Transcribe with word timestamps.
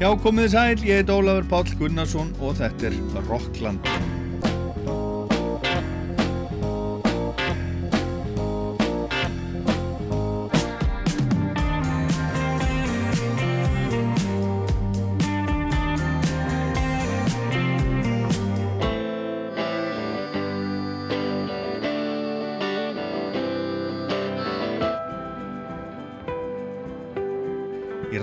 Já, 0.00 0.08
komið 0.16 0.46
sæl, 0.54 0.80
ég 0.88 1.02
heit 1.02 1.10
Ólafur 1.12 1.44
Páll 1.50 1.74
Gunnarsson 1.76 2.32
og 2.40 2.56
þetta 2.56 2.88
er 2.88 3.26
Rockland. 3.28 4.09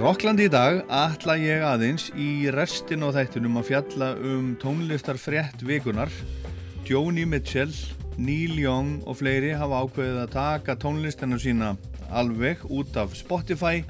Rokklandi 0.08 0.46
í 0.48 0.52
dag 0.54 0.78
ætla 0.88 1.34
ég 1.36 1.66
aðeins 1.68 2.06
í 2.16 2.48
restin 2.56 3.02
á 3.04 3.12
þættunum 3.12 3.58
að 3.60 3.66
fjalla 3.68 4.08
um 4.16 4.54
tónlistar 4.56 5.18
frétt 5.20 5.66
vikunar. 5.68 6.08
Joni 6.88 7.26
Mitchell, 7.28 7.74
Neil 8.16 8.54
Young 8.56 9.02
og 9.04 9.18
fleiri 9.20 9.50
hafa 9.60 9.82
ákveðið 9.84 10.22
að 10.22 10.32
taka 10.38 10.78
tónlistina 10.80 11.42
sína 11.44 11.74
alveg 12.08 12.64
út 12.72 12.96
af 12.96 13.20
Spotify 13.20 13.84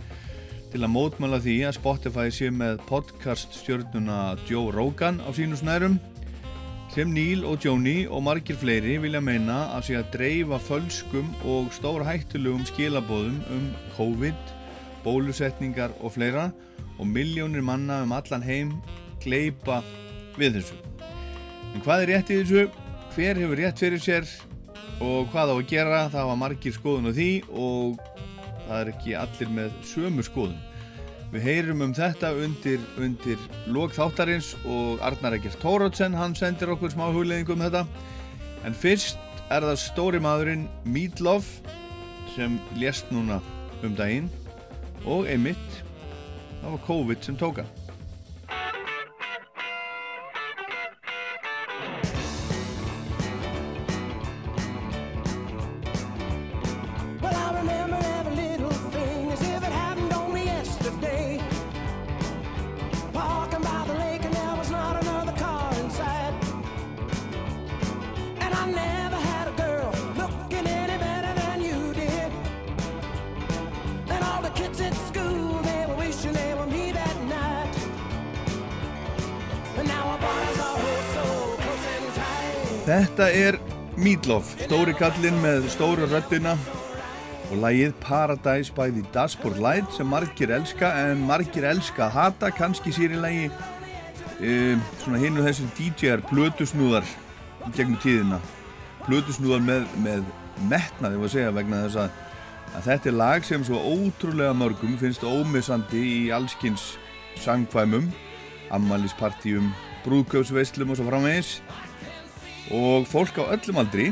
til 0.72 0.82
að 0.82 0.94
mótmála 0.96 1.38
því 1.46 1.60
að 1.70 1.78
Spotify 1.78 2.34
sé 2.34 2.50
með 2.50 2.82
podcast 2.90 3.54
stjórnuna 3.62 4.40
Joe 4.50 4.74
Rogan 4.74 5.22
á 5.22 5.30
sínu 5.38 5.62
snærum 5.62 6.02
sem 6.98 7.14
Neil 7.14 7.46
og 7.46 7.62
Joni 7.62 8.08
og 8.10 8.26
margir 8.26 8.58
fleiri 8.58 8.98
vilja 9.06 9.22
meina 9.22 9.68
að 9.78 9.92
sé 9.92 10.02
að 10.02 10.14
dreifa 10.18 10.64
fölskum 10.66 11.30
og 11.46 11.70
stór 11.78 12.10
hættulegum 12.10 12.66
skilabóðum 12.74 13.44
um 13.54 13.74
COVID 14.00 14.57
bólusetningar 15.08 15.96
og 16.04 16.18
fleira 16.18 16.50
og 16.98 17.08
miljónir 17.08 17.64
manna 17.64 18.02
um 18.04 18.12
allan 18.16 18.44
heim 18.44 18.76
gleipa 19.24 19.80
við 20.38 20.60
þessu. 20.60 20.78
En 21.74 21.84
hvað 21.86 22.04
er 22.04 22.14
rétt 22.14 22.32
í 22.34 22.40
þessu? 22.42 22.68
Hver 23.16 23.40
hefur 23.42 23.60
rétt 23.60 23.82
fyrir 23.82 24.04
sér 24.04 24.30
og 25.04 25.30
hvað 25.32 25.54
á 25.54 25.56
að 25.56 25.68
gera? 25.72 26.00
Það 26.14 26.32
var 26.32 26.40
margir 26.44 26.76
skoðun 26.76 27.10
á 27.10 27.14
því 27.14 27.32
og 27.50 28.00
það 28.68 28.80
er 28.80 28.92
ekki 28.94 29.16
allir 29.18 29.54
með 29.60 29.78
sömu 29.88 30.26
skoðun. 30.26 30.64
Við 31.28 31.44
heyrum 31.44 31.84
um 31.84 31.94
þetta 31.96 32.32
undir, 32.40 32.84
undir 33.04 33.42
lók 33.68 33.96
þáttarins 33.98 34.54
og 34.64 35.02
Arnar 35.04 35.36
Ekkert 35.36 35.60
Tórótsen, 35.60 36.16
hann 36.16 36.36
sendir 36.40 36.72
okkur 36.72 36.94
smá 36.94 37.10
hugleðingum 37.12 37.60
um 37.60 37.66
þetta. 37.66 37.84
En 38.68 38.76
fyrst 38.76 39.20
er 39.52 39.64
það 39.64 39.82
stóri 39.84 40.24
maðurinn 40.24 40.68
Meatloaf 40.88 41.50
sem 42.36 42.60
lést 42.80 43.12
núna 43.12 43.42
um 43.84 43.96
daginn 43.98 44.32
og 45.06 45.28
einmitt 45.30 45.82
það 46.62 46.72
var 46.72 46.88
COVID 46.88 47.28
sem 47.28 47.38
tóka 47.38 47.68
Meatloaf, 84.18 84.48
stóri 84.66 84.96
kallinn 84.98 85.36
með 85.44 85.68
stóru 85.70 86.08
röttina 86.10 86.56
og 87.52 87.60
lægið 87.62 87.92
Paradise 88.02 88.74
by 88.74 88.90
the 88.90 89.04
Dashboard 89.14 89.60
Light 89.62 89.92
sem 89.94 90.10
margir 90.10 90.50
elska 90.56 90.90
en 91.04 91.22
margir 91.28 91.68
elska 91.70 92.08
að 92.08 92.16
hata 92.16 92.50
kannski 92.50 92.90
sér 92.96 93.14
í 93.14 93.20
lægi 93.22 93.44
um, 93.52 94.82
svona 95.04 95.22
hinn 95.22 95.38
og 95.38 95.46
þessum 95.46 95.70
DJ-ar 95.78 96.24
blötusnúðar 96.32 97.06
gegnum 97.76 98.00
tíðina. 98.02 98.42
Blötusnúðar 99.06 99.62
með, 99.68 99.86
með 100.02 100.26
metnaði 100.72 101.22
var 101.22 101.30
að 101.30 101.36
segja 101.36 101.56
vegna 101.60 101.84
þess 101.86 102.02
að, 102.08 102.22
að 102.72 102.88
þetta 102.90 103.12
er 103.12 103.18
lag 103.22 103.46
sem 103.46 103.68
svo 103.70 103.84
ótrúlega 103.86 104.58
mörgum 104.58 104.98
finnst 104.98 105.28
ómissandi 105.28 106.02
í 106.16 106.22
allskins 106.34 106.96
sangkvæmum 107.44 108.10
ammælispartíum, 108.74 109.70
brúðgjóðsveislum 110.08 110.90
og 110.90 110.98
svo 110.98 111.06
framvegis 111.12 111.60
og 112.74 113.08
fólk 113.10 113.40
á 113.40 113.54
öllum 113.56 113.82
aldri. 113.84 114.10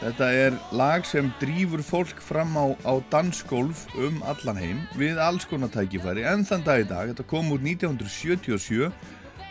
Þetta 0.00 0.28
er 0.36 0.58
lag 0.76 1.06
sem 1.08 1.30
drýfur 1.40 1.80
fólk 1.84 2.18
fram 2.20 2.56
á, 2.60 2.76
á 2.84 3.00
dansgólf 3.12 3.86
um 3.96 4.20
allan 4.28 4.60
heim 4.60 4.82
við 4.98 5.20
alls 5.22 5.46
konar 5.48 5.72
tækifæri. 5.72 6.26
En 6.28 6.44
þann 6.44 6.66
dag 6.66 6.84
í 6.84 6.88
dag, 6.90 7.14
þetta 7.14 7.28
kom 7.30 7.54
úr 7.54 7.62
1977 7.62 8.90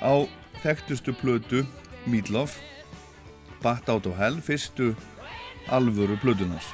á 0.03 0.13
þekktustu 0.62 1.16
plötu 1.18 1.63
Meatloaf 2.06 2.59
Bat 3.63 3.90
Out 3.90 4.12
of 4.12 4.19
Hell, 4.19 4.41
fyrstu 4.44 4.94
alvöru 5.72 6.18
plötunars 6.22 6.68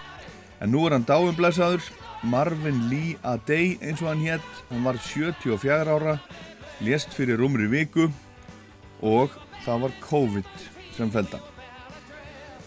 en 0.60 0.74
nú 0.74 0.86
er 0.88 0.96
hann 0.96 1.08
dáumblæsaður 1.08 1.86
Marvin 2.28 2.82
Lee 2.92 3.18
Adey 3.24 3.78
eins 3.80 4.02
og 4.04 4.12
hann 4.12 4.26
hétt 4.26 4.64
hann 4.70 4.84
var 4.84 5.00
74 5.00 5.94
ára 5.96 6.18
lést 6.84 7.14
fyrir 7.16 7.44
umri 7.46 7.70
viku 7.72 8.10
og 9.02 9.36
það 9.64 9.86
var 9.86 9.96
COVID 10.04 10.69
sem 11.00 11.12
feldan. 11.14 11.44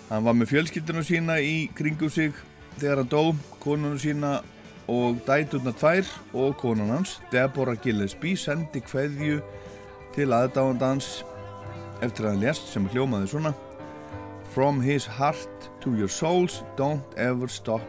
Hann 0.09 0.25
var 0.26 0.37
með 0.37 0.50
fjölskyldunum 0.53 1.04
sína 1.06 1.38
í 1.41 1.69
kringu 1.76 2.10
sig 2.12 2.34
þegar 2.81 3.03
hann 3.03 3.12
dó, 3.12 3.22
konunum 3.62 4.00
sína 4.00 4.41
og 4.93 5.20
dæturna 5.26 5.72
tvær 5.78 6.09
og 6.34 6.56
konun 6.60 6.92
hans, 6.92 7.21
Deborah 7.32 7.78
Gillespie, 7.81 8.37
sendi 8.37 8.82
hverju 8.84 9.41
til 10.16 10.32
aðdáðandans 10.34 11.22
eftir 12.03 12.26
að 12.26 12.34
hann 12.34 12.44
lest 12.48 12.72
sem 12.72 12.88
hljómaði 12.92 13.32
svona 13.32 13.54
From 14.53 14.82
his 14.84 15.06
heart 15.06 15.71
to 15.81 15.94
your 15.97 16.12
souls, 16.12 16.60
don't 16.76 17.16
ever 17.16 17.48
stop 17.48 17.81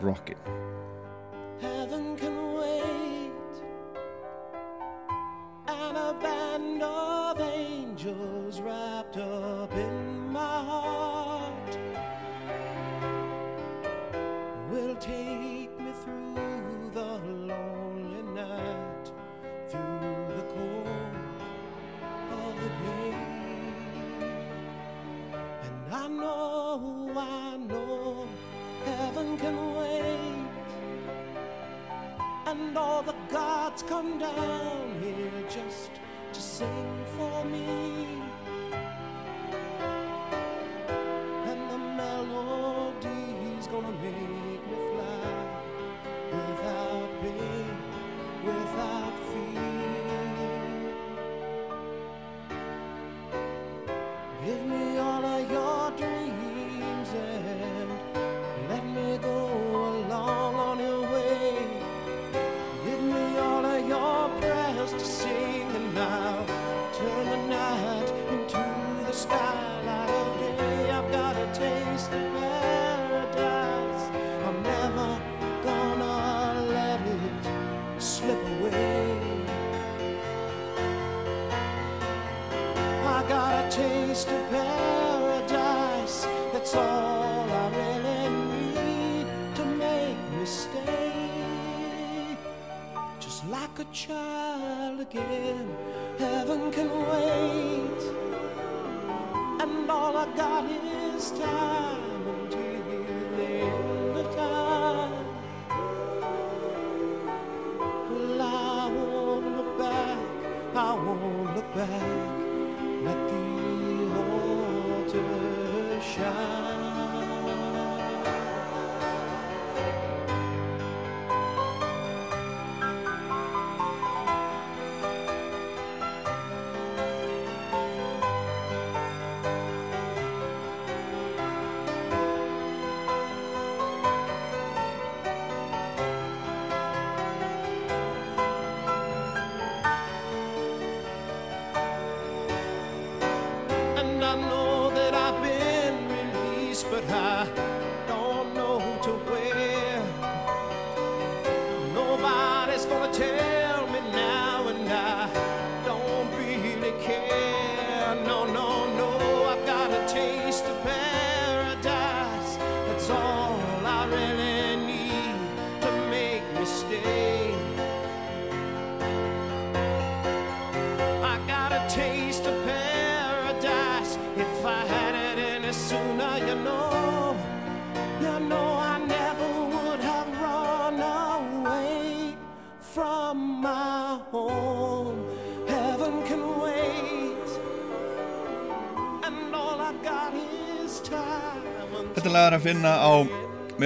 rockin'. 0.00 0.69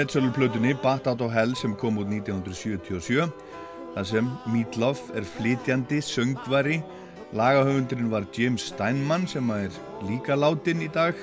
Meðsöluplötunni 0.04 0.74
Bat 0.82 1.06
Out 1.06 1.22
of 1.24 1.32
Hell 1.32 1.54
sem 1.56 1.72
kom 1.80 1.96
út 1.96 2.10
1977 2.12 3.30
þar 3.94 4.04
sem 4.04 4.26
Meatloaf 4.52 5.00
er 5.16 5.24
flytjandi, 5.24 6.02
söngvari. 6.04 6.82
Lagahöfundurinn 7.32 8.10
var 8.12 8.26
Jim 8.36 8.58
Steinman 8.60 9.24
sem 9.26 9.48
er 9.54 9.72
líka 10.04 10.36
látin 10.36 10.82
í 10.84 10.90
dag. 10.92 11.16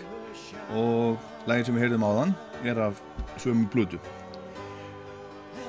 Og 0.73 1.19
lagin 1.45 1.67
sem 1.67 1.77
við 1.77 1.85
heyrðum 1.85 2.07
á 2.09 2.11
þann 2.17 2.33
er 2.73 2.81
af 2.87 3.03
sömu 3.43 3.69
plötu. 3.69 4.01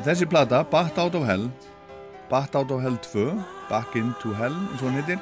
Þessi 0.06 0.24
plata, 0.24 0.64
Bat 0.64 0.96
Out 1.04 1.20
of 1.20 1.28
Hell 1.28 1.50
Bat 2.32 2.56
Out 2.56 2.72
of 2.72 2.80
Hell 2.80 2.96
2 3.12 3.28
Back 3.68 3.96
Into 4.00 4.32
Hell, 4.32 4.56
eins 4.72 4.80
og 4.80 4.88
hann 4.88 5.02
heitir 5.02 5.20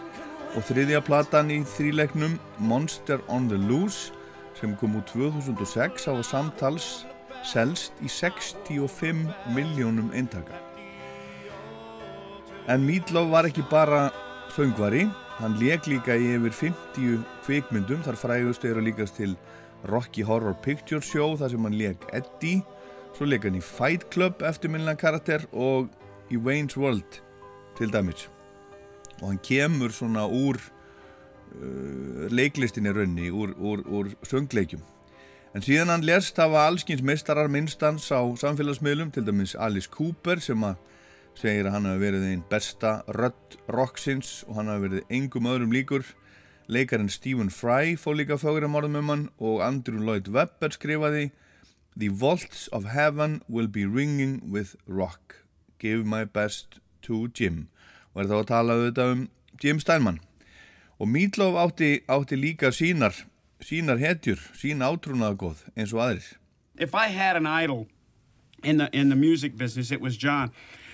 og 0.54 0.62
þriðja 0.66 1.02
platan 1.02 1.50
í 1.50 1.62
þríleiknum 1.66 2.38
Monster 2.58 3.18
on 3.26 3.50
the 3.50 3.58
Loose 3.58 4.14
sem 4.60 4.78
kom 4.78 4.94
úr 5.00 5.06
2006 5.10 6.06
á 6.06 6.14
samtals 6.22 7.09
selst 7.46 7.96
í 8.04 8.08
65 8.10 9.28
miljónum 9.54 10.10
eintaka. 10.16 10.58
En 12.70 12.84
Meatloaf 12.86 13.30
var 13.32 13.48
ekki 13.48 13.64
bara 13.70 14.10
söngvari, 14.54 15.06
hann 15.40 15.56
leik 15.58 15.88
líka 15.88 16.14
í 16.18 16.34
yfir 16.36 16.54
50 16.54 17.24
kvikmyndum, 17.46 18.02
þar 18.04 18.18
frægust 18.20 18.66
eru 18.68 18.84
líkast 18.84 19.16
til 19.18 19.36
Rocky 19.88 20.22
Horror 20.26 20.54
Picture 20.62 21.00
Show 21.00 21.38
þar 21.40 21.54
sem 21.54 21.64
hann 21.66 21.78
leik 21.80 22.04
Eddie, 22.12 22.60
svo 23.16 23.28
leik 23.28 23.46
hann 23.48 23.58
í 23.58 23.64
Fight 23.64 24.10
Club 24.12 24.44
eftirminnilega 24.44 25.00
karakter 25.00 25.46
og 25.52 25.88
í 26.30 26.38
Wayne's 26.38 26.76
World 26.78 27.22
til 27.78 27.92
dæmis. 27.92 28.28
Og 29.20 29.32
hann 29.32 29.42
kemur 29.44 29.92
svona 29.94 30.26
úr 30.28 30.60
uh, 30.60 32.28
leiklistinni 32.30 32.92
raunni, 32.94 33.32
úr, 33.32 33.56
úr, 33.58 33.84
úr 33.88 34.12
söngleikjum. 34.28 34.84
En 35.50 35.64
síðan 35.66 35.90
hann 35.90 36.04
lest 36.06 36.36
hafa 36.38 36.68
allskins 36.68 37.00
mestarar 37.02 37.48
minnstans 37.50 38.04
á 38.14 38.22
samfélagsmiðlum, 38.38 39.08
til 39.10 39.24
dæmis 39.26 39.56
Alice 39.58 39.90
Cooper 39.90 40.38
sem 40.38 40.62
að 40.62 40.76
segir 41.34 41.66
að 41.66 41.74
hann 41.74 41.88
hafi 41.90 42.02
verið 42.04 42.26
einn 42.28 42.44
besta 42.52 42.92
rödd 43.16 43.56
rocksins 43.66 44.44
og 44.46 44.60
hann 44.60 44.70
hafi 44.70 44.84
verið 44.84 45.14
engum 45.18 45.48
öðrum 45.50 45.74
líkur. 45.74 46.04
Leikarinn 46.70 47.10
Stephen 47.10 47.50
Fry 47.50 47.96
fór 47.98 48.20
líka 48.20 48.38
fögurum 48.38 48.78
orðum 48.78 49.00
um 49.00 49.10
hann 49.10 49.24
og 49.42 49.64
Andrew 49.66 49.98
Lloyd 49.98 50.30
Webber 50.30 50.70
skrifaði 50.70 51.32
The 51.98 52.12
vaults 52.14 52.68
of 52.70 52.86
heaven 52.94 53.40
will 53.48 53.66
be 53.66 53.82
ringing 53.90 54.52
with 54.52 54.76
rock. 54.86 55.42
Give 55.82 56.06
my 56.06 56.22
best 56.24 56.78
to 57.02 57.26
Jim. 57.34 57.66
Og 58.14 58.22
er 58.22 58.30
þá 58.30 58.36
að 58.38 58.48
tala 58.52 58.78
auðvitað 58.78 59.16
um 59.16 59.26
Jim 59.58 59.82
Steinman. 59.82 60.22
Og 61.02 61.10
Meatloaf 61.10 61.58
átti, 61.58 62.04
átti 62.06 62.38
líka 62.38 62.70
sínar 62.70 63.18
sínar 63.60 63.98
hetjur, 63.98 64.38
sín 64.54 64.80
eins 64.80 65.92
og 65.92 66.00
aðrir. 66.00 66.36
if 66.80 66.94
I 66.94 67.08
had 67.08 67.36
an 67.36 67.46
idol 67.46 67.86
in 68.64 68.78
the 68.78 68.90
in 68.96 69.10
the 69.10 69.16
music 69.16 69.56
business, 69.56 69.92
it 69.92 70.00
was 70.00 70.16
John. 70.16 70.50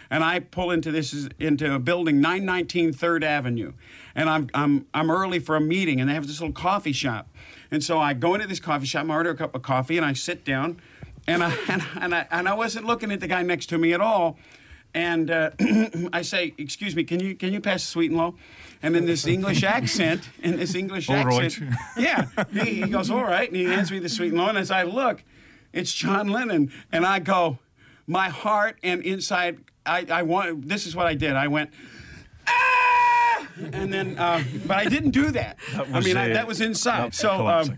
And 0.08 0.22
I 0.22 0.38
pull 0.38 0.70
into 0.70 0.92
this 0.92 1.28
into 1.40 1.74
a 1.74 1.78
building 1.78 2.20
919 2.20 2.92
Third 2.92 3.24
Avenue, 3.24 3.72
and 4.14 4.28
I'm 4.28 4.48
I'm 4.54 4.86
I'm 4.94 5.10
early 5.10 5.38
for 5.38 5.56
a 5.56 5.60
meeting, 5.60 6.00
and 6.00 6.08
they 6.08 6.14
have 6.14 6.26
this 6.26 6.40
little 6.40 6.52
coffee 6.54 6.92
shop, 6.92 7.28
and 7.70 7.82
so 7.82 7.98
I 7.98 8.12
go 8.14 8.34
into 8.34 8.46
this 8.46 8.60
coffee 8.60 8.86
shop, 8.86 9.08
I 9.08 9.14
order 9.14 9.30
a 9.30 9.36
cup 9.36 9.54
of 9.54 9.62
coffee, 9.62 9.96
and 9.96 10.06
I 10.06 10.12
sit 10.12 10.44
down, 10.44 10.80
and 11.26 11.42
I 11.42 11.56
and, 11.68 11.82
and 12.00 12.14
I 12.14 12.26
and 12.30 12.48
I 12.48 12.54
wasn't 12.54 12.86
looking 12.86 13.10
at 13.10 13.20
the 13.20 13.26
guy 13.26 13.42
next 13.42 13.66
to 13.66 13.78
me 13.78 13.92
at 13.92 14.00
all, 14.00 14.38
and 14.97 15.31
uh, 15.31 15.50
I 16.12 16.23
say, 16.23 16.55
"Excuse 16.57 16.97
me, 16.97 17.05
can 17.05 17.21
you 17.21 17.37
can 17.37 17.53
you 17.53 17.61
pass 17.61 17.83
the 17.83 17.88
sweet 17.88 18.11
and 18.11 18.19
low?" 18.19 18.35
And 18.83 18.97
in 18.97 19.05
this 19.05 19.26
English 19.26 19.62
accent, 19.79 20.29
in 20.43 20.57
this 20.57 20.75
English 20.75 21.11
All 21.11 21.23
right. 21.25 21.45
accent, 21.45 21.75
yeah, 21.99 22.26
he, 22.50 22.83
he 22.83 22.88
goes, 22.88 23.11
"All 23.11 23.25
right," 23.25 23.47
and 23.47 23.57
he 23.57 23.65
hands 23.65 23.93
me 23.93 23.99
the 23.99 24.09
sweet 24.09 24.33
and 24.33 24.38
low, 24.38 24.49
and 24.49 24.59
as 24.59 24.71
I 24.71 24.85
look, 24.85 25.23
it's 25.73 25.93
John 25.93 26.29
Lennon, 26.29 26.73
and 26.91 27.05
I 27.05 27.19
go, 27.19 27.59
my 28.07 28.31
heart 28.31 28.79
and 28.83 29.03
inside, 29.03 29.59
I 29.85 30.07
I 30.11 30.23
want. 30.23 30.67
This 30.67 30.87
is 30.87 30.97
what 30.97 31.07
I 31.07 31.15
did. 31.15 31.35
I 31.35 31.49
went. 31.49 31.71
Ah! 32.47 33.47
And 33.73 33.93
then, 33.93 34.19
uh, 34.19 34.43
but 34.67 34.79
I 34.79 34.87
didn't 34.87 35.11
do 35.11 35.31
that. 35.31 35.59
That 35.73 35.88
I 35.93 36.00
mean, 36.00 36.17
I, 36.17 36.31
uh, 36.31 36.35
that 36.35 36.47
was 36.47 36.61
inside. 36.61 37.15
So, 37.15 37.47
um, 37.47 37.76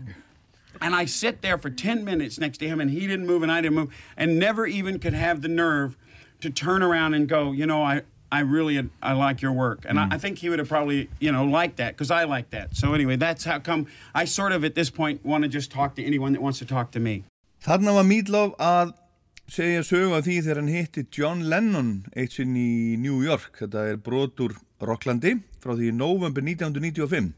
and 0.81 0.95
I 0.95 1.05
sit 1.05 1.41
there 1.41 1.57
for 1.57 1.69
10 1.69 2.05
minutes 2.05 2.39
next 2.39 2.59
to 2.59 2.67
him, 2.67 2.79
and 2.79 2.91
he 2.91 3.01
didn't 3.01 3.25
move, 3.25 3.43
and 3.43 3.51
I 3.51 3.61
didn't 3.61 3.75
move, 3.75 3.93
and 4.15 4.39
never 4.39 4.65
even 4.65 4.99
could 4.99 5.13
have 5.13 5.41
the 5.41 5.47
nerve 5.47 5.97
to 6.41 6.49
turn 6.49 6.83
around 6.83 7.13
and 7.13 7.27
go, 7.27 7.51
you 7.51 7.65
know, 7.65 7.83
I, 7.83 8.01
I 8.31 8.41
really, 8.41 8.89
I 9.01 9.13
like 9.13 9.41
your 9.41 9.51
work. 9.51 9.85
And 9.87 9.99
I, 9.99 10.07
I 10.11 10.17
think 10.17 10.37
he 10.37 10.49
would 10.49 10.59
have 10.59 10.69
probably, 10.69 11.09
you 11.19 11.31
know, 11.31 11.45
liked 11.45 11.77
that, 11.77 11.93
because 11.93 12.11
I 12.11 12.23
like 12.25 12.51
that. 12.51 12.75
So 12.75 12.93
anyway, 12.93 13.15
that's 13.15 13.45
how 13.45 13.59
come 13.59 13.87
I 14.13 14.25
sort 14.25 14.51
of, 14.51 14.63
at 14.63 14.75
this 14.75 14.89
point, 14.89 15.25
want 15.25 15.43
to 15.43 15.49
just 15.49 15.71
talk 15.71 15.95
to 15.95 16.03
anyone 16.03 16.33
that 16.33 16.41
wants 16.41 16.59
to 16.59 16.65
talk 16.65 16.91
to 16.91 16.99
me. 16.99 17.23
Þarna 17.65 17.93
var 17.97 18.05
Meatloaf 18.07 18.53
að 18.63 18.93
segja 19.51 19.81
sögu 19.83 20.13
af 20.15 20.23
því 20.23 20.37
þegar 20.45 20.61
hann 20.61 20.71
hitti 20.71 21.03
John 21.11 21.41
Lennon 21.51 21.89
eitt 22.15 22.37
sinn 22.37 22.53
í 22.55 22.95
New 23.01 23.19
York. 23.25 23.57
Þetta 23.59 23.89
er 23.91 23.97
brot 23.99 24.39
úr 24.45 24.55
Rocklandi 24.79 25.39
frá 25.59 25.73
því 25.73 25.89
í 25.89 25.95
november 25.95 26.45
1995. 26.45 27.33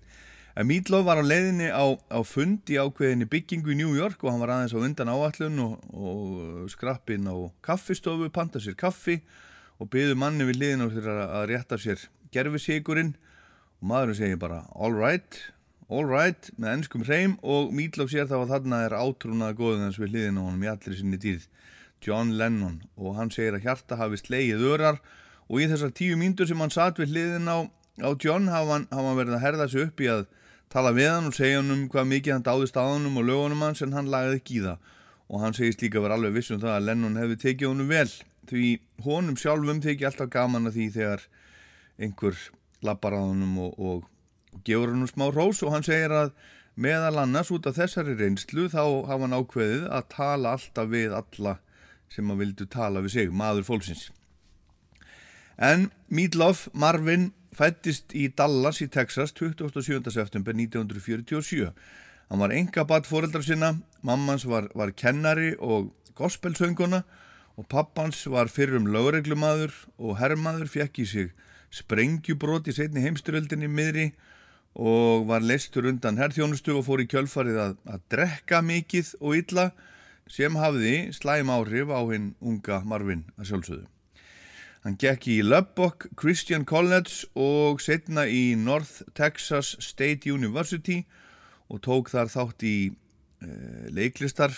En 0.51 0.67
Meatloaf 0.67 1.05
var 1.07 1.21
á 1.21 1.23
leiðinni 1.23 1.69
á, 1.71 1.95
á 2.11 2.19
fund 2.27 2.67
í 2.67 2.75
ákveðinni 2.75 3.27
byggingu 3.31 3.71
í 3.71 3.77
New 3.79 3.93
York 3.95 4.19
og 4.19 4.33
hann 4.33 4.41
var 4.43 4.51
aðeins 4.57 4.75
á 4.75 4.83
undan 4.83 5.11
áallun 5.11 5.61
og, 5.63 5.77
og 5.95 6.67
skrappinn 6.73 7.29
á 7.31 7.35
kaffistofu, 7.63 8.27
panta 8.35 8.59
sér 8.59 8.75
kaffi 8.75 9.21
og 9.79 9.87
byðu 9.93 10.17
manni 10.19 10.47
við 10.49 10.59
liðin 10.59 10.83
á 10.83 10.87
sér 10.91 11.07
að, 11.13 11.45
rétta 11.53 11.79
sér 11.79 12.03
gerfisíkurinn 12.35 13.13
og 13.79 13.87
maðurinn 13.93 14.19
segir 14.19 14.41
bara 14.41 14.65
all 14.75 14.91
right, 14.91 15.39
all 15.87 16.03
right 16.03 16.51
með 16.57 16.75
ennskum 16.75 17.07
hreim. 17.07 17.37
Og 17.47 17.71
Meatloaf 17.71 18.11
sér 18.11 18.27
þá 18.27 18.41
að 18.41 18.51
þarna 18.51 18.81
er 18.89 18.97
átrúnaða 18.99 19.55
góðins 19.61 20.01
við 20.03 20.11
hliðin 20.17 20.43
á 20.43 20.47
honum 20.49 20.67
í 20.67 20.71
allir 20.73 20.99
sinni 20.99 21.21
dýrð 21.21 21.47
John 22.03 22.35
Lennon. 22.35 22.81
Og 22.99 23.15
hann 23.15 23.31
segir 23.31 23.55
að 23.55 23.69
hjarta 23.69 24.01
hafi 24.03 24.19
slegið 24.19 24.67
örar 24.73 24.99
og 25.47 25.63
í 25.63 25.71
þessar 25.71 25.95
tíu 25.95 26.19
mínútur 26.19 26.51
sem 26.51 26.59
hann 26.59 26.75
satt 26.75 26.99
við 26.99 27.15
hliðin 27.15 27.47
á, 27.47 27.71
á 28.03 28.09
John 28.19 28.51
hafa 28.51 28.75
hann, 28.75 28.91
hann 28.91 29.15
verið 29.15 29.39
að 29.39 29.43
herða 29.47 29.71
sig 29.71 29.87
upp 29.87 30.03
í 30.03 30.11
að 30.11 30.27
tala 30.71 30.93
við 30.95 31.09
hann 31.11 31.29
og 31.29 31.35
segja 31.35 31.59
hann 31.59 31.73
um 31.73 31.85
hvað 31.91 32.09
mikið 32.13 32.35
hann 32.37 32.47
dáðist 32.47 32.79
á 32.79 32.83
honum 32.83 33.19
og 33.19 33.27
lögunum 33.27 33.63
hans 33.65 33.83
en 33.83 33.95
hann 33.97 34.11
lagaði 34.11 34.39
ekki 34.39 34.59
í 34.59 34.63
það 34.65 34.91
og 35.31 35.43
hann 35.43 35.55
segist 35.55 35.83
líka 35.83 35.99
að 35.99 36.05
vera 36.07 36.19
alveg 36.19 36.37
viss 36.37 36.51
um 36.51 36.61
það 36.61 36.77
að 36.77 36.87
Lennon 36.87 37.19
hefði 37.19 37.37
tekið 37.45 37.71
honum 37.71 37.91
vel 37.91 38.07
því 38.51 38.69
honum 39.05 39.37
sjálfum 39.39 39.83
tekið 39.83 40.09
alltaf 40.09 40.31
gaman 40.31 40.69
að 40.69 40.77
því 40.77 40.87
þegar 40.95 41.27
einhver 42.01 42.39
lappar 42.81 43.15
á 43.15 43.21
honum 43.21 43.59
og, 43.65 43.75
og, 43.79 44.07
og 44.55 44.63
gefur 44.67 44.93
hann 44.93 45.11
smá 45.11 45.27
rós 45.31 45.61
og 45.63 45.75
hann 45.75 45.85
segir 45.87 46.15
að 46.15 46.33
meðal 46.75 47.19
annars 47.23 47.51
út 47.53 47.67
af 47.67 47.77
þessari 47.77 48.15
reynslu 48.19 48.67
þá 48.71 48.83
hafa 49.09 49.21
hann 49.25 49.37
ákveðið 49.37 49.85
að 49.91 50.07
tala 50.15 50.55
alltaf 50.55 50.89
við 50.91 51.15
alla 51.19 51.57
sem 52.11 52.31
að 52.31 52.43
vildu 52.43 52.67
tala 52.67 53.03
við 53.03 53.15
sig, 53.15 53.29
maður 53.31 53.67
fólksins. 53.67 54.09
En 55.61 55.89
Meatloaf 56.11 56.67
Marvin 56.73 57.29
fættist 57.55 58.15
í 58.15 58.27
Dallas 58.37 58.81
í 58.83 58.87
Texas 58.91 59.33
27. 59.35 60.11
september 60.11 60.55
1947. 60.55 61.71
Hann 62.31 62.39
var 62.39 62.53
enga 62.55 62.85
bat 62.87 63.07
fóreldrar 63.09 63.43
sinna, 63.43 63.73
mammans 64.01 64.45
var, 64.47 64.69
var 64.75 64.93
kennari 64.95 65.53
og 65.59 65.91
gospelsönguna 66.15 67.03
og 67.59 67.67
pappans 67.67 68.23
var 68.31 68.47
fyrrum 68.47 68.87
lögreglumadur 68.87 69.73
og 69.99 70.17
herrmaður 70.21 70.71
fekk 70.71 71.01
í 71.03 71.07
sig 71.07 71.31
sprengjubrót 71.75 72.67
í 72.67 72.75
setni 72.75 73.03
heimsturöldinni 73.03 73.69
miðri 73.71 74.11
og 74.75 75.27
var 75.27 75.43
leistur 75.43 75.87
undan 75.91 76.19
herrþjónustu 76.19 76.75
og 76.77 76.85
fór 76.87 77.03
í 77.03 77.07
kjölfarið 77.11 77.59
að, 77.65 77.73
að 77.91 78.03
drekka 78.13 78.61
mikið 78.63 79.15
og 79.19 79.39
illa 79.39 79.71
sem 80.31 80.55
hafði 80.55 81.11
slæm 81.15 81.51
áhrif 81.51 81.91
á 81.91 81.99
hinn 82.11 82.31
unga 82.39 82.79
Marvin 82.87 83.25
að 83.35 83.51
sjálfsögðu. 83.51 83.87
Hann 84.81 84.95
gekk 84.97 85.27
í 85.29 85.41
Lubbock 85.45 86.07
Christian 86.17 86.63
College 86.65 87.27
og 87.37 87.83
setna 87.85 88.23
í 88.25 88.55
North 88.57 89.03
Texas 89.13 89.75
State 89.77 90.25
University 90.31 91.03
og 91.69 91.83
tók 91.85 92.09
þar 92.09 92.31
þátt 92.33 92.65
í 92.65 92.75
uh, 92.89 93.85
leiklistar 93.93 94.55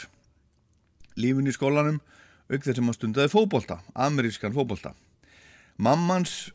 lífin 1.20 1.50
í 1.52 1.56
skólanum 1.56 2.00
auk 2.48 2.64
þess 2.64 2.78
að 2.78 2.86
maður 2.86 3.00
stundaði 3.00 3.32
fókbólta, 3.34 3.78
amerískan 3.96 4.56
fókbólta. 4.56 4.94
Mammans 5.76 6.54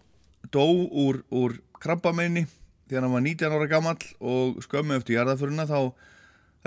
dó 0.48 0.64
úr, 0.64 1.20
úr 1.28 1.58
krabbameini 1.76 2.46
þegar 2.88 3.04
hann 3.04 3.16
var 3.18 3.24
19 3.26 3.52
ára 3.58 3.68
gammal 3.68 3.98
og 4.20 4.62
skömmu 4.64 4.96
eftir 4.96 5.18
jarðaföruna 5.18 5.68
þá 5.68 5.92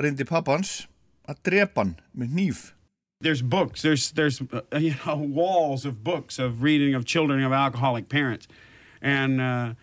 reyndi 0.02 0.30
pappans 0.30 0.84
að 1.26 1.42
drepa 1.50 1.82
hann 1.82 1.96
með 2.14 2.38
nýf. 2.38 2.62
There's 3.22 3.42
books, 3.42 3.82
there's, 3.82 4.12
there's 4.12 4.42
uh, 4.42 4.62
you 4.78 4.96
know, 5.06 5.16
walls 5.16 5.86
of 5.86 6.04
books 6.04 6.40
of 6.40 6.64
reading 6.64 6.96
of 6.96 7.06
children 7.06 7.44
of 7.44 7.52
alcoholic 7.52 8.10
parents. 8.10 8.48
And, 9.02 9.40
uh, 9.40 9.74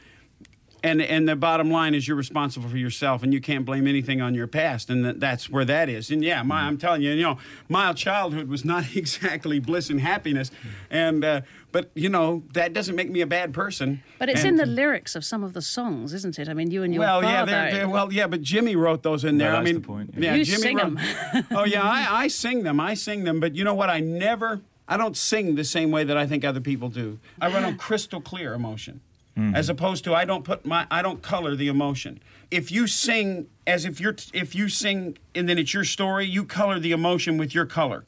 and, 0.83 1.03
and 1.03 1.29
the 1.29 1.35
bottom 1.37 1.71
line 1.71 1.95
is 1.95 2.07
you're 2.07 2.17
responsible 2.17 2.69
for 2.69 2.77
yourself 2.77 3.23
and 3.23 3.33
you 3.35 3.41
can't 3.41 3.65
blame 3.65 3.87
anything 3.87 4.21
on 4.21 4.35
your 4.35 4.47
past. 4.47 4.91
And 4.91 5.05
that, 5.05 5.21
that's 5.21 5.51
where 5.51 5.65
that 5.65 5.89
is. 5.89 6.11
And 6.11 6.23
yeah, 6.25 6.43
my, 6.43 6.63
I'm 6.63 6.79
telling 6.79 7.03
you, 7.03 7.13
you 7.13 7.23
know, 7.23 7.39
my 7.69 7.93
childhood 7.93 8.49
was 8.49 8.65
not 8.65 8.85
exactly 8.97 9.59
bliss 9.59 9.91
and 9.91 10.01
happiness. 10.01 10.51
And, 10.91 11.25
uh, 11.25 11.41
but 11.73 11.91
you 11.95 12.09
know, 12.09 12.43
that 12.55 12.73
doesn't 12.73 12.97
make 12.97 13.11
me 13.11 13.21
a 13.21 13.27
bad 13.27 13.53
person. 13.53 14.03
But 14.19 14.29
it's 14.29 14.41
And- 14.41 14.51
in 14.51 14.57
the 14.57 14.67
lyrics 14.67 15.15
of 15.17 15.25
some 15.25 15.43
of 15.45 15.53
the 15.53 15.63
songs, 15.63 16.15
isn't 16.15 16.39
it? 16.39 16.49
I 16.49 16.55
mean, 16.55 16.71
you 16.71 16.83
and 16.83 16.95
your 16.95 17.01
well, 17.03 17.23
yeah, 17.23 17.45
they're, 17.45 17.71
they're, 17.73 17.89
well, 17.89 18.13
yeah, 18.13 18.27
but 18.27 18.41
Jimmy 18.43 18.77
wrote 18.77 19.03
those 19.03 19.25
in 19.25 19.39
there. 19.39 19.53
Well, 19.53 19.61
I 19.61 19.65
mean, 19.65 19.75
the 19.75 19.81
point, 19.81 20.15
yeah, 20.17 20.31
yeah. 20.31 20.35
You 20.37 20.45
Jimmy 20.45 20.63
sing 20.63 20.77
wrote- 20.77 20.99
'em. 21.35 21.45
oh 21.51 21.65
yeah, 21.65 21.83
I, 21.83 22.25
I 22.25 22.29
sing 22.29 22.63
them. 22.63 22.81
I 22.81 22.95
sing 22.95 23.25
them. 23.25 23.41
But 23.41 23.55
you 23.57 23.65
know 23.65 23.75
what? 23.75 23.91
I 23.91 24.01
never. 24.01 24.61
I 24.91 24.97
don't 24.97 25.17
sing 25.19 25.55
the 25.57 25.65
same 25.65 25.91
way 25.91 26.05
that 26.05 26.17
I 26.17 26.27
think 26.27 26.45
other 26.47 26.61
people 26.63 26.89
do. 26.89 27.19
I 27.41 27.49
run 27.53 27.63
on 27.65 27.77
crystal 27.87 28.23
clear 28.23 28.55
emotion, 28.55 29.03
as 29.55 29.69
opposed 29.69 30.05
to 30.05 30.15
I 30.15 30.25
don't 30.25 30.45
put 30.45 30.67
my 30.67 30.87
I 30.91 31.03
don't 31.03 31.23
color 31.23 31.55
the 31.57 31.69
emotion. 31.69 32.21
If 32.51 32.73
you 32.73 32.87
sing 32.87 33.47
as 33.67 33.85
if 33.85 34.01
you're 34.01 34.17
if 34.33 34.55
you 34.55 34.69
sing 34.69 35.19
and 35.35 35.49
then 35.49 35.59
it's 35.59 35.73
your 35.73 35.85
story, 35.85 36.27
you 36.27 36.45
color 36.45 36.79
the 36.79 36.93
emotion 36.93 37.39
with 37.39 37.55
your 37.55 37.67
color. 37.67 38.05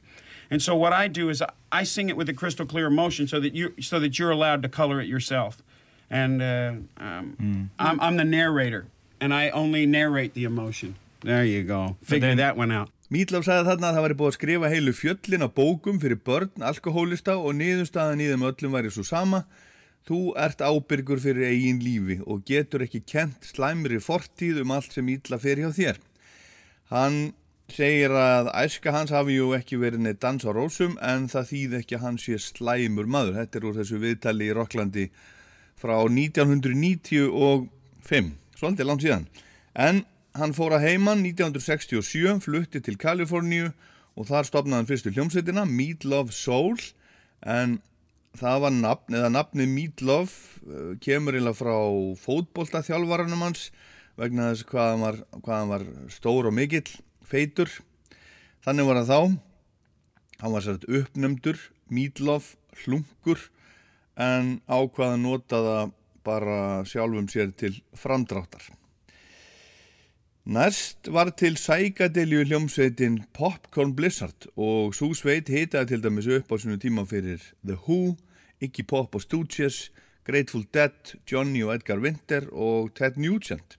And 0.50 0.60
so 0.60 0.75
what 0.75 0.92
I 0.92 1.06
do 1.08 1.28
is 1.30 1.40
I, 1.42 1.50
I 1.70 1.84
sing 1.84 2.08
it 2.08 2.16
with 2.16 2.28
a 2.28 2.34
crystal 2.34 2.66
clear 2.66 2.87
emotion 2.87 3.28
so 3.28 3.38
that 3.40 3.54
you 3.54 3.75
so 3.80 4.00
that 4.00 4.18
you're 4.18 4.30
allowed 4.32 4.62
to 4.62 4.68
color 4.68 5.00
it 5.00 5.06
yourself. 5.06 5.62
And 6.10 6.42
uh, 6.42 6.72
um, 6.99 7.70
I'm, 7.78 8.00
I'm 8.00 8.16
the 8.16 8.25
narrator, 8.25 8.87
and 9.20 9.32
I 9.32 9.50
only 9.50 9.87
narrate 9.87 10.34
the 10.34 10.42
emotion. 10.42 10.96
There 11.22 11.44
you 11.44 11.62
go. 11.62 11.96
Figure 12.02 12.28
then- 12.28 12.38
that 12.38 12.56
one 12.56 12.72
out. 12.72 12.90
Mítlaf 13.10 13.42
sagði 13.42 13.66
þarna 13.66 13.88
að 13.88 13.96
það 13.96 14.04
væri 14.04 14.14
búið 14.18 14.28
að 14.30 14.34
skrifa 14.37 14.68
heilu 14.70 14.92
fjöllin 14.94 15.42
á 15.42 15.49
bókum 15.50 15.96
fyrir 15.99 16.18
börn, 16.22 16.50
alkohólista 16.62 17.34
og 17.34 17.56
niðurstaðan 17.58 18.22
í 18.22 18.28
þeim 18.30 18.44
öllum 18.46 18.76
væri 18.76 18.92
svo 18.94 19.02
sama. 19.02 19.40
Þú 20.09 20.21
ert 20.40 20.62
ábyrgur 20.64 21.21
fyrir 21.23 21.50
eigin 21.50 21.83
lífi 21.85 22.16
og 22.26 22.47
getur 22.49 22.87
ekki 22.87 23.02
kent 23.07 23.45
slæmri 23.52 24.00
fortíð 24.02 24.62
um 24.64 24.73
allt 24.75 24.92
sem 24.97 25.11
ítla 25.12 25.38
fer 25.38 25.61
hjá 25.61 25.71
þér. 25.76 26.00
Hann 26.90 27.35
segir 27.71 28.11
að 28.16 28.50
æska 28.64 28.90
hans 28.95 29.12
hafi 29.14 29.37
jú 29.37 29.52
ekki 29.54 29.78
verið 29.80 30.00
neitt 30.04 30.23
dans 30.23 30.42
á 30.42 30.50
rósum 30.50 30.97
en 31.04 31.28
það 31.30 31.50
þýð 31.52 31.73
ekki 31.80 31.95
að 31.99 32.04
hann 32.07 32.19
sé 32.19 32.35
slæmur 32.42 33.07
maður. 33.07 33.38
Þetta 33.38 33.59
er 33.59 33.66
úr 33.69 33.76
þessu 33.78 33.97
viðtali 34.02 34.45
í 34.49 34.57
Rokklandi 34.57 35.07
frá 35.80 35.97
1995, 36.04 38.33
svolítið 38.59 38.88
langt 38.88 39.02
síðan. 39.04 39.26
En 39.75 40.04
hann 40.37 40.57
fór 40.57 40.73
að 40.76 40.87
heiman 40.88 41.23
1967, 41.25 42.40
flutti 42.45 42.78
til 42.85 42.97
Kaliforníu 43.00 43.66
og 44.19 44.25
þar 44.28 44.45
stopnaði 44.49 44.78
hann 44.80 44.90
fyrstu 44.90 45.11
hljómsveitina, 45.14 45.62
Meat 45.64 46.00
Love 46.04 46.33
Soul, 46.35 46.76
en 47.40 47.80
það 48.38 48.62
var 48.64 48.75
nafn, 48.75 49.16
eða 49.18 49.30
nafnið 49.34 49.70
Meat 49.75 50.02
Love 50.06 50.32
uh, 50.66 50.94
kemur 51.02 51.38
eða 51.38 51.54
frá 51.56 51.76
fótboltaþjálfaranum 52.22 53.44
hans 53.46 53.68
vegna 54.20 54.50
þess 54.50 54.66
hvað 54.68 54.90
hann 54.92 55.04
var, 55.04 55.20
hvað 55.40 55.56
hann 55.56 55.72
var 55.72 55.87
stór 56.12 56.50
og 56.50 56.56
mikill, 56.56 56.88
feitur. 57.26 57.70
Þannig 58.64 58.88
var 58.90 59.00
hann 59.00 59.08
þá, 59.08 59.20
hann 60.42 60.54
var 60.56 60.66
sært 60.66 60.84
uppnömdur, 60.88 61.62
Meat 61.90 62.20
Love, 62.20 62.58
hlungur, 62.84 63.46
en 64.20 64.58
ákvaða 64.68 65.16
að 65.16 65.22
nota 65.25 65.62
það 65.64 65.96
bara 66.26 66.58
sjálfum 66.84 67.30
sér 67.32 67.54
til 67.56 67.78
framdráttar. 67.96 68.68
Næst 70.44 71.12
var 71.12 71.30
til 71.37 71.56
sækadelju 71.56 72.44
hljómsveitin 72.44 73.23
Popcorn 73.32 73.97
Blizzard 73.97 74.47
og 74.56 74.94
svo 74.97 75.12
sveit 75.12 75.49
hitaði 75.52 75.90
til 75.90 76.00
dæmis 76.02 76.28
upp 76.32 76.52
á 76.52 76.56
sinu 76.56 76.78
tíma 76.80 77.04
fyrir 77.04 77.42
The 77.61 77.76
Who, 77.76 78.16
Iggy 78.61 78.87
Pop 78.88 79.14
og 79.14 79.20
Stooges, 79.20 79.92
Grateful 80.25 80.64
Dead, 80.75 81.12
Johnny 81.32 81.62
og 81.62 81.75
Edgar 81.75 82.00
Winter 82.00 82.49
og 82.52 82.94
Ted 82.94 83.20
Nugent. 83.20 83.76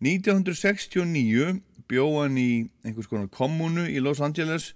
1969 0.00 1.62
bjóð 1.88 2.22
hann 2.22 2.42
í 2.42 2.66
einhvers 2.84 3.06
konar 3.06 3.30
kommunu 3.30 3.86
í 3.86 4.02
Los 4.02 4.20
Angeles 4.20 4.74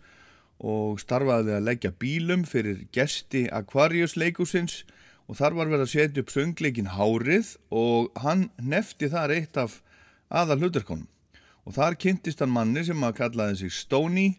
og 0.61 1.01
starfaði 1.03 1.59
að 1.59 1.67
leggja 1.67 1.91
bílum 1.99 2.47
fyrir 2.47 2.87
gesti 2.95 3.49
Aquarius 3.51 4.15
leikusins 4.15 4.85
og 5.27 5.43
þar 5.43 5.59
var 5.59 5.67
verið 5.67 5.89
að 5.89 5.93
setja 5.97 6.23
upp 6.23 6.31
söngleikin 6.31 6.95
Hárið 6.95 7.57
og 7.75 8.15
hann 8.23 8.53
nefti 8.63 9.11
þar 9.11 9.35
eitt 9.35 9.59
af 9.59 9.81
aðal 10.29 10.61
hlutarkonum 10.63 11.09
og 11.69 11.75
þar 11.77 11.99
kynntist 12.01 12.41
hann 12.41 12.53
manni 12.53 12.85
sem 12.87 13.03
að 13.05 13.19
kallaði 13.19 13.59
sig 13.63 13.75
Stoney 13.77 14.39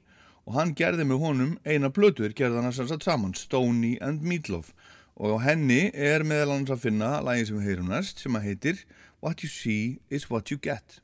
og 0.50 0.56
hann 0.58 0.74
gerði 0.78 1.06
með 1.06 1.22
honum 1.22 1.52
eina 1.62 1.92
blötuður 1.94 2.34
gerði 2.38 2.58
hann 2.58 2.72
að 2.72 2.80
sannsagt 2.80 3.06
saman 3.06 3.36
Stoney 3.38 4.00
and 4.02 4.26
Meatloaf. 4.26 4.74
Og 5.20 5.38
á 5.38 5.52
henni 5.52 5.92
er 5.94 6.26
meðal 6.26 6.56
annars 6.56 6.74
að 6.74 6.88
finna 6.88 7.12
lagi 7.22 7.46
sem 7.50 7.60
við 7.60 7.70
heyrum 7.70 7.94
næst 7.94 8.24
sem 8.24 8.40
að 8.40 8.50
heitir 8.50 8.84
What 9.20 9.44
you 9.44 9.52
see 9.52 10.00
is 10.10 10.30
what 10.32 10.50
you 10.50 10.58
get 10.58 11.02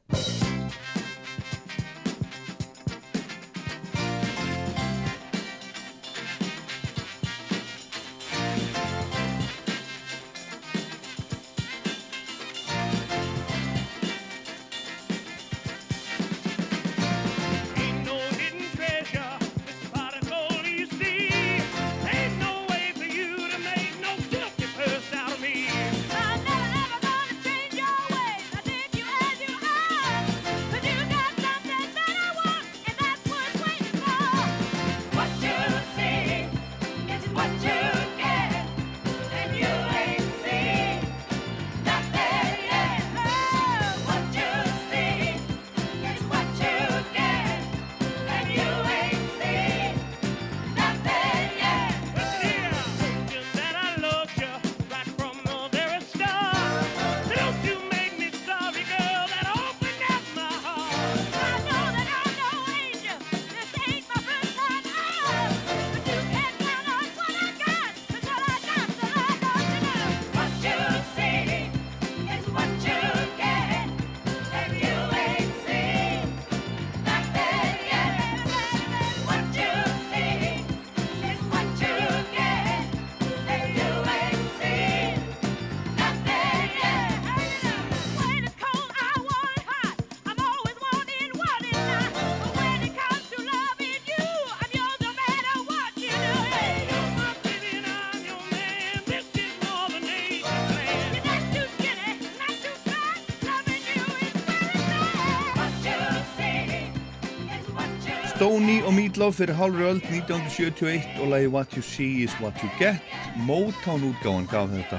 Meatloaf 109.16 109.38
fyrir 109.40 109.56
hálfri 109.56 109.84
öld 109.88 110.08
1971 110.12 111.06
og 111.24 111.30
lagi 111.32 111.48
What 111.48 111.76
You 111.78 111.82
See 111.88 112.26
Is 112.26 112.34
What 112.44 112.58
You 112.60 112.68
Get. 112.76 113.00
Motown 113.48 114.02
útgáðan 114.10 114.48
gaf 114.52 114.74
þetta 114.74 114.98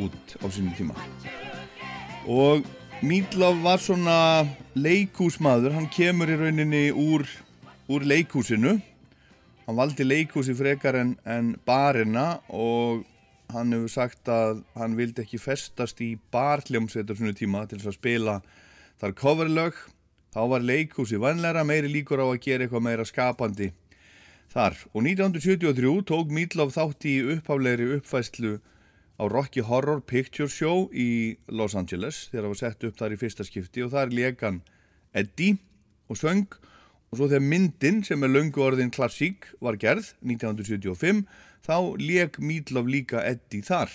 út 0.00 0.32
á 0.42 0.46
sínum 0.50 0.72
tíma. 0.74 0.96
Og 2.26 2.66
Meatloaf 2.98 3.60
var 3.62 3.78
svona 3.78 4.16
leikúsmaður 4.74 5.76
hann 5.76 5.86
kemur 5.86 6.32
í 6.34 6.38
rauninni 6.40 6.80
úr, 6.90 7.22
úr 7.86 8.06
leikúsinu 8.10 8.72
hann 9.68 9.78
valdi 9.78 10.08
leikúsi 10.08 10.56
frekar 10.58 10.98
en, 10.98 11.14
en 11.22 11.52
barina 11.62 12.40
og 12.50 13.04
hann 13.54 13.70
hefur 13.76 13.94
sagt 14.00 14.32
að 14.34 14.64
hann 14.74 14.98
vildi 14.98 15.22
ekki 15.22 15.38
festast 15.38 16.02
í 16.02 16.16
barhljómsveit 16.34 17.06
á 17.06 17.14
svona 17.14 17.38
tíma 17.38 17.62
til 17.70 17.78
þess 17.78 17.92
að 17.94 18.00
spila 18.00 18.36
þar 18.98 19.16
coverlög 19.22 19.78
þá 20.38 20.46
var 20.52 20.62
leikhúsi 20.62 21.18
vanleira 21.18 21.64
meiri 21.66 21.88
líkur 21.90 22.20
á 22.22 22.26
að 22.30 22.42
gera 22.44 22.66
eitthvað 22.66 22.84
meira 22.86 23.06
skapandi 23.08 23.72
þar. 24.52 24.76
Og 24.94 25.02
1973 25.02 26.04
tók 26.06 26.30
Meatloaf 26.34 26.76
þátt 26.76 27.06
í 27.10 27.14
upphaflegri 27.34 27.88
uppfæslu 27.96 28.52
á 29.18 29.24
Rocky 29.26 29.64
Horror 29.66 29.98
Picture 30.06 30.46
Show 30.46 30.86
í 30.94 31.38
Los 31.50 31.74
Angeles 31.74 32.28
þegar 32.30 32.46
það 32.46 32.52
var 32.52 32.60
sett 32.62 32.86
upp 32.86 33.00
þar 33.00 33.16
í 33.16 33.20
fyrsta 33.24 33.48
skipti 33.48 33.82
og 33.82 33.92
þar 33.96 34.14
lekan 34.14 34.62
Eddie 35.10 35.58
og 36.06 36.20
söng. 36.22 36.46
Og 37.08 37.18
svo 37.18 37.26
þegar 37.26 37.48
myndin 37.48 38.02
sem 38.06 38.22
er 38.22 38.30
löngu 38.30 38.62
orðin 38.62 38.94
klassík 38.94 39.50
var 39.64 39.80
gerð 39.80 40.12
1975 40.22 41.24
þá 41.66 41.78
leik 41.98 42.38
Meatloaf 42.38 42.94
líka 42.94 43.26
Eddie 43.26 43.66
þar 43.66 43.90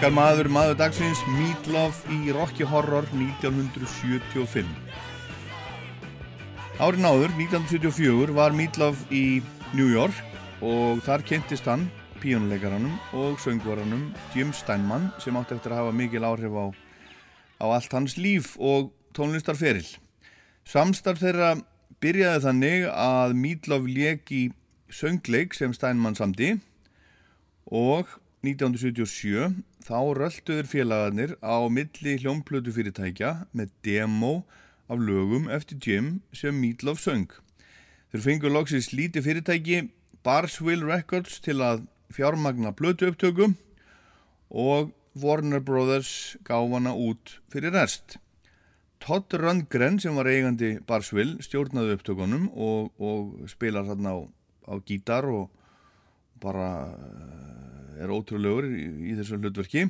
Okkar 0.00 0.14
maður, 0.16 0.48
maður 0.48 0.76
dagsins, 0.80 1.18
Meatloaf 1.28 1.98
í 2.08 2.30
Rocky 2.32 2.64
Horror 2.64 3.04
1975. 3.12 4.70
Árið 6.80 7.02
náður, 7.04 7.34
1974, 7.36 8.32
var 8.32 8.56
Meatloaf 8.56 9.02
í 9.12 9.42
New 9.76 9.90
York 9.92 10.16
og 10.64 11.02
þar 11.04 11.26
kynntist 11.28 11.68
hann 11.68 11.84
píjónuleikaranum 12.22 12.94
og 13.20 13.36
söngvaranum 13.44 14.06
Jim 14.32 14.54
Steinman 14.56 15.10
sem 15.20 15.36
átti 15.36 15.58
eftir 15.58 15.76
að 15.76 15.82
hafa 15.82 15.92
mikil 16.00 16.24
áhrif 16.24 16.56
á, 16.56 16.66
á 17.60 17.64
allt 17.68 17.98
hans 17.98 18.16
líf 18.16 18.54
og 18.56 18.94
tónlistarferil. 19.12 19.84
Samstarf 20.64 21.20
þeirra 21.20 21.58
byrjaði 22.00 22.46
þannig 22.46 22.88
að 22.88 23.36
Meatloaf 23.44 23.92
lék 24.00 24.32
í 24.32 24.46
söngleik 24.88 25.52
sem 25.60 25.76
Steinman 25.76 26.16
samdi 26.16 26.54
og 27.68 28.16
1977 28.40 29.60
þá 29.84 29.98
rölduður 30.16 30.68
félagarnir 30.70 31.34
á 31.44 31.60
milli 31.68 32.14
hljómplötu 32.22 32.72
fyrirtækja 32.72 33.32
með 33.52 33.74
demo 33.84 34.32
af 34.88 35.00
lögum 35.00 35.50
eftir 35.52 35.76
Jim 35.84 36.08
sem 36.32 36.56
Meatloaf 36.56 37.02
söng. 37.02 37.28
Þeir 38.10 38.24
fengur 38.24 38.54
loksins 38.54 38.90
lítið 38.96 39.26
fyrirtæki 39.28 39.82
Barsville 40.24 40.88
Records 40.88 41.36
til 41.44 41.60
að 41.60 41.84
fjármagna 42.10 42.72
plötu 42.76 43.10
upptöku 43.12 43.52
og 44.50 44.90
Warner 45.20 45.60
Brothers 45.60 46.38
gáf 46.48 46.72
hana 46.72 46.96
út 46.96 47.36
fyrir 47.52 47.76
rest. 47.76 48.16
Todd 49.00 49.32
Rundgren 49.36 50.00
sem 50.00 50.16
var 50.16 50.28
eigandi 50.28 50.78
Barsville 50.88 51.44
stjórnaði 51.44 51.98
upptökunum 51.98 52.48
og, 52.56 52.90
og 52.96 53.48
spilar 53.52 53.84
þarna 53.88 54.16
á, 54.16 54.18
á 54.68 54.74
gítar 54.80 55.28
og 55.28 55.48
bara 56.40 56.70
er 58.00 58.12
ótrúlegur 58.12 58.68
í, 58.68 58.86
í 59.12 59.16
þessu 59.18 59.38
hlutverki. 59.40 59.88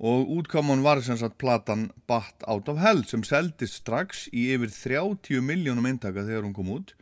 Og 0.00 0.30
útkoman 0.38 0.84
var 0.84 1.02
sem 1.04 1.18
sagt 1.20 1.36
platan 1.40 1.90
Bat 2.08 2.46
Out 2.48 2.70
of 2.72 2.80
Hell 2.80 3.02
sem 3.08 3.24
seldist 3.26 3.82
strax 3.82 4.28
í 4.32 4.46
yfir 4.54 4.72
30 4.72 5.44
miljónum 5.44 5.90
eintaka 5.90 6.24
þegar 6.24 6.46
hún 6.46 6.56
kom 6.56 6.70
út. 6.72 6.94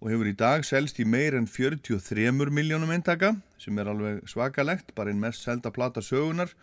Og 0.00 0.12
hefur 0.12 0.30
í 0.30 0.36
dag 0.38 0.62
selst 0.64 1.00
í 1.02 1.04
meir 1.08 1.34
en 1.36 1.48
43 1.50 2.30
miljónum 2.30 2.92
eintaka 2.94 3.34
sem 3.60 3.76
er 3.82 3.90
alveg 3.90 4.22
svakalegt, 4.30 4.94
bara 4.94 5.10
einn 5.10 5.20
mest 5.20 5.42
selda 5.44 5.72
plata 5.74 6.04
sögunar 6.04 6.54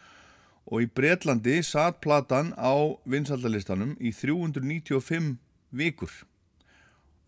og 0.67 0.83
í 0.83 0.87
Bretlandi 0.91 1.61
satt 1.63 2.01
platan 2.03 2.51
á 2.59 2.75
vinsaldalistanum 3.07 3.95
í 4.03 4.11
395 4.11 5.37
vikur 5.71 6.11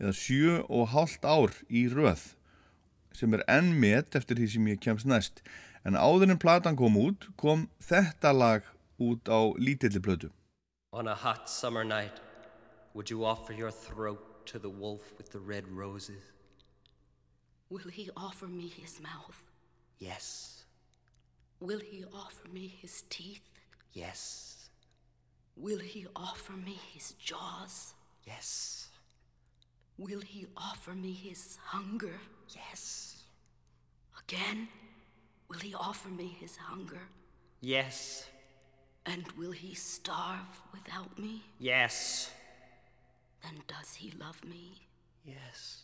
eða 0.00 0.12
7 0.16 0.58
og 0.68 0.90
hálft 0.92 1.24
ár 1.24 1.54
í 1.68 1.86
röð 1.92 2.32
sem 3.12 3.34
er 3.34 3.44
enn 3.48 3.72
mitt 3.82 4.16
eftir 4.18 4.38
því 4.38 4.48
sem 4.54 4.70
ég 4.72 4.82
kemst 4.86 5.08
næst 5.08 5.42
en 5.84 5.96
áður 5.96 6.34
en 6.34 6.42
platan 6.44 6.76
kom 6.76 6.98
út 7.00 7.28
kom 7.40 7.68
þetta 7.90 8.32
lag 8.36 8.66
út 9.00 9.30
á 9.30 9.40
lítilli 9.58 10.02
blödu 10.02 10.30
On 10.92 11.06
a 11.08 11.14
hot 11.14 11.48
summer 11.48 11.84
night 11.84 12.20
would 12.94 13.10
you 13.10 13.24
offer 13.24 13.52
your 13.52 13.70
throat 13.70 14.46
to 14.46 14.58
the 14.58 14.68
wolf 14.68 15.12
with 15.18 15.30
the 15.30 15.38
red 15.38 15.64
roses 15.68 16.22
Will 17.70 17.88
he 17.88 18.10
offer 18.16 18.48
me 18.48 18.66
his 18.66 19.00
mouth? 19.00 19.38
Yes 19.98 20.64
Will 21.60 21.78
he 21.78 22.04
offer 22.12 22.48
me 22.52 22.66
his 22.66 23.04
teeth? 23.08 23.46
Yes 23.92 24.70
Will 25.56 25.78
he 25.78 26.06
offer 26.16 26.52
me 26.52 26.78
his 26.92 27.12
jaws? 27.12 27.94
Yes 28.26 28.89
Will 30.00 30.20
he 30.22 30.46
offer 30.56 30.92
me 30.92 31.12
his 31.12 31.58
hunger? 31.62 32.18
Yes. 32.48 33.24
Again? 34.18 34.66
Will 35.48 35.58
he 35.58 35.74
offer 35.74 36.08
me 36.08 36.34
his 36.40 36.56
hunger? 36.56 37.02
Yes. 37.60 38.26
And 39.04 39.30
will 39.36 39.50
he 39.50 39.74
starve 39.74 40.62
without 40.72 41.18
me? 41.18 41.42
Yes. 41.58 42.30
Then 43.42 43.60
does 43.68 43.92
he 43.94 44.10
love 44.18 44.42
me? 44.42 44.88
Yes. 45.22 45.82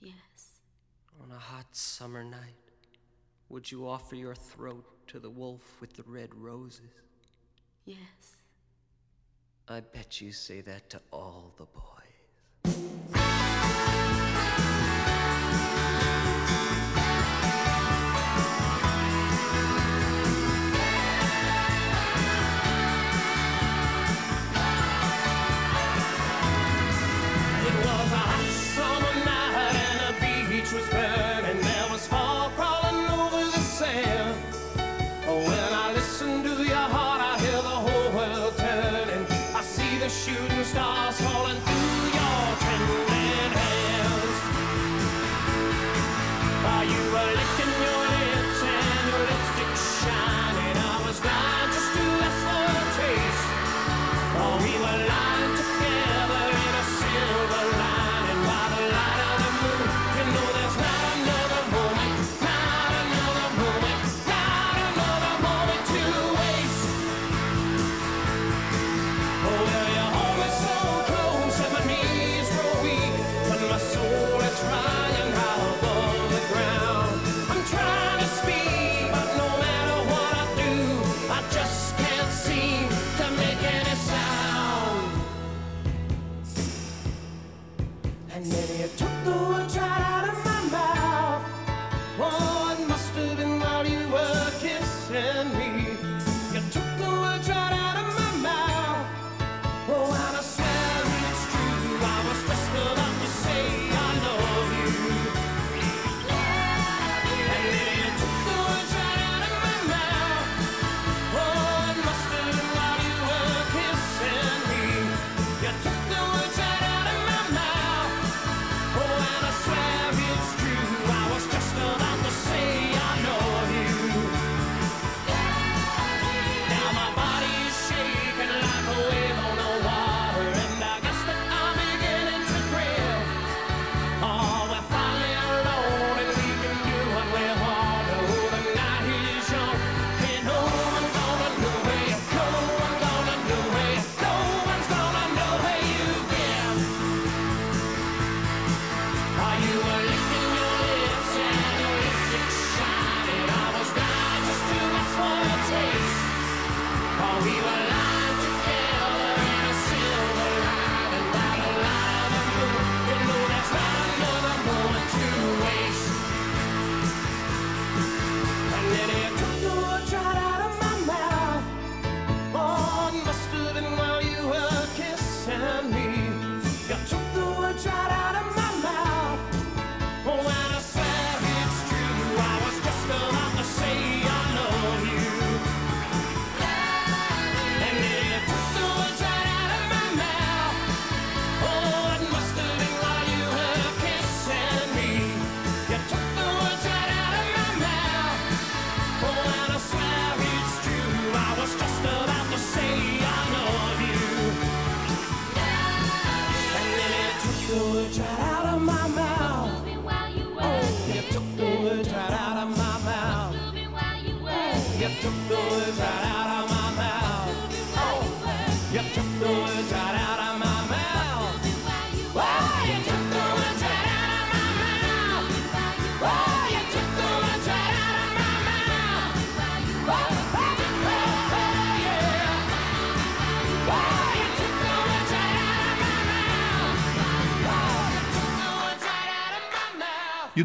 Yes. 0.00 0.60
On 1.20 1.32
a 1.32 1.38
hot 1.38 1.66
summer 1.72 2.22
night, 2.22 2.62
would 3.48 3.72
you 3.72 3.88
offer 3.88 4.14
your 4.14 4.36
throat 4.36 4.84
to 5.08 5.18
the 5.18 5.30
wolf 5.30 5.80
with 5.80 5.94
the 5.94 6.04
red 6.06 6.32
roses? 6.32 6.92
Yes. 7.86 8.36
I 9.68 9.80
bet 9.80 10.20
you 10.20 10.30
say 10.30 10.60
that 10.60 10.90
to 10.90 11.00
all 11.10 11.52
the 11.56 11.66
boys. 11.66 12.03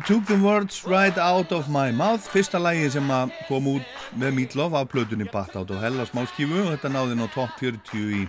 Took 0.09 0.25
the 0.25 0.39
words 0.41 0.87
right 0.87 1.15
out 1.19 1.51
of 1.51 1.69
my 1.69 1.91
mouth. 1.91 2.25
Fyrsta 2.33 2.57
lægi 2.57 2.87
sem 2.95 3.11
kom 3.45 3.67
út 3.69 3.89
með 4.17 4.31
Meatloaf 4.39 4.73
af 4.73 4.87
plötunni 4.89 5.27
Bat 5.29 5.59
Out 5.59 5.69
of 5.69 5.83
Hell 5.83 6.01
á 6.01 6.05
smá 6.09 6.23
skífu 6.31 6.63
og 6.63 6.71
þetta 6.71 6.89
náði 6.89 7.17
ná 7.19 7.27
top 7.29 7.53
40 7.59 8.07
í 8.17 8.23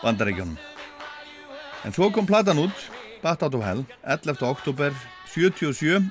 bandaríkjónum 0.00 0.56
En 1.84 1.92
svo 1.92 2.08
kom 2.08 2.24
platan 2.24 2.62
út 2.62 2.86
Bat 3.20 3.44
Out 3.44 3.58
of 3.60 3.66
Hell 3.66 3.84
11. 4.00 4.40
oktober 4.48 4.96
77 5.28 6.08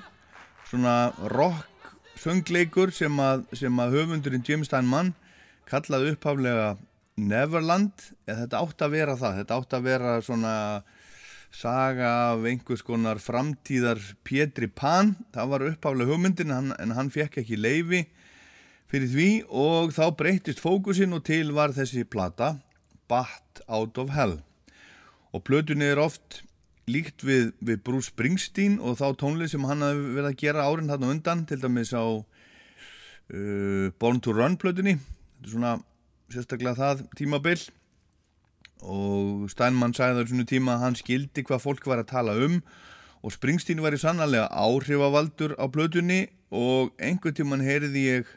svona 0.70 1.10
rock 1.34 1.90
söngleikur 2.22 2.94
sem 2.94 3.18
að, 3.18 3.48
sem 3.58 3.74
að 3.82 3.98
höfundurinn 3.98 4.46
Jim 4.46 4.62
Steinman 4.62 5.16
kallaði 5.74 6.14
upphaflega 6.14 6.76
Neverland, 7.18 8.12
eða 8.30 8.44
þetta 8.46 8.62
átt 8.62 8.86
að 8.86 8.94
vera 9.00 9.18
það, 9.18 9.42
þetta 9.42 9.58
átt 9.58 9.74
að 9.74 9.90
vera 9.90 10.14
svona 10.22 10.54
saga 11.54 12.10
af 12.34 12.46
einhvers 12.50 12.82
konar 12.86 13.22
framtíðar 13.22 14.02
Pétri 14.26 14.68
Pan, 14.68 15.14
það 15.34 15.52
var 15.52 15.66
upphaflega 15.70 16.10
hugmyndin 16.10 16.54
hann, 16.54 16.72
en 16.82 16.96
hann 16.98 17.12
fekk 17.14 17.40
ekki 17.44 17.60
leifi 17.60 18.04
fyrir 18.90 19.10
því 19.10 19.30
og 19.50 19.94
þá 19.94 20.06
breytist 20.18 20.62
fókusin 20.62 21.14
og 21.16 21.24
til 21.30 21.54
var 21.54 21.74
þessi 21.76 22.06
plata 22.06 22.56
Bat 23.10 23.62
Out 23.68 24.00
of 24.02 24.14
Hell. 24.16 24.40
Og 25.34 25.44
plötunni 25.46 25.86
er 25.90 26.02
oft 26.02 26.42
líkt 26.90 27.24
við, 27.26 27.54
við 27.64 27.82
Bruce 27.86 28.12
Springsteen 28.12 28.80
og 28.82 28.98
þá 29.00 29.14
tónlið 29.22 29.54
sem 29.54 29.66
hann 29.70 29.86
hafði 29.86 30.18
verið 30.18 30.30
að 30.30 30.42
gera 30.42 30.66
árin 30.68 30.90
þarna 30.92 31.14
undan 31.14 31.46
til 31.50 31.60
dæmis 31.62 31.94
á 31.96 32.04
uh, 32.04 33.88
Born 34.02 34.22
to 34.22 34.34
Run 34.36 34.58
plötunni. 34.62 34.98
Þetta 34.98 35.48
er 35.48 35.54
svona 35.54 35.74
sérstaklega 36.34 36.80
það 36.80 37.06
tímabill 37.18 37.62
og 38.84 39.48
Steinmann 39.52 39.96
sagði 39.96 40.20
þar 40.20 40.30
svona 40.32 40.48
tíma 40.50 40.76
að 40.76 40.84
hann 40.84 40.98
skildi 41.00 41.46
hvað 41.48 41.64
fólk 41.64 41.88
var 41.90 42.04
að 42.04 42.12
tala 42.12 42.36
um. 42.46 42.60
Og 43.24 43.32
Springsteen 43.32 43.82
var 43.84 43.96
í 43.96 44.02
sannarlega 44.02 44.50
áhrifavaldur 44.52 45.56
á 45.56 45.66
plötunni. 45.72 46.28
Og 46.54 46.92
einhvern 47.02 47.38
tíman 47.38 47.64
heyrði 47.64 48.04
ég 48.10 48.32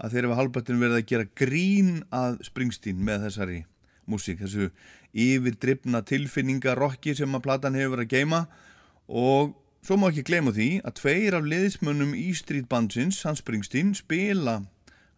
að 0.00 0.14
þeir 0.14 0.28
hefa 0.28 0.38
halbættin 0.38 0.80
verið 0.80 0.98
að 1.00 1.08
gera 1.10 1.30
grín 1.40 1.92
að 2.14 2.40
Springsteen 2.46 3.00
með 3.04 3.26
þessari 3.26 3.62
músík, 4.10 4.40
þessu 4.42 4.70
yfirdrifna 5.10 6.02
tilfinningarokki 6.06 7.14
sem 7.18 7.34
að 7.34 7.44
platan 7.46 7.78
hefur 7.78 7.96
verið 7.96 8.06
að 8.06 8.14
geima 8.14 8.40
og 9.10 9.56
svo 9.82 9.96
má 9.98 10.08
ekki 10.10 10.26
gleyma 10.28 10.52
því 10.54 10.68
að 10.86 10.96
tveir 11.00 11.36
af 11.38 11.48
liðismönnum 11.50 12.12
í 12.14 12.28
strítbandsins, 12.36 13.22
Hans 13.26 13.42
Springsteen, 13.42 13.94
spila 13.98 14.60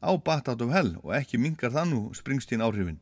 á 0.00 0.10
Bat 0.16 0.52
Out 0.52 0.64
of 0.64 0.72
Hell. 0.72 0.94
Og 1.02 1.12
ekki 1.18 1.40
mingar 1.40 1.74
það 1.74 1.92
nú 1.92 2.00
Springsteen 2.16 2.64
áhrifin. 2.64 3.00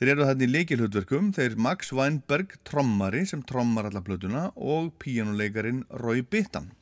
Þeir 0.00 0.10
eru 0.10 0.24
þarna 0.26 0.42
í 0.42 0.50
leikilhutverkum, 0.50 1.26
þeir 1.36 1.52
Max 1.62 1.92
Weinberg 1.94 2.56
trommari 2.66 3.22
sem 3.30 3.44
trommar 3.46 3.86
alla 3.86 4.02
plötuna 4.02 4.48
og 4.58 4.88
píjánuleikarin 4.98 5.84
Roy 6.02 6.24
Bittan. 6.26 6.72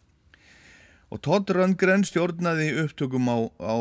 Og 1.12 1.20
Todd 1.20 1.53
Rundgren 1.53 2.07
stjórnaði 2.09 2.70
upptökum 2.87 3.29
á, 3.29 3.37
á 3.61 3.77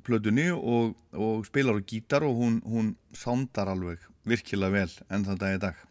plötunni 0.00 0.48
og, 0.54 0.94
og 1.12 1.44
spilar 1.44 1.76
á 1.76 1.84
gítar 1.84 2.24
og 2.24 2.40
hún, 2.40 2.56
hún 2.64 2.94
sándar 3.12 3.68
alveg 3.68 4.00
virkilega 4.24 4.72
vel 4.72 4.96
enn 5.12 5.28
þann 5.28 5.42
dag 5.44 5.58
í 5.58 5.60
dag. 5.66 5.84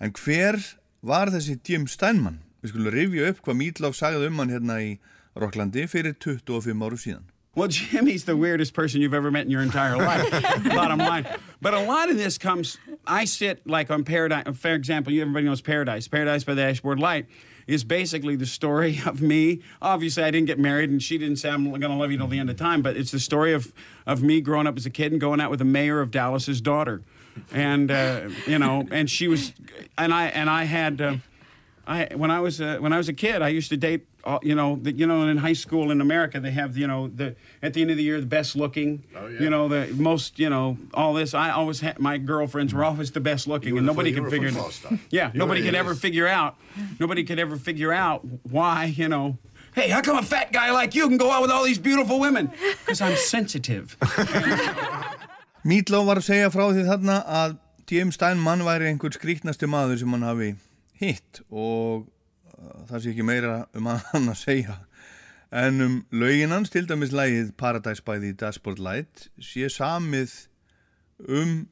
En 0.00 0.16
hver 0.16 0.58
var 1.04 1.28
þessi 1.34 1.58
Jim 1.60 1.84
Steinman? 1.84 2.40
Við 2.64 2.72
skulum 2.72 2.94
rifja 2.94 3.28
upp 3.28 3.44
hvað 3.44 3.60
Meatloaf 3.60 4.00
sagði 4.00 4.32
um 4.32 4.40
hann 4.40 4.56
hérna 4.56 4.80
í 4.80 4.90
Rocklandi 5.36 5.84
fyrir 5.92 6.16
25 6.16 6.88
áru 6.88 6.98
síðan. 7.04 7.28
Well, 7.54 7.68
Jimmy's 7.68 8.24
the 8.24 8.34
weirdest 8.34 8.72
person 8.72 9.02
you've 9.02 9.12
ever 9.12 9.30
met 9.30 9.44
in 9.44 9.50
your 9.50 9.60
entire 9.60 9.98
life. 9.98 10.24
Bottom 10.74 11.00
line. 11.00 11.26
But 11.62 11.74
a 11.74 11.80
lot 11.80 12.10
of 12.10 12.18
this 12.18 12.38
comes. 12.38 12.76
I 13.06 13.24
sit 13.24 13.64
like 13.64 13.88
on 13.88 14.02
Paradise. 14.02 14.44
For 14.58 14.74
example, 14.74 15.12
you 15.12 15.20
everybody 15.20 15.46
knows 15.46 15.60
Paradise. 15.60 16.08
Paradise 16.08 16.42
by 16.42 16.54
the 16.54 16.62
Dashboard 16.62 16.98
Light 16.98 17.26
is 17.68 17.84
basically 17.84 18.34
the 18.34 18.46
story 18.46 19.00
of 19.06 19.22
me. 19.22 19.62
Obviously, 19.80 20.24
I 20.24 20.32
didn't 20.32 20.48
get 20.48 20.58
married, 20.58 20.90
and 20.90 21.00
she 21.00 21.18
didn't 21.18 21.36
say 21.36 21.50
I'm 21.50 21.68
going 21.68 21.80
to 21.82 21.94
love 21.94 22.10
you 22.10 22.18
till 22.18 22.26
the 22.26 22.40
end 22.40 22.50
of 22.50 22.56
time. 22.56 22.82
But 22.82 22.96
it's 22.96 23.12
the 23.12 23.20
story 23.20 23.52
of 23.52 23.72
of 24.06 24.24
me 24.24 24.40
growing 24.40 24.66
up 24.66 24.76
as 24.76 24.86
a 24.86 24.90
kid 24.90 25.12
and 25.12 25.20
going 25.20 25.40
out 25.40 25.50
with 25.50 25.60
the 25.60 25.64
mayor 25.64 26.00
of 26.00 26.10
Dallas's 26.10 26.60
daughter, 26.60 27.02
and 27.52 27.92
uh, 27.92 28.28
you 28.44 28.58
know, 28.58 28.88
and 28.90 29.08
she 29.08 29.28
was, 29.28 29.52
and 29.96 30.12
I 30.12 30.26
and 30.26 30.50
I 30.50 30.64
had. 30.64 31.00
Uh, 31.00 31.16
I 31.86 32.08
when 32.14 32.30
I 32.30 32.40
was 32.40 32.60
uh, 32.60 32.78
when 32.80 32.92
I 32.92 32.96
was 32.96 33.08
a 33.08 33.12
kid, 33.12 33.40
I 33.42 33.48
used 33.48 33.68
to 33.70 33.76
date. 33.76 34.06
Uh, 34.24 34.38
you 34.42 34.54
know, 34.54 34.78
the, 34.80 34.92
you 34.92 35.04
know, 35.04 35.26
in 35.26 35.36
high 35.38 35.52
school 35.52 35.90
in 35.90 36.00
America, 36.00 36.38
they 36.38 36.52
have 36.52 36.76
you 36.76 36.86
know 36.86 37.08
the 37.08 37.34
at 37.60 37.74
the 37.74 37.82
end 37.82 37.90
of 37.90 37.96
the 37.96 38.04
year 38.04 38.20
the 38.20 38.26
best 38.26 38.54
looking. 38.54 39.02
Oh, 39.16 39.26
yeah. 39.26 39.40
You 39.40 39.50
know, 39.50 39.66
the 39.68 39.86
most 39.94 40.38
you 40.38 40.48
know 40.48 40.76
all 40.94 41.12
this. 41.14 41.34
I 41.34 41.50
always 41.50 41.80
had 41.80 41.98
my 41.98 42.18
girlfriends 42.18 42.72
were 42.72 42.84
always 42.84 43.10
the 43.10 43.20
best 43.20 43.48
looking, 43.48 43.68
You 43.70 43.74
were 43.74 43.78
and 43.80 43.88
the 43.88 43.92
nobody 43.92 44.10
fo- 44.12 44.16
you 44.16 44.22
could 44.22 44.24
were 44.24 44.30
figure. 44.30 44.50
football 44.50 44.70
star. 44.70 44.98
Yeah, 45.10 45.32
You 45.32 45.38
nobody 45.40 45.60
were- 45.60 45.66
could 45.66 45.74
it 45.74 45.78
ever 45.78 45.92
is. 45.92 46.00
figure 46.00 46.28
out. 46.28 46.54
Nobody 47.00 47.24
could 47.24 47.40
ever 47.40 47.56
figure 47.56 47.92
out 47.92 48.22
why 48.48 48.84
you 48.96 49.08
know. 49.08 49.38
Hey, 49.74 49.88
how 49.88 50.02
come 50.02 50.18
a 50.18 50.22
fat 50.22 50.52
guy 50.52 50.70
like 50.70 50.94
you 50.94 51.08
can 51.08 51.16
go 51.16 51.30
out 51.32 51.42
with 51.42 51.50
all 51.50 51.64
these 51.64 51.78
beautiful 51.78 52.20
women? 52.20 52.52
Because 52.84 53.00
I'm 53.00 53.16
sensitive. 53.16 53.96
Meatloaf 55.64 56.06
var 56.08 56.18
að 56.20 56.26
segja 56.26 56.48
frá 56.52 56.64
því 56.74 56.82
þarna 56.88 57.16
að 57.26 57.58
Jim 57.92 58.10
Steinman 58.14 58.62
væri 58.66 58.88
einhver 58.90 59.12
skrítnasti 59.14 59.68
maður 59.70 59.98
sem 60.00 60.14
hann 60.14 60.24
hafi 60.26 60.48
hitt 61.02 61.40
og 61.50 62.06
uh, 62.06 62.08
það 62.88 63.02
sé 63.02 63.12
ekki 63.12 63.26
meira 63.26 63.56
um 63.76 63.90
hann 64.12 64.32
að 64.32 64.40
segja. 64.40 64.78
En 65.52 65.84
um 65.84 65.98
lögin 66.16 66.54
hans, 66.54 66.70
til 66.72 66.86
dæmis 66.88 67.12
lægið 67.12 67.52
Paradise 67.60 68.02
by 68.04 68.16
the 68.22 68.32
Dashboard 68.32 68.80
Light 68.80 69.28
sé 69.36 69.68
samið 69.68 70.32
um 71.28 71.66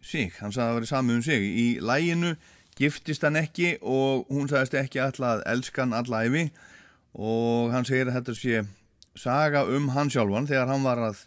sig, 0.00 0.32
hann 0.40 0.54
sagði 0.54 0.64
að 0.64 0.70
það 0.70 0.78
væri 0.78 0.90
samið 0.92 1.18
um 1.18 1.26
sig. 1.26 1.44
Í 1.44 1.66
læginu 1.84 2.34
giftist 2.78 3.26
hann 3.26 3.36
ekki 3.40 3.76
og 3.82 4.28
hún 4.32 4.48
sagðist 4.48 4.78
ekki 4.80 5.02
alltaf 5.02 5.34
að 5.34 5.46
elska 5.52 5.84
hann 5.84 5.96
alla 5.98 6.22
æfi 6.24 6.44
og 7.18 7.74
hann 7.74 7.88
segir 7.88 8.08
að 8.08 8.20
þetta 8.20 8.36
sé 8.38 8.62
saga 9.18 9.64
um 9.66 9.90
hann 9.96 10.12
sjálfan 10.12 10.46
þegar 10.48 10.70
hann 10.70 10.86
var 10.86 11.02
að 11.10 11.24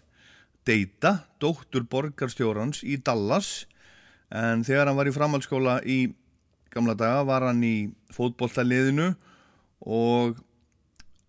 deyta 0.67 1.17
dóttur 1.41 1.85
borgarstjórans 1.89 2.85
í 2.87 2.97
Dallas. 3.03 3.67
En 4.31 4.63
þegar 4.63 4.87
hann 4.87 4.97
var 4.97 5.09
í 5.09 5.15
framhaldsskóla 5.15 5.81
í 5.83 5.99
gamla 6.71 6.95
daga 6.97 7.23
var 7.27 7.47
hann 7.47 7.63
í 7.65 7.91
fótboltaliðinu 8.15 9.11
og 9.87 10.39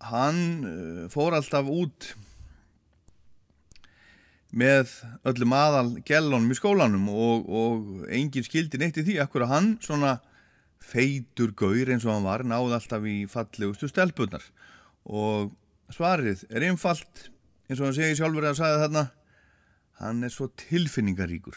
hann 0.03 0.39
eh, 0.67 1.01
fór 1.13 1.35
alltaf 1.37 1.69
út 1.71 2.13
með 4.53 4.91
öllum 5.25 5.55
aðal 5.57 5.87
gellunum 6.05 6.51
í 6.53 6.57
skólanum 6.59 7.07
og, 7.09 7.47
og 7.49 8.05
engin 8.13 8.45
skildi 8.45 8.79
neitt 8.79 8.99
í 9.01 9.05
því 9.07 9.17
akkur 9.23 9.47
að 9.47 9.53
hann 9.55 9.71
svona 9.81 10.17
feitur 10.83 11.55
gaur 11.57 11.89
eins 11.89 12.05
og 12.05 12.13
hann 12.13 12.27
var 12.27 12.43
náði 12.45 12.77
alltaf 12.77 13.07
í 13.09 13.23
fallegustu 13.31 13.89
stelpunar 13.89 14.45
og 15.03 15.53
svarið 15.93 16.45
er 16.51 16.67
einfalt 16.69 17.27
eins 17.69 17.79
og 17.79 17.87
hann 17.87 17.97
segi 17.97 18.19
sjálfur 18.19 18.49
að 18.51 18.59
sagði 18.59 18.83
þarna 18.83 19.05
hann 20.03 20.25
er 20.25 20.33
svo 20.33 20.49
tilfinningaríkur. 20.59 21.55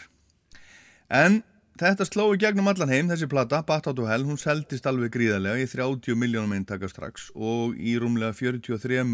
En 1.10 1.42
þetta 1.80 2.06
sló 2.08 2.26
í 2.34 2.40
gegnum 2.40 2.68
allan 2.70 2.92
heim 2.92 3.10
þessi 3.10 3.28
plata, 3.28 3.62
Bat 3.66 3.90
Out 3.90 4.00
of 4.00 4.08
Hell. 4.10 4.24
Hún 4.24 4.40
seldist 4.40 4.86
alveg 4.88 5.12
gríðarlega 5.16 5.60
í 5.60 5.68
30 5.68 6.16
miljónum 6.18 6.54
eintaka 6.56 6.88
strax 6.88 7.30
og 7.34 7.76
í 7.76 7.96
rúmlega 8.00 8.32
43 8.36 9.04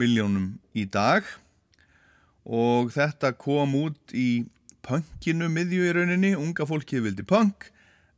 miljónum 0.00 0.54
í 0.72 0.86
dag. 0.88 1.26
Og 2.44 2.92
þetta 2.94 3.34
kom 3.40 3.76
út 3.76 4.14
í 4.16 4.46
punkinu 4.84 5.48
miðju 5.52 5.88
í 5.88 5.92
rauninni, 5.96 6.32
unga 6.36 6.66
fólkið 6.68 7.08
vildi 7.08 7.24
punk 7.24 7.70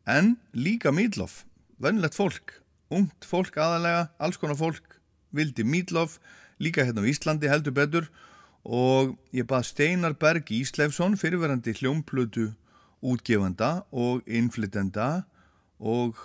en 0.07 0.35
líka 0.55 0.93
Meatloaf, 0.95 1.45
vennlegt 1.83 2.15
fólk 2.19 2.57
ungt 2.91 3.27
fólk 3.27 3.57
aðalega, 3.59 4.09
alls 4.23 4.39
konar 4.39 4.59
fólk 4.59 4.99
vildi 5.35 5.65
Meatloaf, 5.67 6.21
líka 6.63 6.85
hérna 6.87 7.03
á 7.03 7.11
Íslandi 7.11 7.51
heldur 7.51 7.75
betur. 7.75 8.07
Og 8.67 9.15
ég 9.35 9.47
bað 9.47 9.69
Steinar 9.69 10.17
Berg 10.19 10.51
Íslefsson 10.51 11.15
fyrirverandi 11.19 11.75
hljómplötu 11.79 12.53
útgefanda 13.03 13.85
og 13.93 14.23
innflytenda 14.27 15.27
og 15.79 16.17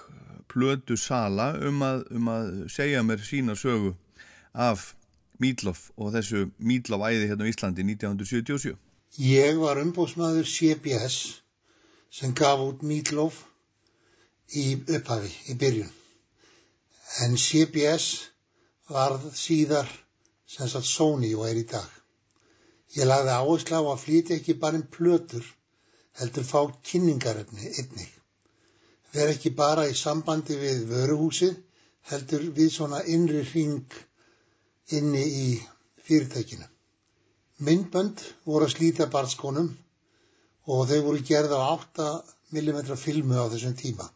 plötu 0.51 0.97
sala 0.99 1.53
um 1.67 1.83
að, 1.85 2.05
um 2.15 2.31
að 2.31 2.49
segja 2.71 3.03
mér 3.03 3.23
sína 3.23 3.55
sögu 3.55 3.93
af 4.53 4.93
Meatloaf 5.41 5.89
og 5.97 6.13
þessu 6.15 6.49
Meatloaf 6.59 7.07
æði 7.07 7.29
hérna 7.31 7.47
á 7.47 7.51
Íslandi 7.51 7.85
1977 7.87 8.75
Ég 9.19 9.57
var 9.59 9.79
umbóðsmaður 9.81 10.47
CBS 10.47 11.15
sem 12.11 12.35
gaf 12.35 12.61
út 12.63 12.83
Meatloaf 12.83 13.41
í 14.55 14.75
upphafi, 14.75 15.31
í 15.51 15.55
byrjun. 15.59 15.89
En 17.23 17.35
CBS 17.35 18.05
varð 18.91 19.25
síðar 19.35 19.89
sem 20.47 20.69
sagt 20.71 20.87
Sony 20.87 21.33
og 21.35 21.47
er 21.49 21.59
í 21.59 21.65
dag. 21.67 21.89
Ég 22.95 23.07
lagði 23.07 23.35
áherslu 23.35 23.79
á 23.79 23.83
að 23.83 24.01
flytja 24.05 24.37
ekki 24.37 24.57
bara 24.59 24.79
um 24.79 24.87
plötur, 24.95 25.43
heldur 26.19 26.45
fá 26.47 26.61
kynningarefni 26.89 27.71
einnig. 27.77 28.09
Ver 29.13 29.31
ekki 29.33 29.51
bara 29.55 29.87
í 29.89 29.95
sambandi 29.97 30.57
við 30.59 30.85
vöruhúsið, 30.91 31.55
heldur 32.11 32.47
við 32.57 32.71
svona 32.75 33.01
innri 33.15 33.43
hring 33.51 33.97
inni 34.97 35.23
í 35.23 35.47
fyrirtækinu. 36.05 36.67
Myndbönd 37.61 38.23
voru 38.45 38.67
að 38.67 38.75
slíta 38.75 39.07
barnskónum 39.13 39.67
og 40.71 40.87
þau 40.89 41.01
voru 41.07 41.25
gerð 41.27 41.53
á 41.57 41.61
8 41.75 42.07
mm 42.51 42.95
filmu 42.97 43.37
á 43.37 43.45
þessum 43.51 43.75
tíma. 43.77 44.07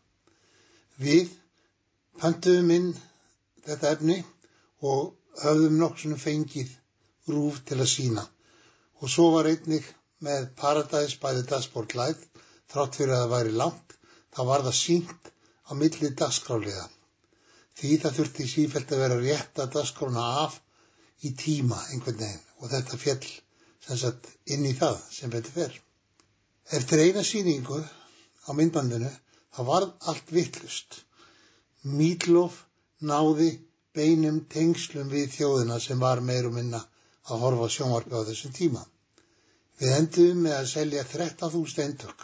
Við 0.98 1.30
pöntuðum 2.22 2.72
inn 2.78 2.90
þetta 3.66 3.92
efni 3.96 4.18
og 4.82 5.14
höfðum 5.44 5.78
nokksunum 5.82 6.22
fengið 6.22 6.72
rúf 7.32 7.62
til 7.68 7.80
að 7.82 7.92
sína. 7.92 8.24
Og 9.02 9.12
svo 9.12 9.32
var 9.36 9.50
einnig 9.50 9.86
með 10.24 10.50
Paradise 10.56 11.20
by 11.22 11.34
the 11.36 11.44
Dashboard 11.50 11.96
Light, 12.00 12.22
þrátt 12.72 13.00
fyrir 13.00 13.16
að 13.16 13.24
það 13.24 13.34
væri 13.36 13.56
langt, 13.62 13.96
þá 14.36 14.42
var 14.50 14.64
það 14.68 14.78
sínt 14.80 15.32
á 15.68 15.72
milli 15.76 16.12
dagskráliða. 16.22 16.86
Því 17.76 17.98
það 18.04 18.16
þurfti 18.20 18.48
sífælt 18.48 18.94
að 18.96 19.02
vera 19.04 19.18
rétt 19.22 19.60
að 19.60 19.74
dasgrona 19.76 20.26
af 20.46 20.60
í 21.28 21.34
tíma 21.40 21.80
einhvern 21.92 22.22
veginn 22.22 22.46
og 22.62 22.72
þetta 22.72 23.00
fjall 23.02 23.28
sem 23.86 24.00
sagt 24.02 24.30
inn 24.56 24.66
í 24.66 24.74
það 24.78 24.98
sem 25.18 25.34
betur 25.34 25.56
fer. 25.58 25.76
Eftir 26.78 27.04
eina 27.04 27.24
sýningu 27.26 27.82
á 27.82 28.50
myndbandinu 28.58 29.12
þá 29.56 29.62
var 29.70 29.88
allt 30.10 30.32
vittlust. 30.38 31.02
Mídlof 31.84 32.64
náði 33.02 33.52
beinum 33.96 34.42
tengslum 34.52 35.12
við 35.12 35.30
þjóðina 35.36 35.80
sem 35.84 36.00
var 36.02 36.24
meir 36.26 36.48
og 36.50 36.56
minna 36.56 36.82
að 37.30 37.44
horfa 37.44 37.70
á 37.70 37.76
sjónvarpi 37.76 38.16
á 38.16 38.28
þessum 38.28 38.56
tíma. 38.56 38.82
Við 39.80 39.92
endum 39.94 40.44
með 40.46 40.54
að 40.58 40.68
selja 40.72 41.02
13.000 41.12 41.84
eintök 41.86 42.22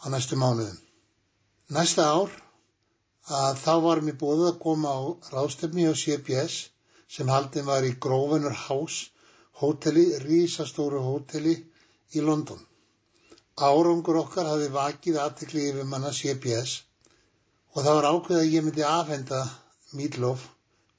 á 0.00 0.04
næstu 0.12 0.36
mánuðum. 0.40 0.78
Næsta 1.76 2.06
ár 2.08 2.30
að 3.40 3.58
þá 3.64 3.72
varum 3.84 4.08
við 4.08 4.16
búið 4.22 4.44
að 4.50 4.60
koma 4.62 4.92
á 4.96 5.00
ráðstöfni 5.34 5.84
á 5.90 5.94
CBS 6.02 6.56
sem 7.16 7.28
haldin 7.28 7.66
var 7.66 7.84
í 7.84 7.92
Grosvenor 8.06 8.56
House 8.66 9.10
hóteli, 9.60 10.06
rísastóru 10.24 11.02
hóteli 11.04 11.54
í 12.16 12.22
London. 12.24 12.60
Árangur 13.56 14.20
okkar 14.22 14.48
hafi 14.52 14.68
vakið 14.72 15.18
aðtekli 15.20 15.66
yfir 15.70 15.88
manna 15.90 16.12
CBS 16.16 16.78
og 17.74 17.82
það 17.82 17.98
var 17.98 18.08
ákveð 18.12 18.40
að 18.40 18.52
ég 18.54 18.64
myndi 18.66 18.84
afhenda 18.88 19.42
Mídlof 19.96 20.48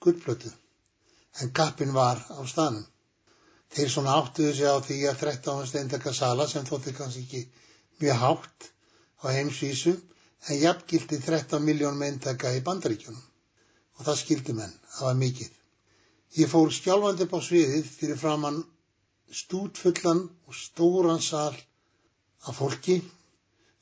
gullplötu 0.04 0.54
en 1.42 1.52
kappin 1.54 1.94
var 1.94 2.22
á 2.34 2.42
stanum. 2.50 2.86
Þeir 3.76 3.90
svona 3.94 4.14
áttuðu 4.22 4.54
sig 4.58 4.70
á 4.70 4.78
því 4.88 4.98
að 5.12 5.20
13. 5.24 5.66
steindaka 5.72 6.14
sala 6.20 6.48
sem 6.48 6.66
þótti 6.68 6.94
kannski 6.98 7.24
ekki 7.26 7.42
mjög 8.02 8.22
hátt 8.24 8.70
á 9.24 9.26
heimsvísu 9.36 9.94
en 10.48 10.62
jafngildi 10.62 11.20
13 11.26 11.64
miljón 11.68 12.00
meintaka 12.00 12.54
í 12.56 12.64
bandaríkjunum 12.68 13.24
og 13.98 14.06
það 14.08 14.20
skildi 14.22 14.54
menn, 14.58 14.74
það 14.96 15.08
var 15.10 15.20
mikið. 15.22 15.54
Ég 16.38 16.52
fór 16.52 16.74
skjálfandi 16.74 17.26
upp 17.26 17.36
á 17.38 17.40
sviðið 17.48 17.88
fyrir 17.98 18.20
framann 18.22 18.60
stútfullan 19.42 20.22
og 20.48 20.56
stóran 20.56 21.22
sal 21.24 21.56
af 22.48 22.60
fólki, 22.60 23.00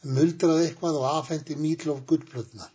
muldraði 0.06 0.69
eitthvað 0.69 1.00
og 1.02 1.08
afhendi 1.12 1.58
Mídlof 1.60 2.06
gullplötuna. 2.10 2.69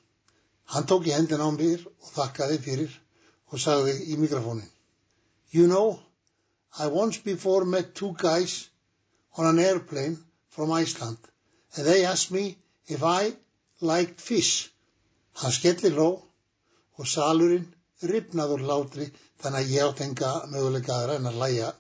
Hann 0.75 0.87
tók 0.87 1.09
í 1.09 1.15
hendin 1.15 1.43
á 1.43 1.49
mér 1.51 1.83
og 1.89 2.11
þakkaði 2.15 2.59
fyrir 2.67 2.93
og 3.51 3.59
sagði 3.59 3.97
í 4.13 4.19
mikrofónin 4.21 4.69
You 5.51 5.67
know, 5.67 5.99
I 6.79 6.87
once 6.87 7.19
before 7.19 7.65
met 7.65 7.95
two 7.95 8.15
guys 8.17 8.69
on 9.37 9.47
an 9.47 9.59
airplane 9.59 10.19
from 10.49 10.71
Iceland 10.73 11.19
and 11.77 11.87
they 11.87 12.05
asked 12.05 12.31
me 12.31 12.59
if 12.87 13.03
I 13.03 13.35
liked 13.81 14.21
fish. 14.21 14.71
Hann 15.35 15.53
skelli 15.53 15.91
hló 15.91 16.09
og 16.99 17.07
salurinn 17.07 17.67
ripnaður 18.13 18.63
látri 18.71 19.07
þannig 19.43 19.61
að 19.61 19.73
ég 19.75 19.85
átt 19.87 20.03
enga 20.07 20.31
möguleika 20.53 20.97
aðra 20.97 21.17
en 21.21 21.31
að 21.31 21.39
læja 21.43 21.71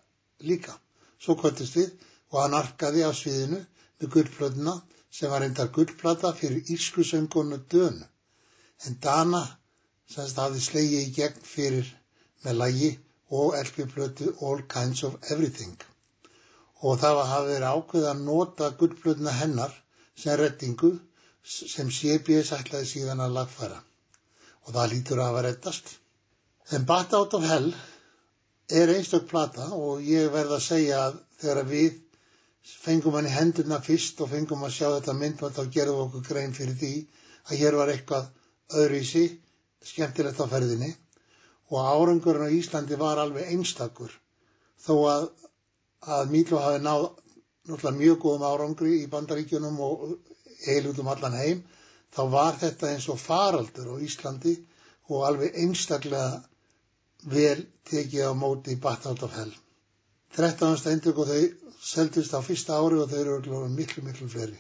líka. 0.50 0.74
Svo 1.20 1.36
kvöldist 1.40 1.76
við 1.76 1.90
og 2.30 2.40
hann 2.42 2.56
arkaði 2.58 3.04
á 3.04 3.12
sviðinu 3.14 3.60
með 4.00 4.12
gullplötuna 4.14 4.74
sem 5.10 5.30
var 5.30 5.44
endar 5.46 5.70
gullplata 5.74 6.32
fyrir 6.38 6.70
írsku 6.74 7.04
söngonu 7.04 7.58
dönu. 7.70 8.06
En 8.86 8.98
Dana 9.02 9.42
semst 10.10 10.38
hafði 10.40 10.62
slegið 10.66 11.06
í 11.06 11.14
gegn 11.18 11.42
fyrir 11.54 11.90
með 12.44 12.60
lægi 12.62 12.90
og 13.30 13.54
elpiplötu 13.58 14.32
All 14.46 14.62
Kinds 14.74 15.02
of 15.06 15.14
Everything. 15.30 15.76
Og 16.82 16.98
það 16.98 17.16
var 17.18 17.30
hafði 17.30 17.54
verið 17.54 17.76
ákveð 17.76 18.08
að 18.10 18.24
nota 18.26 18.70
gullplötuna 18.80 19.34
hennar 19.36 19.74
sem 20.18 20.36
rettingu 20.40 20.90
sem 21.44 21.90
CBS 21.98 22.52
ætlaði 22.56 22.88
síðan 22.92 23.22
að 23.26 23.36
lagfæra. 23.38 23.78
Og 24.66 24.74
það 24.74 24.92
lítur 24.94 25.20
að 25.20 25.30
hafa 25.30 25.44
rettast. 25.46 25.92
En 26.74 26.86
Bat 26.88 27.14
Out 27.18 27.36
of 27.38 27.46
Hell 27.46 27.72
er 28.80 28.94
einstök 28.94 29.28
plata 29.30 29.68
og 29.74 30.02
ég 30.06 30.30
verð 30.34 30.56
að 30.56 30.66
segja 30.66 30.98
að 31.06 31.20
þegar 31.42 31.70
við 31.70 32.00
fengum 32.70 33.16
hann 33.16 33.28
í 33.28 33.34
hendurna 33.34 33.80
fyrst 33.82 34.20
og 34.22 34.30
fengum 34.30 34.66
að 34.66 34.74
sjá 34.76 34.88
þetta 34.96 35.14
myndband 35.20 35.56
þá 35.56 35.62
gerðum 35.76 35.96
við 36.00 36.04
okkur 36.06 36.26
grein 36.28 36.56
fyrir 36.56 36.76
því 36.82 36.92
að 37.50 37.62
hér 37.62 37.78
var 37.80 37.92
eitthvað 37.94 38.28
öðruvísi, 38.80 39.24
skemmtilegt 39.82 40.42
á 40.42 40.46
ferðinni 40.50 40.90
og 41.70 41.78
árangurinn 41.92 42.50
á 42.50 42.56
Íslandi 42.60 42.98
var 42.98 43.20
alveg 43.22 43.52
einstakur 43.54 44.12
þó 44.84 44.94
að, 45.12 45.26
að 46.16 46.32
Míló 46.34 46.62
hafi 46.64 46.82
náð 46.84 47.06
náttúrulega 47.70 47.98
mjög 47.98 48.18
góðum 48.24 48.46
árangri 48.48 48.94
í 49.02 49.10
bandaríkjunum 49.12 49.80
og 49.86 50.04
heilutum 50.64 51.10
allan 51.12 51.36
heim 51.38 51.62
þá 52.14 52.22
var 52.34 52.58
þetta 52.60 52.90
eins 52.92 53.08
og 53.12 53.20
faraldur 53.22 53.92
á 53.94 53.96
Íslandi 54.02 54.56
og 55.10 55.26
alveg 55.26 55.58
einstaklega 55.62 56.40
vel 57.34 57.66
tekið 57.90 58.30
á 58.30 58.32
móti 58.34 58.76
Bat 58.80 59.06
Out 59.10 59.22
of 59.26 59.34
Hell. 59.36 59.52
13. 60.36 60.76
steindug 60.78 61.18
og 61.18 61.28
þau 61.30 61.70
seldist 61.82 62.34
á 62.34 62.40
fyrsta 62.44 62.78
ári 62.78 63.00
og 63.02 63.10
þau 63.10 63.20
eru 63.20 63.62
miklu, 63.74 64.04
miklu 64.06 64.28
fleiri. 64.30 64.58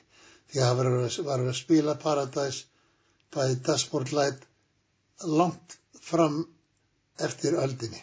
Því 0.50 0.62
að 0.66 0.82
það 0.82 1.26
var 1.28 1.44
að 1.44 1.52
spila 1.54 1.94
Paradise 1.94 2.66
bæði 3.34 3.60
Dashboard 3.66 4.12
Light 4.12 4.46
langt 5.22 5.78
fram 6.02 6.42
eftir 7.20 7.52
öldinni. 7.52 8.02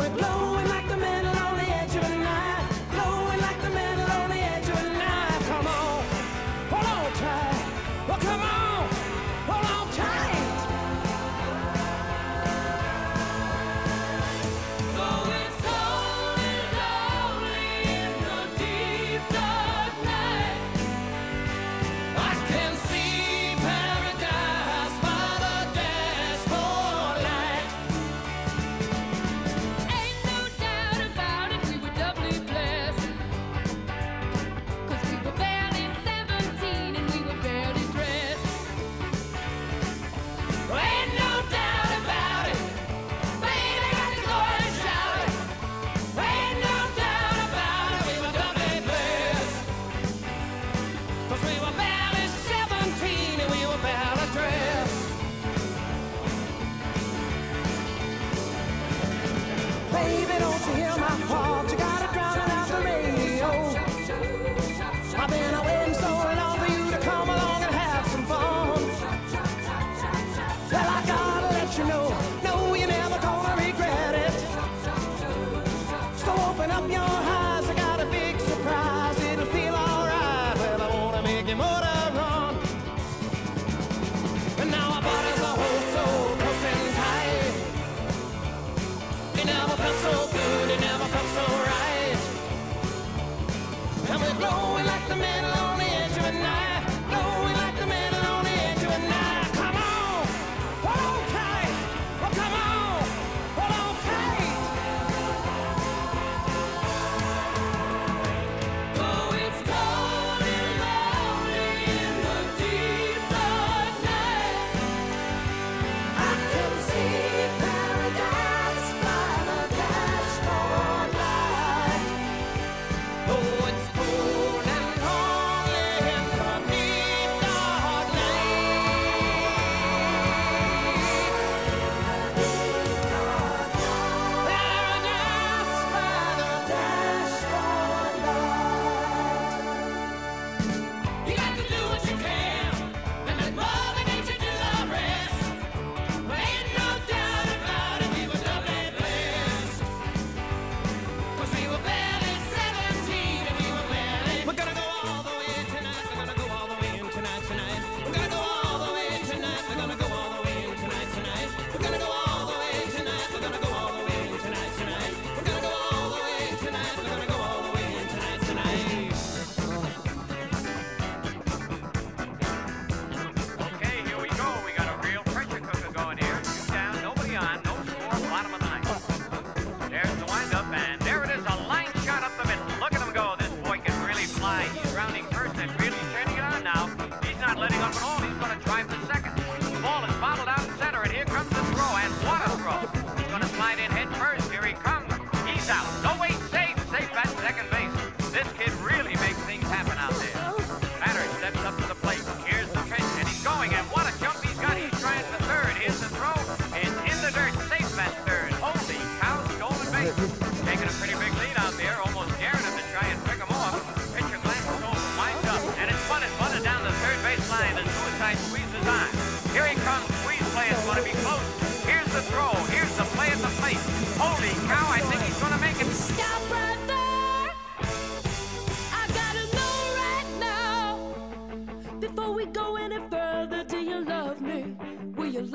would 0.00 0.16
blow 0.16 0.49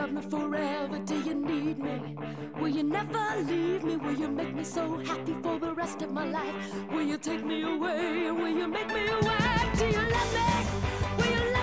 love 0.06 0.14
me 0.14 0.30
forever? 0.30 1.00
Do 1.00 1.20
you 1.22 1.34
need 1.34 1.80
me? 1.80 2.16
Will 2.60 2.68
you 2.70 2.84
never 2.84 3.26
leave 3.48 3.84
me? 3.84 3.98
Will 3.98 4.14
you 4.14 4.28
make 4.28 4.54
me 4.54 4.64
so 4.64 4.98
happy 4.98 5.34
for 5.42 5.58
the 5.58 5.74
rest 5.74 6.02
of 6.02 6.12
my 6.12 6.26
life? 6.26 6.92
Will 6.92 7.02
you 7.02 7.18
take 7.18 7.44
me 7.44 7.64
away? 7.64 8.32
Will 8.32 8.56
you 8.60 8.68
make 8.68 8.88
me 8.88 9.08
away? 9.08 9.72
Do 9.78 9.86
you 9.86 10.04
love 10.16 10.32
me? 10.38 10.50
Will 11.18 11.32
you 11.38 11.55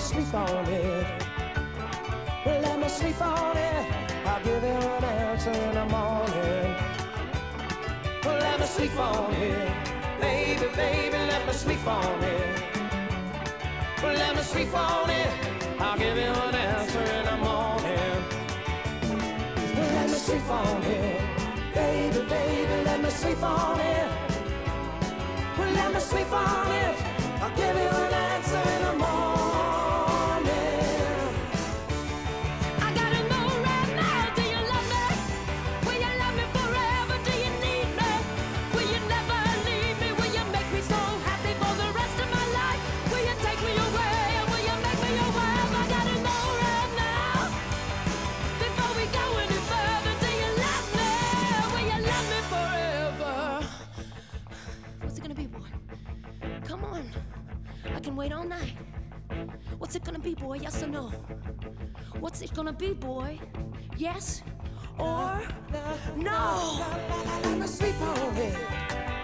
me 0.00 0.06
sleep 0.06 0.34
on 0.34 0.66
it. 0.66 1.06
Let 2.46 2.78
me 2.80 2.88
sleep 2.88 3.20
on 3.20 3.56
it. 3.56 3.86
I'll 4.24 4.42
give 4.42 4.62
you 4.62 4.68
an 4.68 5.04
answer 5.04 5.50
in 5.50 5.74
the 5.74 5.86
morning. 5.86 6.74
Let 8.24 8.60
me 8.60 8.66
sleep 8.66 8.98
on 8.98 9.34
it. 9.34 10.20
Baby, 10.20 10.66
baby, 10.74 11.18
let 11.32 11.46
me 11.46 11.52
sleep 11.52 11.86
on 11.86 12.24
it. 12.24 12.62
Let 14.02 14.36
me 14.36 14.42
sleep 14.42 14.74
on 14.74 15.10
it. 15.10 15.30
I'll 15.78 15.98
give 15.98 16.16
you 16.16 16.32
an 16.46 16.54
answer 16.54 17.04
in 17.16 17.24
the 17.30 17.36
morning. 17.48 18.16
Let 19.94 20.08
me 20.08 20.14
sleep 20.14 20.48
on 20.48 20.82
it. 20.82 21.20
Baby, 21.74 22.20
baby, 22.28 22.84
let 22.84 23.02
me 23.02 23.10
sleep 23.10 23.42
on 23.42 23.80
it. 23.80 24.08
Let 25.58 25.92
me 25.92 26.00
sleep 26.00 26.32
on 26.32 26.70
it. 26.84 26.96
I'll 27.42 27.56
give 27.56 27.76
you 27.76 27.88
an 27.88 28.14
answer. 28.14 28.39
wait 58.20 58.32
all 58.34 58.44
night. 58.44 58.76
What's 59.78 59.96
it 59.96 60.04
gonna 60.04 60.18
be, 60.18 60.34
boy? 60.34 60.58
Yes 60.60 60.82
or 60.82 60.88
no? 60.88 61.06
What's 62.18 62.42
it 62.42 62.52
gonna 62.52 62.70
be, 62.70 62.92
boy? 62.92 63.40
Yes 63.96 64.42
or 64.98 65.40
no? 66.16 66.84
Let 67.44 67.58
me 67.58 67.66
sleep 67.66 67.98
on 68.02 68.36
it, 68.36 68.58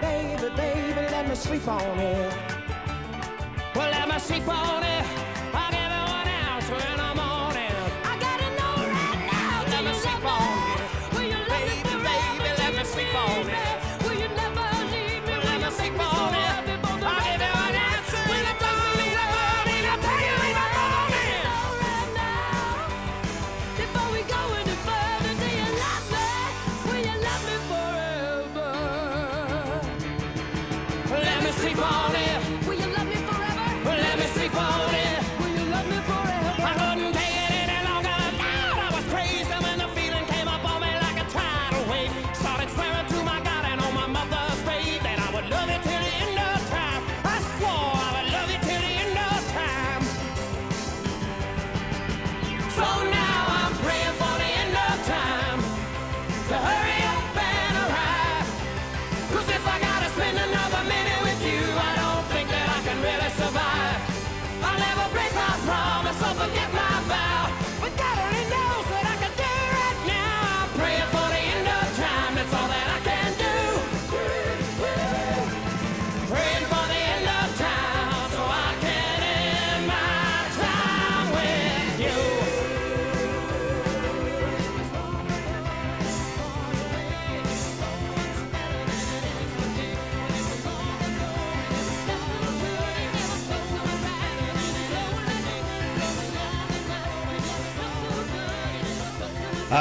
baby, 0.00 0.48
baby. 0.56 1.02
Let 1.14 1.28
me 1.28 1.34
sleep 1.34 1.68
on 1.68 1.98
it. 1.98 2.32
Well, 3.74 3.90
let 3.90 4.08
me 4.08 4.18
sleep 4.18 4.48
on 4.48 4.82
it. 4.82 5.04
I'll 5.52 5.92
it. 5.92 5.95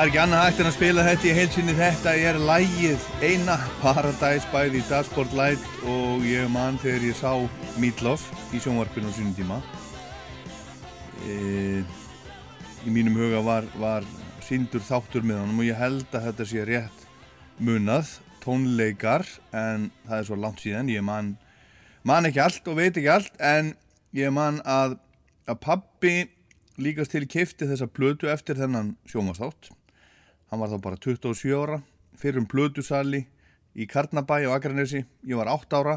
Er 0.05 0.11
ekki 0.11 0.19
annað 0.21 0.43
hægt 0.43 0.59
en 0.61 0.67
að 0.69 0.73
spila 0.75 1.03
þetta 1.05 1.25
í 1.25 1.31
heilsinni. 1.33 1.73
Þetta 1.73 2.11
er 2.29 2.37
lægið 2.37 3.05
eina 3.25 3.55
Paradise 3.81 4.45
by 4.51 4.67
the 4.69 4.81
Dashboard 4.85 5.31
Light 5.33 5.63
og 5.89 6.25
ég 6.29 6.49
man 6.53 6.75
þegar 6.77 7.05
ég 7.07 7.15
sá 7.17 7.31
Meatloaf 7.81 8.25
í 8.53 8.59
sjónvarpinu 8.61 9.09
á 9.09 9.13
sínum 9.15 9.31
tíma. 9.33 9.57
E, 11.25 11.81
í 12.85 12.93
mínum 12.93 13.17
huga 13.17 13.39
var, 13.47 13.65
var 13.81 14.05
síndur 14.45 14.83
þáttur 14.85 15.25
með 15.25 15.39
honum 15.41 15.63
og 15.63 15.69
ég 15.71 15.79
held 15.79 16.05
að 16.11 16.27
þetta 16.27 16.47
sé 16.51 16.65
rétt 16.69 17.07
munað, 17.57 18.11
tónleikar, 18.43 19.25
en 19.57 19.87
það 20.03 20.19
er 20.19 20.27
svo 20.27 20.37
langt 20.43 20.61
síðan. 20.61 20.91
Ég 20.93 21.07
man, 21.07 21.31
man 22.05 22.29
ekki 22.29 22.43
allt 22.43 22.69
og 22.69 22.77
veit 22.77 22.91
ekki 22.93 23.09
allt, 23.15 23.33
en 23.41 23.73
ég 24.13 24.29
man 24.35 24.61
að, 24.69 24.99
að 25.49 25.63
pabbi 25.65 26.13
líkast 26.77 27.15
til 27.15 27.25
keifti 27.25 27.65
þessa 27.71 27.89
plötu 27.89 28.29
eftir 28.29 28.61
þennan 28.61 28.93
sjónvarsþátt. 29.09 29.73
Hann 30.55 30.61
var 30.63 30.71
þá 30.71 30.83
bara 30.85 30.97
27 31.03 31.49
ára, 31.51 31.77
fyrir 32.15 32.39
um 32.39 32.45
plötusali 32.47 33.25
í 33.75 33.83
Karnabæ 33.91 34.37
á 34.47 34.55
Akranesi. 34.55 35.01
Ég 35.27 35.35
var 35.35 35.49
8 35.51 35.75
ára 35.75 35.95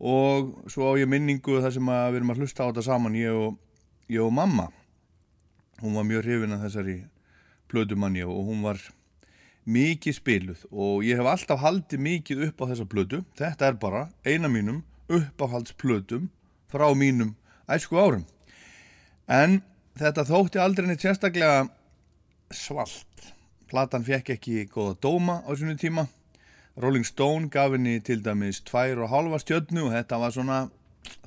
og 0.00 0.54
svo 0.72 0.88
á 0.88 0.96
ég 0.96 1.04
minningu 1.04 1.58
þar 1.60 1.74
sem 1.74 1.90
við 1.90 2.16
erum 2.16 2.32
að 2.32 2.40
hlusta 2.40 2.64
á 2.64 2.68
þetta 2.70 2.84
saman, 2.86 3.18
ég 3.20 3.36
og, 3.36 3.58
ég 4.08 4.24
og 4.24 4.32
mamma. 4.32 4.70
Hún 5.82 5.98
var 5.98 6.08
mjög 6.08 6.24
hrifin 6.24 6.56
að 6.56 6.64
þessari 6.64 6.96
plötumanni 7.68 8.24
og 8.24 8.40
hún 8.48 8.64
var 8.64 8.80
mikið 9.68 10.16
spiluð 10.16 10.64
og 10.72 11.04
ég 11.04 11.20
hef 11.20 11.28
alltaf 11.34 11.60
haldið 11.60 12.04
mikið 12.08 12.42
upp 12.48 12.64
á 12.64 12.68
þessa 12.72 12.88
plötu. 12.88 13.20
Þetta 13.36 13.68
er 13.68 13.78
bara 13.84 14.06
eina 14.24 14.48
mínum 14.48 14.80
uppáhaldsplötum 15.12 16.30
frá 16.72 16.88
mínum 16.96 17.36
æsku 17.68 18.00
árum. 18.00 18.24
En 19.28 19.60
þetta 20.00 20.24
þótti 20.32 20.64
aldrei 20.64 20.88
neitt 20.88 21.04
sérstaklega 21.04 21.66
svalt. 22.48 23.34
Platan 23.70 24.04
fekk 24.06 24.34
ekki 24.36 24.66
góða 24.70 24.98
dóma 25.02 25.40
á 25.42 25.50
svona 25.56 25.76
tíma. 25.80 26.06
Rolling 26.76 27.06
Stone 27.06 27.48
gaf 27.54 27.72
henni 27.74 28.00
til 28.02 28.22
dæmis 28.22 28.60
tvær 28.66 29.04
og 29.04 29.12
halva 29.12 29.38
stjörnu 29.38 29.86
og 29.86 29.94
þetta 29.94 30.18
var 30.20 30.34
svona 30.34 30.58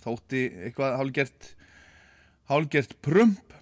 þótti 0.03 0.43
eitthvað 0.67 0.97
hálgert 0.99 1.51
hálgert 2.51 2.95
prump 3.03 3.55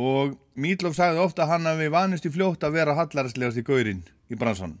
og 0.00 0.34
Mídlof 0.54 0.96
sagði 0.96 1.22
ofta 1.22 1.44
að 1.44 1.52
hann 1.52 1.68
hafi 1.70 1.90
vanist 1.90 2.26
í 2.28 2.32
fljótt 2.34 2.64
að 2.66 2.76
vera 2.78 2.96
hallaræslegast 2.98 3.58
í 3.58 3.64
gaurinn 3.66 4.02
í 4.30 4.38
bransanum. 4.38 4.78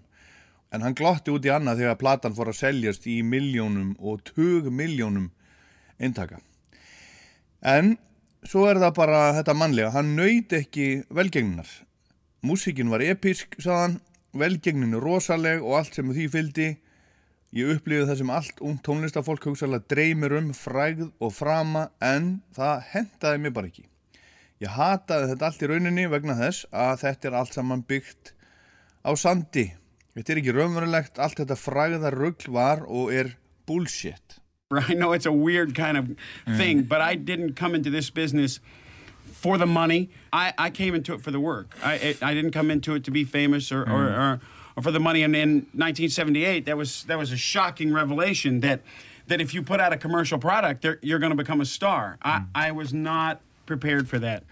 En 0.74 0.82
hann 0.82 0.96
glotti 0.98 1.30
út 1.34 1.46
í 1.46 1.52
annað 1.54 1.82
þegar 1.82 2.00
platan 2.00 2.34
fór 2.34 2.50
að 2.50 2.60
seljast 2.60 3.06
í 3.10 3.20
miljónum 3.26 3.94
og 3.98 4.22
tug 4.26 4.70
miljónum 4.74 5.28
eintaka. 6.02 6.40
En 7.62 7.94
svo 8.44 8.66
er 8.68 8.80
það 8.82 8.96
bara 8.98 9.20
þetta 9.38 9.56
mannlega, 9.56 9.92
hann 9.94 10.14
nöyt 10.18 10.54
ekki 10.58 10.88
velgengnar. 11.14 11.68
Músíkin 12.44 12.90
var 12.92 13.00
episk, 13.00 13.54
saðan, 13.56 13.94
velgengnin 14.36 14.92
er 14.98 15.00
rosaleg 15.00 15.62
og 15.64 15.78
allt 15.78 15.94
sem 15.96 16.10
því 16.12 16.24
fyldi. 16.28 16.66
Ég 17.56 17.70
upplifið 17.72 18.10
það 18.10 18.18
sem 18.20 18.32
allt 18.36 18.60
ung 18.68 18.74
tónlistafólk 18.84 19.46
hugsalega 19.48 19.88
dreymir 19.88 20.34
um, 20.36 20.50
frægð 20.52 21.06
og 21.24 21.32
frama, 21.32 21.86
en 22.04 22.42
það 22.52 22.82
hendaði 22.90 23.40
mér 23.40 23.54
bara 23.56 23.70
ekki. 23.70 23.86
Ég 24.60 24.76
hataði 24.76 25.30
þetta 25.32 25.48
allt 25.48 25.64
í 25.64 25.70
rauninni 25.72 26.06
vegna 26.12 26.36
þess 26.42 26.68
að 26.68 26.94
þetta 27.06 27.30
er 27.30 27.38
allt 27.40 27.56
saman 27.56 27.86
byggt 27.88 28.34
á 29.08 29.10
sandi. 29.16 29.66
Þetta 30.12 30.36
er 30.36 30.44
ekki 30.44 30.56
raunverulegt, 30.58 31.24
allt 31.24 31.40
þetta 31.40 31.56
frægðar 31.62 32.20
rugl 32.20 32.52
var 32.52 32.84
og 32.84 33.08
er 33.14 33.38
bullshit. 33.64 34.40
I 34.74 34.92
know 34.92 35.16
it's 35.16 35.24
a 35.24 35.32
weird 35.32 35.72
kind 35.74 35.96
of 35.96 36.12
thing, 36.58 36.82
but 36.82 37.00
I 37.00 37.16
didn't 37.16 37.56
come 37.56 37.74
into 37.74 37.88
this 37.88 38.10
business 38.10 38.60
for 39.44 39.58
the 39.58 39.66
money. 39.66 40.08
I, 40.32 40.54
I 40.56 40.70
came 40.70 40.94
into 40.94 41.12
it 41.12 41.20
for 41.20 41.30
the 41.30 41.38
work. 41.38 41.76
I, 41.82 41.96
it, 41.96 42.22
I 42.22 42.32
didn't 42.32 42.52
come 42.52 42.70
into 42.70 42.94
it 42.94 43.04
to 43.04 43.10
be 43.10 43.24
famous 43.24 43.70
or, 43.70 43.82
or, 43.82 43.84
mm. 43.84 44.18
or, 44.18 44.40
or 44.74 44.82
for 44.82 44.90
the 44.90 44.98
money. 44.98 45.22
And 45.22 45.36
in 45.36 45.50
1978, 45.74 46.64
that 46.64 46.78
was, 46.78 47.04
that 47.04 47.18
was 47.18 47.30
a 47.30 47.36
shocking 47.36 47.92
revelation 47.92 48.60
that, 48.60 48.80
that 49.26 49.42
if 49.42 49.52
you 49.52 49.62
put 49.62 49.80
out 49.80 49.92
a 49.92 49.98
commercial 49.98 50.38
product, 50.38 50.86
you're 51.02 51.18
going 51.18 51.28
to 51.28 51.36
become 51.36 51.60
a 51.60 51.66
star. 51.66 52.16
I, 52.22 52.38
mm. 52.38 52.46
I 52.54 52.72
was 52.72 52.94
not 52.94 53.42
prepared 53.66 54.08
for 54.08 54.18
that. 54.18 54.44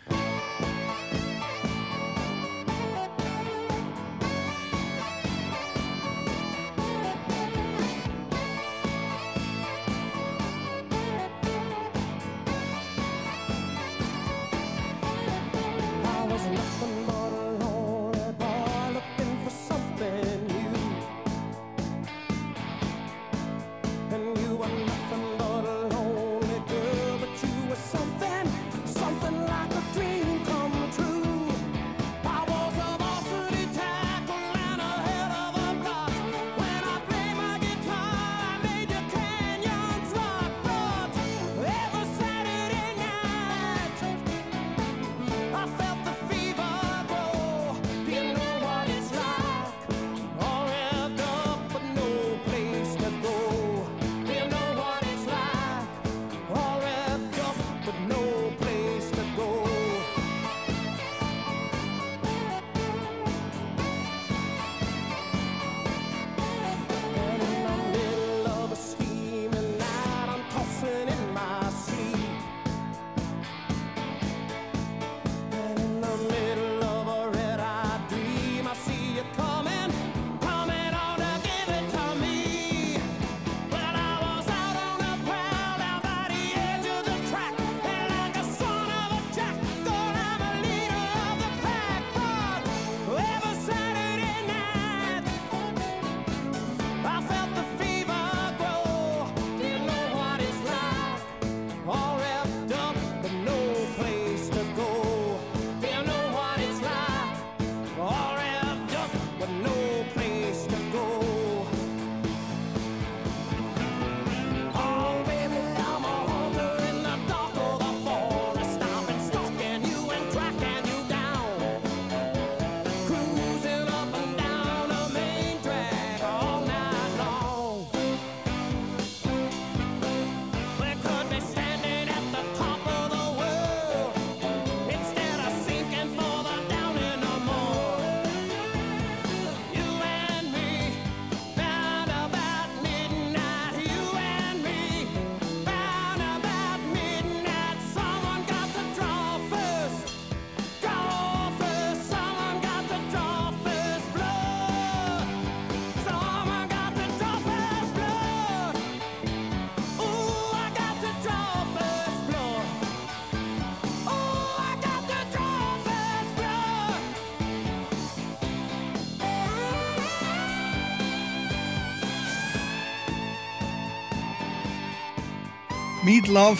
Meatloaf 176.02 176.58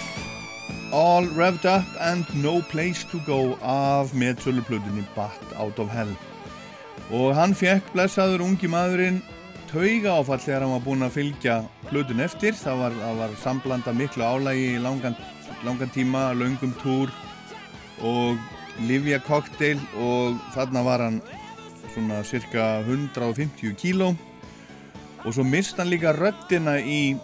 All 0.93 1.27
Revved 1.27 1.65
Up 1.65 1.85
and 1.99 2.25
No 2.35 2.63
Place 2.63 3.03
to 3.11 3.19
Go 3.27 3.59
af 3.61 4.13
meðsöluplötunni 4.15 5.03
Bat 5.17 5.57
Out 5.59 5.81
of 5.83 5.91
Hell. 5.91 6.13
Og 7.11 7.35
hann 7.35 7.51
fekk 7.51 7.89
blessaður 7.91 8.45
ungi 8.47 8.71
maðurinn 8.71 9.19
tauga 9.73 10.15
áfall 10.21 10.39
þegar 10.45 10.63
hann 10.63 10.77
var 10.77 10.85
búinn 10.87 11.03
að 11.09 11.17
fylgja 11.17 11.59
plötun 11.89 12.23
eftir. 12.23 12.55
Það 12.55 12.85
var, 12.85 12.97
það 13.03 13.19
var 13.25 13.37
samblanda 13.43 13.97
miklu 13.99 14.31
álægi 14.31 14.71
í 14.77 14.81
langan, 14.87 15.19
langan 15.67 15.91
tíma, 15.91 16.29
löngum 16.39 16.79
túr 16.85 17.11
og 17.99 18.39
Livia 18.87 19.19
Cocktail 19.27 19.83
og 19.99 20.39
þarna 20.55 20.87
var 20.87 21.09
hann 21.09 21.23
svona 21.97 22.23
cirka 22.23 22.77
150 22.87 23.75
kíló. 23.75 24.15
Og 25.27 25.35
svo 25.35 25.43
mist 25.43 25.83
hann 25.83 25.91
líka 25.91 26.15
röddina 26.15 26.79
í 26.79 27.17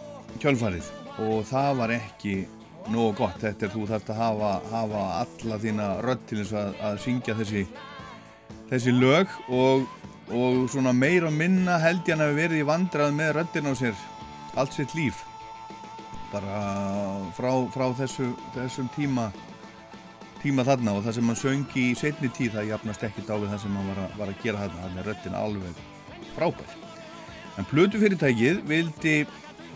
kjölfarið 0.42 0.97
og 1.18 1.44
það 1.48 1.70
var 1.80 1.92
ekki 1.96 2.34
nógu 2.92 3.14
gott 3.18 3.40
þetta 3.42 3.66
er 3.66 3.72
þú 3.74 3.86
þarfst 3.90 4.12
að 4.12 4.20
hafa, 4.22 4.50
hafa 4.72 5.04
alla 5.22 5.58
þína 5.62 5.88
rödd 6.04 6.26
til 6.28 6.40
þess 6.40 6.56
að, 6.60 6.76
að 6.88 7.00
syngja 7.04 7.36
þessi, 7.38 7.64
þessi 8.70 8.94
lög. 8.96 9.34
Og, 9.48 9.88
og 10.28 10.68
svona 10.72 10.92
meir 10.96 11.26
og 11.28 11.34
minna 11.34 11.78
held 11.82 12.06
ég 12.08 12.16
hann 12.16 12.26
að 12.26 12.38
verið 12.38 12.62
í 12.62 12.68
vandrað 12.68 13.12
með 13.16 13.34
röddina 13.38 13.72
á 13.72 13.80
sér 13.80 14.06
allt 14.58 14.76
sitt 14.76 14.94
líf. 14.96 15.20
Bara 16.32 16.62
frá, 17.36 17.52
frá 17.72 17.86
þessu, 17.96 18.32
þessum 18.56 18.90
tíma 18.96 19.30
tíma 20.38 20.62
þarna 20.62 20.92
og 20.94 21.02
það 21.02 21.16
sem 21.16 21.30
hann 21.32 21.38
söngi 21.40 21.84
í 21.90 21.94
setni 21.98 22.28
tíð 22.30 22.58
það 22.58 22.68
jafnast 22.68 23.04
ekkert 23.08 23.32
á 23.34 23.36
við 23.40 23.48
það 23.50 23.62
sem 23.64 23.78
hann 23.78 23.88
var 23.90 24.02
að, 24.04 24.12
var 24.20 24.30
að 24.30 24.44
gera 24.44 24.60
þarna. 24.64 24.84
Þannig 24.84 25.02
að 25.02 25.08
röddin 25.10 25.38
alveg 25.40 25.80
frábær. 26.36 26.76
En 27.58 27.66
plötufyrirtækið 27.66 28.60
vildi 28.70 29.14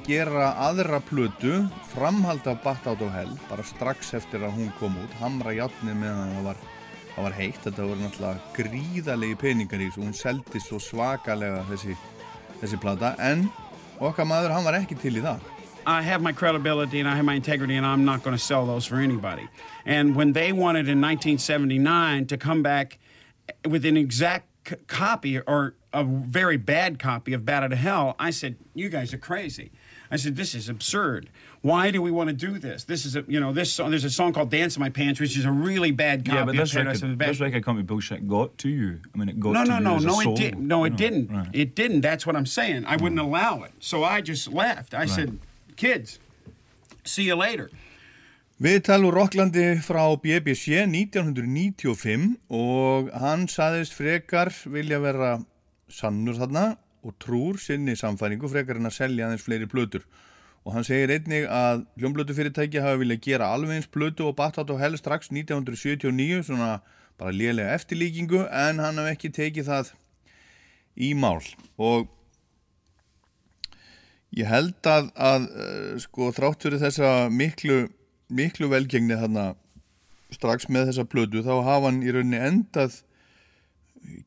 gera 0.07 0.50
aðra 0.59 0.98
plötu 1.07 1.62
framhald 1.92 2.46
af 2.50 2.62
Bat 2.64 2.86
Out 2.90 3.03
of 3.07 3.12
Hell 3.14 3.32
bara 3.48 3.64
strax 3.66 4.12
eftir 4.18 4.42
að 4.42 4.57
hún 4.57 4.70
kom 4.80 4.96
út 4.98 5.14
hamra 5.20 5.55
játnið 5.55 5.98
meðan 6.00 6.32
það 6.36 6.48
var, 6.48 6.62
var 7.16 7.36
heitt 7.36 7.61
þetta 7.62 7.86
voru 7.86 8.03
náttúrulega 8.03 8.55
gríðalegi 8.57 9.38
peningar 9.38 9.82
í 9.82 9.88
þessu 9.90 10.03
hún 10.03 10.16
seldi 10.18 10.62
svo 10.62 10.80
svakalega 10.82 11.62
þessi, 11.70 11.96
þessi 12.61 12.80
plata 12.82 13.14
en 13.22 13.46
okkar 14.03 14.26
maður 14.26 14.57
hann 14.57 14.66
var 14.66 14.80
ekki 14.80 14.98
til 14.98 15.18
í 15.20 15.24
það 15.24 15.50
I 15.84 16.03
have 16.03 16.22
my 16.22 16.32
credibility 16.32 17.00
and 17.00 17.09
I 17.09 17.16
have 17.16 17.24
my 17.24 17.34
integrity, 17.34 17.74
and 17.74 17.84
I'm 17.84 18.05
not 18.05 18.22
going 18.22 18.36
to 18.36 18.42
sell 18.42 18.66
those 18.66 18.86
for 18.86 18.98
anybody. 19.00 19.48
And 19.84 20.14
when 20.14 20.32
they 20.32 20.53
wanted 20.53 20.88
in 20.88 21.00
1979 21.00 22.26
to 22.26 22.36
come 22.36 22.62
back 22.62 23.00
with 23.68 23.84
an 23.84 23.96
exact 23.96 24.46
copy 24.86 25.40
or 25.40 25.74
a 25.92 26.05
very 26.05 26.57
bad 26.57 27.00
copy 27.00 27.32
of 27.32 27.44
Bat 27.44 27.64
Out 27.64 27.72
of 27.72 27.78
Hell, 27.78 28.14
I 28.20 28.30
said, 28.30 28.59
"You 28.74 28.90
guys 28.90 29.12
are 29.12 29.18
crazy." 29.18 29.72
I 30.13 30.17
said, 30.17 30.37
"This 30.37 30.55
is 30.55 30.69
absurd. 30.69 31.31
Why 31.63 31.91
do 31.91 32.03
we 32.03 32.11
want 32.11 32.29
to 32.29 32.35
do 32.35 32.59
this? 32.59 32.85
This 32.85 33.07
is 33.07 33.17
a, 33.17 33.25
you 33.27 33.41
know, 33.41 33.53
this 33.53 33.73
song. 33.73 33.91
There's 33.91 34.05
a 34.05 34.11
song 34.11 34.33
called 34.35 34.51
"Dance 34.51 34.77
in 34.77 34.81
My 34.81 34.91
Pants," 34.91 35.19
which 35.21 35.37
is 35.39 35.45
a 35.47 35.51
really 35.51 35.91
bad 35.91 36.25
copy 36.27 36.37
Yeah, 36.37 36.45
but 36.45 36.55
of 36.55 36.61
this 36.61 36.73
Paradise 36.75 36.97
record, 37.03 37.13
of 37.13 37.19
the 37.19 37.25
this 37.27 37.39
Bad. 37.39 37.45
record 37.47 37.65
company 37.65 37.85
bullshit 37.85 38.29
got 38.29 38.59
to 38.59 38.69
you. 38.69 39.01
I 39.15 39.19
mean, 39.19 39.29
it 39.31 39.41
got 39.41 39.53
No, 39.53 39.65
to 39.65 39.71
no, 39.71 39.79
you 39.79 39.85
no, 39.85 39.97
as 39.97 40.05
a 40.05 40.07
no, 40.07 40.21
it 40.21 40.25
solo, 40.25 40.37
didn't. 40.37 40.69
No, 40.69 40.79
you 40.81 40.85
it 40.85 40.91
know, 40.91 40.97
didn't. 41.05 41.31
right. 41.31 41.49
It 41.55 41.75
didn't. 41.75 42.01
That's 42.03 42.27
what 42.27 42.37
I'm 42.37 42.47
saying. 42.47 42.85
I 42.85 42.97
wouldn't 42.97 43.21
allow 43.21 43.63
it. 43.63 43.73
So 43.81 44.05
I 44.05 44.21
just 44.21 44.53
left. 44.53 44.93
I 44.95 45.07
said, 45.07 45.39
kids, 45.77 46.19
see 47.05 47.25
you 47.25 47.35
later. 47.35 47.71
Viðtal 48.63 49.03
úr 49.09 49.15
Rocklandi 49.17 49.65
frá 49.83 50.05
BBC 50.23 50.85
1995 50.87 52.37
og 52.51 53.09
hann 53.19 53.49
saðist 53.51 53.95
frekar 53.97 54.53
vilja 54.71 55.01
vera 55.03 55.33
sannur 55.91 56.37
þarna 56.39 56.77
og 57.03 57.16
trúr 57.22 57.59
sinni 57.61 57.96
samfæringu 57.98 58.50
frekar 58.50 58.78
en 58.78 58.90
að 58.90 58.98
selja 58.98 59.26
aðeins 59.26 59.44
fleiri 59.46 59.68
plötur. 59.70 60.07
Og 60.62 60.76
hann 60.76 60.86
segir 60.86 61.11
einnig 61.11 61.48
að 61.50 61.84
hljómblötufyrirtæki 61.98 62.82
hafa 62.82 63.00
viljað 63.00 63.24
gera 63.24 63.50
alveg 63.50 63.80
eins 63.80 63.90
plötu 63.90 64.28
og 64.28 64.36
Bat 64.38 64.61
Out 64.62 64.70
of 64.70 64.80
Hell 64.82 64.98
strax 65.00 65.32
1979, 65.34 66.44
svona 66.46 66.76
bara 67.18 67.34
lélega 67.34 67.74
eftirlíkingu 67.74 68.44
en 68.46 68.82
hann 68.82 69.00
hafði 69.00 69.16
ekki 69.16 69.32
tekið 69.34 69.70
það 69.70 69.90
í 70.94 71.11
mál. 71.18 71.42
Og 71.82 72.07
ég 74.38 74.46
held 74.48 74.78
að, 74.86 75.11
að 75.18 75.48
eh, 75.50 75.90
sko 76.07 76.30
þrátt 76.36 76.68
fyrir 76.68 76.82
þessa 76.82 77.12
miklu 77.32 77.82
miklu 78.32 78.70
velgengni 78.72 79.18
þarna 79.20 79.53
strax 80.32 80.68
með 80.72 80.90
þessa 80.90 81.09
plötu 81.09 81.42
þá 81.44 81.55
hafa 81.66 81.90
hann 81.90 82.00
í 82.05 82.12
rauninni 82.14 82.40
endað 82.40 83.03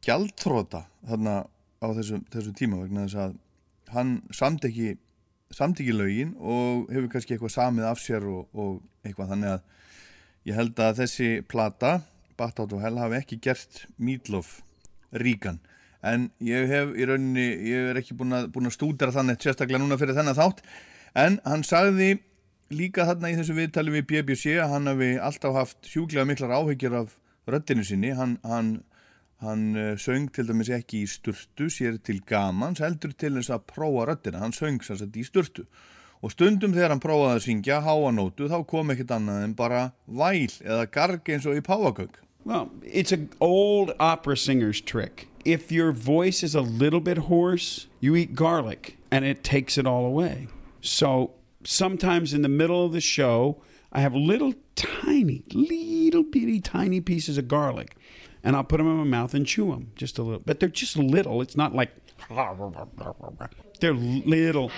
gjaldþróta 0.05 0.85
þarna 1.09 1.35
á 1.85 1.89
þessu, 1.97 2.21
þessu 2.33 2.53
tíma 2.57 2.81
vegna 2.81 3.05
þess 3.05 3.21
að 3.21 3.35
hann 3.93 4.15
samt 4.33 4.65
ekki 4.65 4.95
samt 5.53 5.79
ekki 5.79 5.93
lögin 5.95 6.33
og 6.41 6.89
hefur 6.91 7.11
kannski 7.13 7.35
eitthvað 7.35 7.53
samið 7.53 7.87
af 7.89 8.01
sér 8.01 8.25
og, 8.27 8.47
og 8.57 8.81
eitthvað. 9.05 9.31
Þannig 9.33 9.53
að 9.53 10.49
ég 10.49 10.59
held 10.59 10.81
að 10.83 10.99
þessi 11.03 11.29
plata 11.47 11.93
Bat 12.35 12.59
Out 12.59 12.75
of 12.75 12.83
Hell 12.83 12.99
hafi 12.99 13.19
ekki 13.21 13.39
gert 13.43 13.85
Meatloaf 13.97 14.59
ríkan. 15.15 15.61
En 16.05 16.29
ég 16.43 16.67
hef 16.69 16.93
í 16.93 17.05
rauninni 17.07 17.45
ég 17.69 17.91
er 17.91 17.99
ekki 18.01 18.17
búin 18.17 18.35
að, 18.35 18.49
búin 18.53 18.69
að 18.69 18.75
stúdera 18.75 19.15
þannig 19.15 19.39
sérstaklega 19.41 19.81
núna 19.81 19.97
fyrir 20.01 20.17
þennan 20.17 20.37
þátt. 20.37 20.61
En 21.17 21.39
hann 21.47 21.63
sagði 21.65 22.17
líka 22.75 23.05
þarna 23.07 23.31
í 23.31 23.37
þessu 23.39 23.55
viðtali 23.57 23.93
við 23.93 24.07
BBC 24.11 24.57
að 24.59 24.75
hann 24.75 24.91
hafi 24.91 25.13
alltaf 25.21 25.55
haft 25.55 25.89
hjúglega 25.89 26.27
miklar 26.27 26.53
áhyggjur 26.59 26.99
af 26.99 27.15
röddinu 27.49 27.85
sinni. 27.87 28.11
Hann, 28.17 28.37
hann, 28.43 28.75
hann 29.43 29.75
uh, 29.75 29.95
söng 29.99 30.29
til 30.33 30.47
dæmis 30.47 30.71
ekki 30.71 31.03
í 31.03 31.09
sturtu 31.09 31.67
sér 31.71 31.99
til 32.03 32.21
gamans 32.27 32.81
heldur 32.83 33.13
til 33.17 33.35
þess 33.35 33.51
að 33.51 33.67
prófa 33.73 34.07
röddina 34.09 34.43
hann 34.43 34.55
söng 34.55 34.81
sem 34.85 34.99
sagt 34.99 35.17
í 35.19 35.25
sturtu 35.27 35.65
og 36.23 36.31
stundum 36.31 36.73
þegar 36.73 36.95
hann 36.95 37.03
prófaði 37.03 37.35
að 37.35 37.43
syngja 37.47 37.81
háanótu 37.85 38.47
þá 38.51 38.59
kom 38.69 38.93
ekkert 38.93 39.15
annað 39.17 39.43
en 39.47 39.57
bara 39.57 39.81
væl 40.07 40.53
eða 40.63 40.87
garg 40.91 41.33
eins 41.35 41.49
og 41.49 41.59
í 41.59 41.65
páfagögg 41.65 42.21
Well, 42.45 42.69
it's 42.83 43.11
an 43.11 43.31
old 43.41 43.95
opera 43.99 44.37
singer's 44.37 44.79
trick. 44.79 45.27
If 45.43 45.71
your 45.71 45.91
voice 45.91 46.43
is 46.43 46.53
a 46.53 46.61
little 46.61 46.99
bit 46.99 47.17
hoarse, 47.17 47.87
you 47.99 48.15
eat 48.15 48.35
garlic 48.35 48.97
and 49.09 49.25
it 49.25 49.43
takes 49.43 49.79
it 49.79 49.87
all 49.87 50.05
away. 50.05 50.47
So 50.79 51.31
sometimes 51.63 52.35
in 52.35 52.43
the 52.43 52.47
middle 52.47 52.85
of 52.85 52.93
the 52.93 53.01
show, 53.01 53.63
I 53.91 54.01
have 54.01 54.13
little 54.13 54.53
tiny, 54.75 55.43
little 55.53 56.21
bitty 56.21 56.59
tiny 56.59 57.01
pieces 57.01 57.39
of 57.39 57.47
garlic 57.47 57.94
and 58.45 58.55
I'll 58.55 58.63
put 58.63 58.77
them 58.77 58.87
in 58.87 58.95
my 58.97 59.03
mouth 59.03 59.33
and 59.33 59.45
chew 59.45 59.71
them 59.71 59.91
just 59.95 60.17
a 60.19 60.23
little. 60.23 60.39
But 60.45 60.59
they're 60.59 60.69
just 60.69 60.95
little. 60.95 61.41
It's 61.41 61.57
not 61.57 61.73
like 61.75 61.91
they're 63.81 63.93
little. 63.93 64.71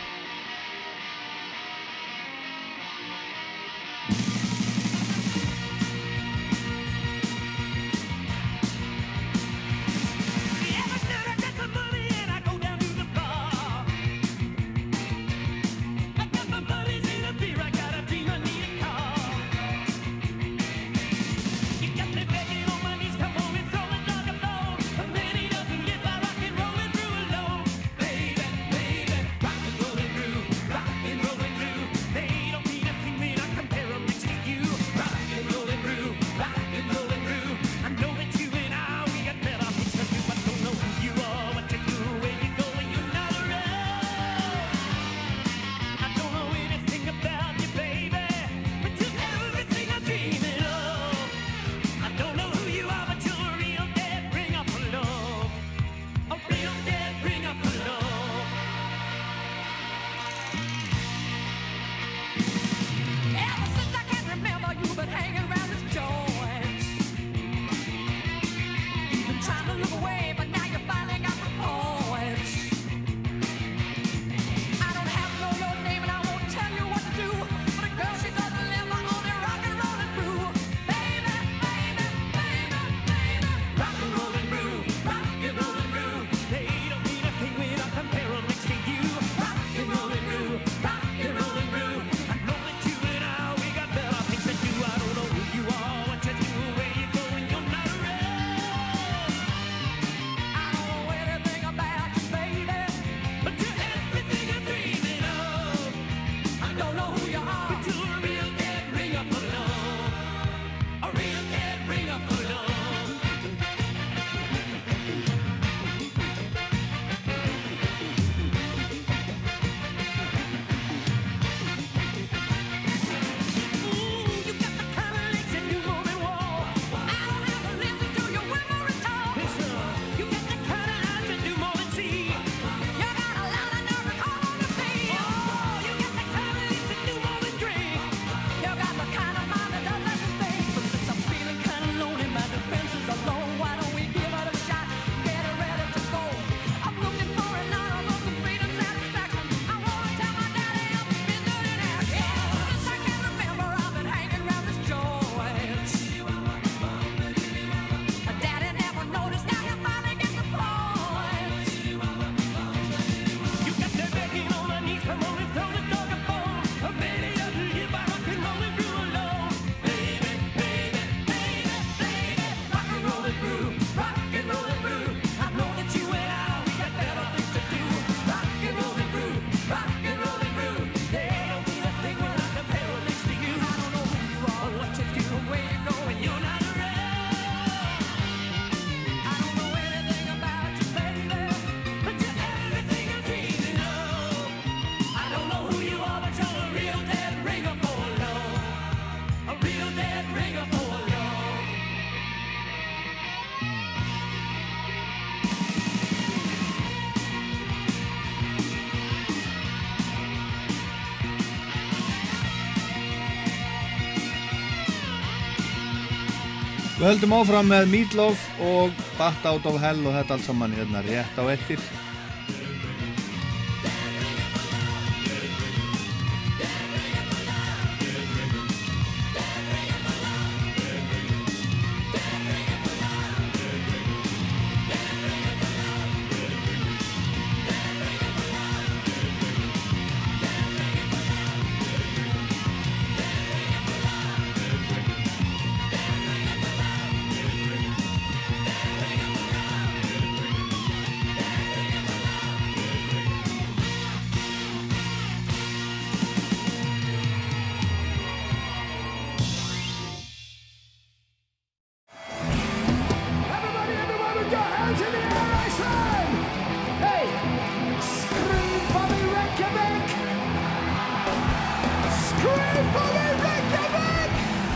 Við 217.07 217.13
höldum 217.13 217.33
áfram 217.37 217.69
með 217.71 217.85
Meatloaf 217.87 218.41
og 218.67 218.97
Bat 219.15 219.45
Out 219.47 219.67
of 219.69 219.77
Hell 219.79 220.01
og 220.01 220.11
þetta 220.11 220.35
allt 220.35 220.43
saman 220.43 220.73
hérna 220.75 220.99
rétt 221.05 221.39
á 221.39 221.43
eftir. 221.53 221.79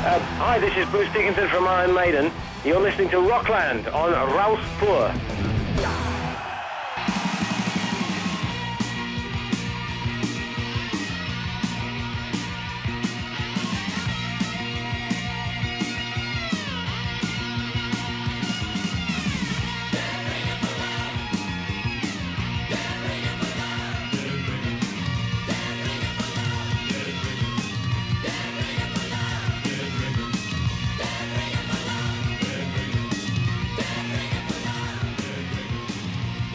Uh, 0.04 0.18
hi, 0.18 0.58
this 0.58 0.76
is 0.78 0.89
Bruce 0.89 1.14
Dickinson 1.14 1.47
from 1.49 1.68
Iron 1.68 1.93
Maiden. 1.93 2.32
You're 2.66 2.82
listening 2.82 3.10
to 3.10 3.20
Rockland 3.20 3.88
on 3.89 4.12
Rouse 4.34 4.60
Poor. 4.80 5.14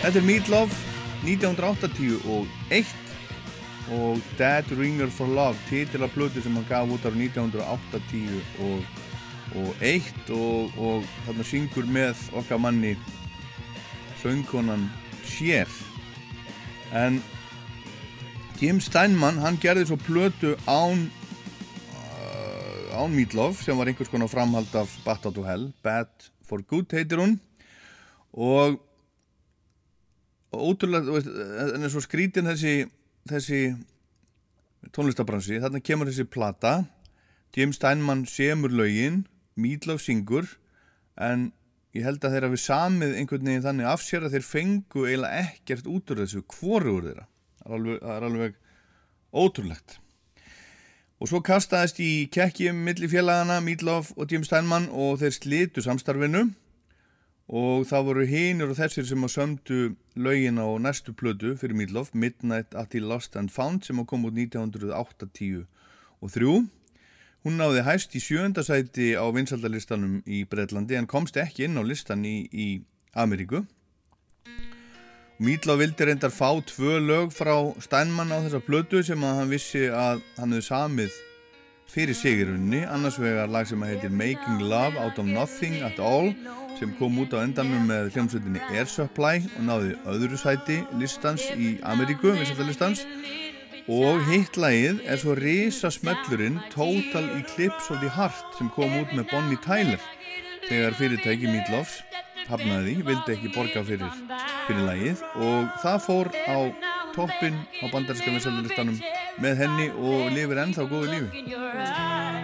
Þetta 0.07 0.21
er 0.21 0.27
Meatloaf 0.29 0.75
1981 1.27 2.91
og 3.97 4.21
Dead 4.39 4.69
Ringer 4.79 5.11
for 5.11 5.27
Love 5.27 5.59
titil 5.67 6.07
af 6.07 6.13
blödu 6.15 6.39
sem 6.45 6.55
hann 6.55 6.69
gaf 6.69 6.87
út 6.95 7.09
ára 7.09 7.19
1980 7.19 8.39
og, 8.63 8.85
og 9.59 9.83
1 9.83 10.31
og, 10.31 10.79
og 10.79 11.03
þarna 11.25 11.49
syngur 11.51 11.91
með 11.91 12.23
okkar 12.39 12.63
manni 12.63 12.95
söngkonan 14.23 14.87
Cher. 15.27 15.67
En 16.95 17.19
Jim 18.63 18.79
Steinman 18.79 19.43
hann 19.43 19.59
gerði 19.59 19.89
svo 19.91 19.99
plötu 20.07 20.55
án 20.71 21.11
uh, 21.99 22.95
án 22.95 23.11
Meatloaf 23.11 23.59
sem 23.67 23.75
var 23.75 23.91
einhvers 23.91 24.15
konar 24.15 24.31
framhald 24.31 24.71
af 24.71 25.01
Bat 25.03 25.27
Out 25.27 25.43
of 25.43 25.51
Hell. 25.51 25.73
Bad 25.83 26.31
for 26.47 26.63
Good 26.63 26.95
heitir 26.95 27.19
hún. 27.19 27.41
Og 28.31 28.86
ótrúlega, 30.63 31.07
þú 31.07 31.17
veist, 31.17 31.31
en 31.75 31.87
er 31.87 31.93
svo 31.93 32.03
skrítin 32.05 32.49
þessi, 32.51 32.75
þessi 33.31 33.61
tónlistabransi, 34.95 35.61
þarna 35.63 35.83
kemur 35.85 36.11
þessi 36.11 36.29
plata 36.31 36.79
Jim 37.57 37.73
Steinman 37.73 38.27
semur 38.29 38.69
lögin 38.69 39.23
Meatloaf 39.57 40.03
syngur 40.05 40.45
en 41.17 41.53
ég 41.97 42.05
held 42.05 42.25
að 42.27 42.35
þeirra 42.35 42.51
við 42.53 42.61
samið 42.61 43.15
einhvern 43.17 43.49
veginn 43.49 43.65
þannig 43.65 43.89
af 43.89 44.03
sér 44.05 44.27
að 44.27 44.37
þeir 44.37 44.45
fengu 44.45 45.05
eiginlega 45.07 45.45
ekkert 45.47 45.89
út 45.89 46.13
úr 46.13 46.21
þessu 46.21 46.43
hvorugur 46.53 47.07
þeirra. 47.07 47.25
Það 47.63 47.71
er 47.71 47.79
alveg, 47.79 48.03
það 48.03 48.17
er 48.17 48.27
alveg 48.29 48.59
ótrúlegt. 49.33 49.97
Og 51.17 51.31
svo 51.31 51.41
kastaðist 51.41 52.03
í 52.05 52.11
kekkjum 52.37 52.83
milli 52.85 53.09
félagana 53.09 53.63
Meatloaf 53.65 54.13
og 54.21 54.29
Jim 54.29 54.45
Steinman 54.45 54.91
og 54.93 55.23
þeir 55.23 55.37
slitu 55.39 55.85
samstarfinu 55.87 56.45
og 57.47 57.87
það 57.87 58.07
voru 58.09 58.25
hinur 58.27 58.73
og 58.73 58.79
þessir 58.81 59.07
sem 59.07 59.23
að 59.23 59.35
sömdu 59.37 59.81
lögin 60.19 60.59
á 60.59 60.67
næstu 60.83 61.15
plödu 61.15 61.55
fyrir 61.59 61.79
Meatloaf, 61.79 62.11
Midnight 62.15 62.75
at 62.75 62.91
the 62.91 63.01
Lost 63.01 63.37
and 63.37 63.51
Found 63.55 63.87
sem 63.87 64.03
kom 64.05 64.27
út 64.27 64.35
1980 64.35 65.67
og 66.21 66.33
3 66.35 66.67
hún 67.47 67.61
náði 67.61 67.85
hæst 67.87 68.17
í 68.19 68.21
sjönda 68.23 68.65
sæti 68.67 69.13
á 69.15 69.23
vinsaldalistanum 69.31 70.19
í 70.27 70.43
Breitlandi 70.51 70.99
en 70.99 71.07
komst 71.07 71.39
ekki 71.39 71.69
inn 71.69 71.79
á 71.79 71.83
listan 71.87 72.25
í, 72.27 72.49
í 72.51 72.83
Ameríku. 73.15 73.63
Meatloaf 75.39 75.79
vildi 75.79 76.09
reyndar 76.09 76.33
fá 76.35 76.51
tvö 76.67 76.99
lög 76.99 77.31
frá 77.37 77.55
Steinmann 77.85 78.35
á 78.35 78.43
þessa 78.43 78.63
plötu 78.67 79.05
sem 79.07 79.23
að 79.23 79.39
hann 79.39 79.53
vissi 79.53 79.85
að 79.87 80.25
hann 80.41 80.57
hefði 80.57 80.67
samið 80.67 81.23
fyrir 81.87 82.19
sigurunni, 82.19 82.83
annars 82.83 83.21
vegar 83.23 83.53
lag 83.53 83.69
sem 83.69 83.83
að 83.85 83.95
heitir 83.95 84.11
Making 84.17 84.65
Love 84.67 84.99
Out 84.99 85.21
of 85.23 85.31
Nothing 85.31 85.85
at 85.87 86.01
All 86.03 86.33
sem 86.79 86.93
kom 86.99 87.17
út 87.23 87.33
á 87.33 87.41
endanum 87.41 87.87
með 87.89 88.11
hljómsveitinni 88.15 88.63
Air 88.75 88.89
Supply 88.91 89.41
og 89.57 89.63
náði 89.65 89.95
öðru 90.13 90.39
sæti 90.41 90.83
listans 91.01 91.45
í 91.57 91.77
Ameríku, 91.87 92.35
listans 92.37 93.05
og 93.87 94.21
hitt 94.27 94.59
lagið 94.59 95.01
er 95.07 95.21
svo 95.21 95.37
risa 95.39 95.91
smellurinn 95.95 96.59
Total 96.73 97.29
Eclipse 97.39 97.93
of 97.95 98.03
the 98.03 98.11
Heart 98.11 98.59
sem 98.59 98.71
kom 98.75 98.93
út 98.99 99.13
með 99.15 99.31
Bonnie 99.33 99.61
Tyler. 99.65 100.03
Þegar 100.67 100.99
fyrirtæki 100.99 101.51
Meatloafs 101.53 102.01
hafnaði 102.51 102.97
því, 102.97 103.07
vildi 103.07 103.37
ekki 103.37 103.53
borga 103.55 103.85
fyrir, 103.87 104.19
fyrir 104.67 104.87
lagið. 104.89 105.23
Og 105.39 105.71
það 105.85 106.01
fór 106.07 106.33
á 106.51 106.59
toppin 107.15 107.63
á 107.81 107.85
bandarinska 107.93 108.35
vinsaldalistanum 108.35 108.99
með 109.43 109.63
henni 109.63 109.93
og 109.95 110.33
lifir 110.35 110.65
ennþá 110.67 110.91
góðu 110.91 111.15
lífi 111.15 112.36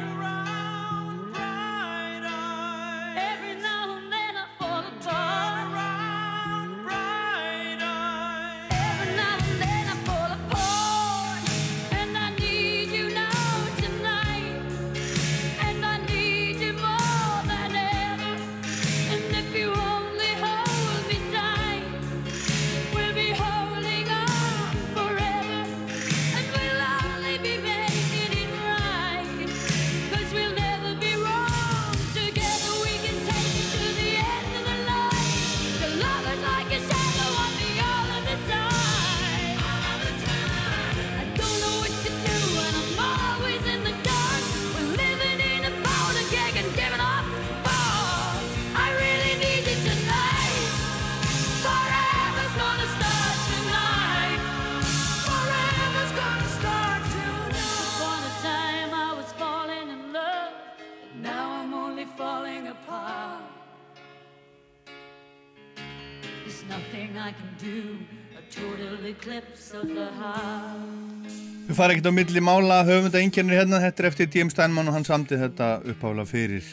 nothing 66.72 67.18
I 67.18 67.32
can 67.32 67.52
do, 67.60 67.98
a 68.38 68.42
total 68.50 69.04
eclipse 69.04 69.72
of 69.78 69.88
the 69.96 70.08
heart. 70.20 71.32
Við 71.68 71.76
fara 71.78 71.94
ekkert 71.94 72.08
á 72.08 72.14
milli 72.16 72.42
mála 72.42 72.78
höfunda 72.88 73.20
einkennir 73.20 73.60
hérna, 73.60 73.80
þetta 73.82 74.02
er 74.02 74.08
eftir 74.08 74.30
Jim 74.32 74.50
Steinman 74.52 74.88
og 74.88 74.96
hann 74.96 75.06
samti 75.06 75.38
þetta 75.40 75.68
uppála 75.92 76.24
fyrir 76.28 76.64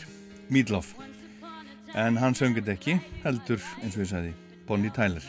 Meatloaf. 0.50 0.94
En 2.00 2.18
hann 2.22 2.38
söngið 2.38 2.72
ekki, 2.76 2.96
heldur 3.26 3.60
eins 3.84 3.98
og 3.98 4.06
ég 4.06 4.12
sagði, 4.14 4.32
Bonnie 4.70 4.94
Tyler. 4.96 5.26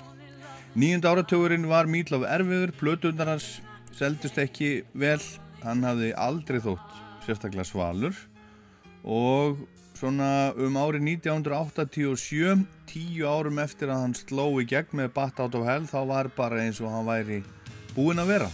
Nýjunda 0.79 1.15
áratugurinn 1.15 1.67
var 1.71 1.91
Meatloaf 1.91 2.29
erfiður, 2.31 2.75
blötuðnar 2.79 3.35
hans 3.35 3.51
seldust 3.99 4.39
ekki 4.39 4.85
vel, 4.95 5.21
hann 5.65 5.83
hafði 5.85 6.15
aldrei 6.15 6.61
þótt 6.63 6.99
sérstaklega 7.27 7.67
svalur 7.69 8.17
og 9.03 9.59
svona 10.01 10.55
um 10.57 10.79
árið 10.81 11.05
1987, 11.21 12.65
tíu 12.89 13.29
árum 13.29 13.61
eftir 13.61 13.91
að 13.93 14.05
hann 14.07 14.17
sló 14.17 14.47
í 14.63 14.67
gegn 14.69 14.97
með 15.03 15.13
Bat 15.19 15.43
Out 15.45 15.59
of 15.59 15.67
Hell, 15.69 15.87
þá 15.91 16.01
var 16.09 16.31
bara 16.37 16.63
eins 16.65 16.81
og 16.81 16.93
hann 16.95 17.09
væri 17.09 17.43
búinn 17.93 18.23
að 18.23 18.33
vera. 18.33 18.51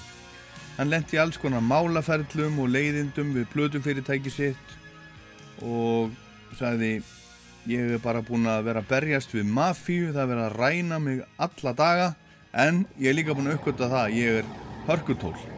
Hann 0.77 0.91
lendi 0.93 1.21
alls 1.23 1.39
konar 1.41 1.63
málaferlum 1.65 2.59
og 2.65 2.73
leiðindum 2.75 3.33
við 3.37 3.49
plötufyrirtæki 3.55 4.33
sitt 4.33 4.75
og 5.65 6.13
sagði 6.59 6.99
ég 7.71 7.97
er 7.97 8.03
bara 8.03 8.25
búinn 8.27 8.49
að 8.51 8.67
vera 8.69 8.85
berjast 8.87 9.33
við 9.35 9.49
mafíu, 9.49 10.13
það 10.13 10.23
er 10.25 10.33
verið 10.35 10.47
að 10.49 10.57
ræna 10.61 11.03
mig 11.03 11.23
alla 11.39 11.77
daga 11.79 12.15
en 12.53 12.85
ég 12.99 13.13
er 13.13 13.21
líka 13.21 13.37
búinn 13.37 13.53
að 13.53 13.61
uppgöta 13.61 13.93
það, 13.93 14.19
ég 14.19 14.43
er 14.43 14.57
hörkutól. 14.91 15.56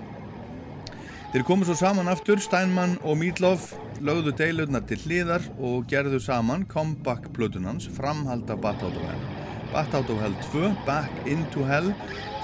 Þeir 1.28 1.42
komu 1.44 1.66
svo 1.68 1.74
saman 1.76 2.08
aftur, 2.08 2.40
Steinmann 2.40 2.94
og 3.04 3.18
Meatloaf 3.20 3.74
lögðu 4.00 4.32
deilurnar 4.38 4.86
til 4.88 4.96
hliðar 5.02 5.42
og 5.60 5.84
gerðu 5.90 6.22
saman 6.24 6.62
comeback 6.70 7.26
plötunans 7.36 7.84
framhald 7.92 8.48
af 8.48 8.62
Bat 8.62 8.86
Out 8.86 8.96
of 8.96 9.04
Hell. 9.04 9.26
Bat 9.74 9.98
Out 9.98 10.12
of 10.14 10.22
Hell 10.24 10.38
2, 10.46 10.70
Back 10.86 11.28
Into 11.28 11.66
Hell 11.68 11.92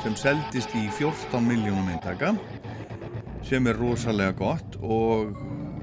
sem 0.03 0.19
seldist 0.21 0.77
í 0.77 0.85
14 0.99 1.41
miljónum 1.49 1.89
eintaka 1.95 2.35
sem 3.49 3.65
er 3.73 3.81
rosalega 3.81 4.37
gott 4.37 4.77
og 4.85 5.33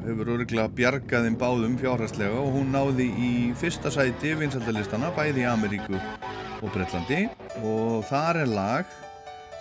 hefur 0.06 0.36
örgulega 0.36 0.70
bjargað 0.78 1.26
þeim 1.26 1.42
báðum 1.42 1.82
fjárhastlega 1.82 2.38
og 2.38 2.54
hún 2.54 2.70
náði 2.76 3.10
í 3.18 3.32
fyrsta 3.58 3.90
sæti 3.94 4.36
vinsaldalistana 4.38 5.10
bæði 5.18 5.48
í 5.48 5.50
Ameríku 5.50 5.98
og 5.98 6.70
Bretlandi 6.70 7.24
og 7.66 8.06
þar 8.14 8.44
er 8.46 8.54
lag 8.54 8.98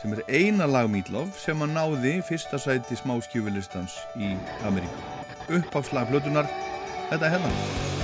sem 0.01 0.17
er 0.17 0.23
eina 0.29 0.69
lag 0.71 0.89
Meatloaf 0.91 1.37
sem 1.41 1.61
að 1.61 1.75
náði 1.77 2.15
fyrsta 2.25 2.61
sæti 2.61 2.97
smáskjúfilistans 2.97 3.99
í 4.17 4.33
Ameríku. 4.65 5.07
Uppáfslag 5.61 6.09
blötunar, 6.13 6.49
þetta 7.11 7.27
er 7.27 7.37
hérna. 7.37 8.00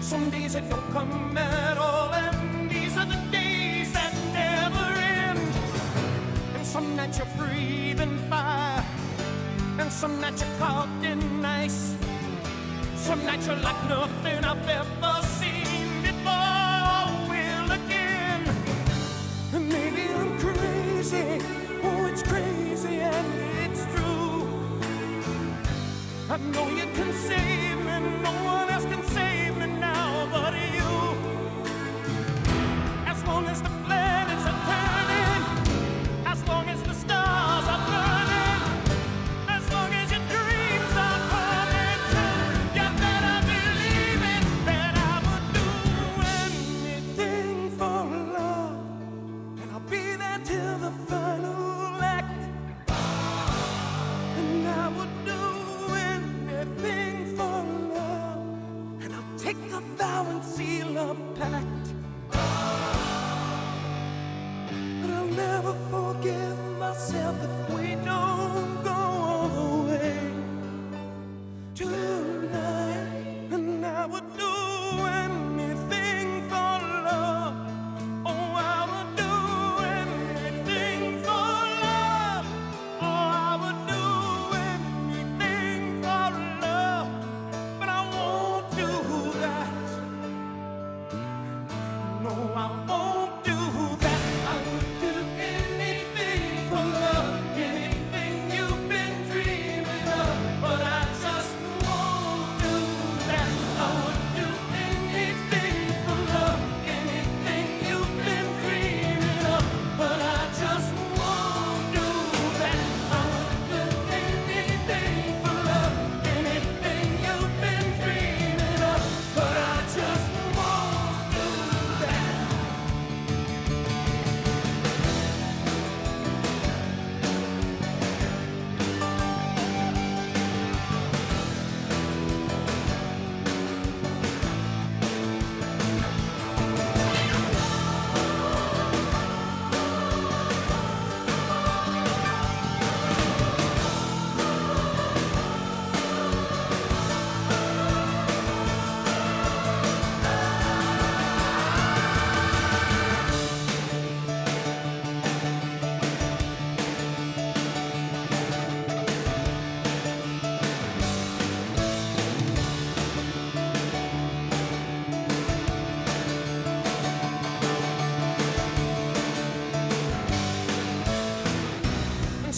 Some 0.00 0.28
days 0.28 0.54
it 0.54 0.68
don't 0.68 0.92
come 0.92 1.38
at 1.38 1.78
all. 1.78 2.12
And 2.12 2.70
these 2.70 2.94
are 2.98 3.06
the 3.06 3.18
days 3.32 3.94
that 3.94 4.12
never 4.34 5.00
end. 5.00 5.38
And 6.54 6.66
some 6.66 6.94
nights 6.96 7.16
you're 7.16 7.26
breathing 7.38 8.18
fire. 8.28 8.84
And 9.78 9.90
some 9.90 10.20
nights 10.20 10.42
you're 10.42 10.58
caught 10.58 10.90
in 11.02 11.42
ice. 11.42 11.96
Some 12.94 13.24
nights 13.24 13.46
you're 13.46 13.56
like 13.56 13.88
nothing 13.88 14.44
I've 14.44 14.68
ever 14.68 14.99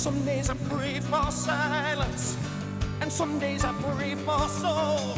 Some 0.02 0.24
days 0.24 0.50
I 0.50 0.54
pray 0.68 0.98
for 0.98 1.30
silence, 1.30 2.36
and 3.00 3.12
some 3.12 3.38
days 3.38 3.64
I 3.64 3.72
pray 3.94 4.16
for 4.16 4.48
soul. 4.48 5.14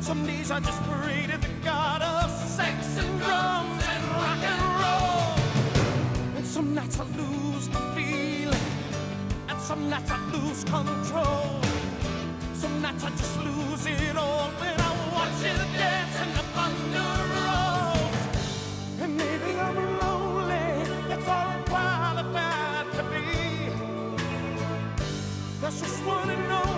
Some 0.00 0.24
days 0.24 0.50
I 0.50 0.60
just 0.60 0.82
pray 0.84 1.26
to 1.30 1.36
the 1.36 1.52
God 1.62 2.00
of 2.00 2.30
sex 2.30 2.96
and 2.96 3.20
drums 3.20 3.84
and 3.92 4.04
rock 4.16 4.42
and 4.52 4.62
roll. 4.80 6.36
And 6.36 6.46
some 6.46 6.74
nights 6.74 6.98
I 7.00 7.04
lose 7.04 7.68
the 7.68 7.80
feeling, 7.94 8.66
and 9.50 9.60
some 9.60 9.90
nights 9.90 10.10
I 10.10 10.18
lose 10.32 10.64
control. 10.64 11.60
Some 12.54 12.80
nights 12.80 13.04
I 13.04 13.10
just 13.10 13.36
lose 13.40 13.84
it 13.84 14.16
all 14.16 14.41
just 25.82 26.04
one 26.04 26.30
and 26.30 26.71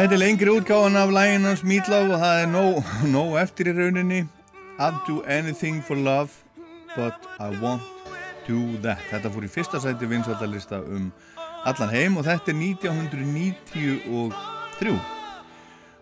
Þetta 0.00 0.16
er 0.16 0.20
lengri 0.22 0.48
útgáðan 0.48 0.94
af 0.96 1.10
lægin 1.12 1.44
hans 1.44 1.60
Meatloaf 1.60 2.08
og 2.08 2.22
það 2.22 2.38
er 2.40 2.46
nóg, 2.48 2.80
nóg 3.12 3.34
eftir 3.36 3.68
í 3.68 3.72
rauninni. 3.76 4.24
I'll 4.80 4.96
do 5.04 5.20
anything 5.28 5.84
for 5.84 5.92
love 5.92 6.40
but 6.94 7.12
I 7.36 7.52
won't 7.60 7.84
do 8.46 8.80
that. 8.80 8.96
Þetta 9.10 9.28
fór 9.28 9.44
í 9.44 9.50
fyrsta 9.52 9.76
sæti 9.84 10.08
vinsaldalista 10.08 10.80
um 10.80 11.12
allan 11.68 11.92
heim 11.92 12.16
og 12.16 12.24
þetta 12.24 12.48
er 12.54 12.56
1993 12.62 14.96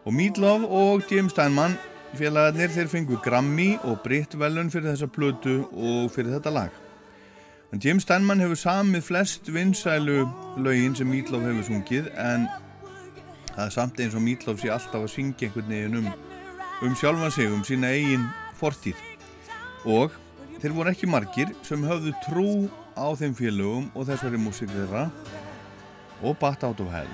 og 0.05 0.14
Meatloaf 0.14 0.62
og 0.68 1.03
Jim 1.11 1.26
Steinman 1.34 1.74
félagarnir 2.14 2.70
þeir 2.76 2.87
fengu 2.95 3.18
Grammy 3.26 3.83
og 3.83 3.99
Britvelun 4.07 4.70
fyrir 4.70 4.92
þessa 4.92 5.11
plötu 5.11 5.66
og 5.75 6.07
fyrir 6.14 6.37
þetta 6.37 6.54
lag. 6.54 6.70
En 7.75 7.83
Jim 7.83 7.99
Steinman 7.99 8.46
hefur 8.46 8.62
samið 8.62 9.03
flest 9.11 9.50
vinsælu 9.50 10.22
lögin 10.54 10.95
sem 10.95 11.11
Meatloaf 11.11 11.50
hefur 11.50 11.66
sungið 11.72 12.14
en 12.14 12.46
það 13.59 13.67
er 13.67 13.75
samt 13.75 13.99
eins 13.99 14.14
og 14.14 14.22
Meatloaf 14.22 14.61
sé 14.63 14.71
alltaf 14.71 15.03
að 15.03 15.11
syngja 15.11 15.49
einhvern 15.49 15.72
veginn 15.72 15.97
um, 15.99 16.11
um 16.87 16.93
sjálfan 16.95 17.33
sig, 17.35 17.51
um 17.51 17.64
sína 17.67 17.91
eigin 17.91 18.29
fortíð 18.61 19.01
og 19.83 20.14
þeir 20.63 20.76
voru 20.76 20.93
ekki 20.93 21.11
margir 21.11 21.51
sem 21.67 21.83
höfðu 21.83 22.14
trú 22.22 22.49
á 22.95 23.11
þeim 23.18 23.35
félögum 23.35 23.91
og 23.99 24.07
þessari 24.07 24.39
músík 24.39 24.71
þeirra 24.71 25.09
og 26.22 26.39
Bat 26.39 26.68
Out 26.71 26.85
of 26.87 26.95
Hell 26.95 27.11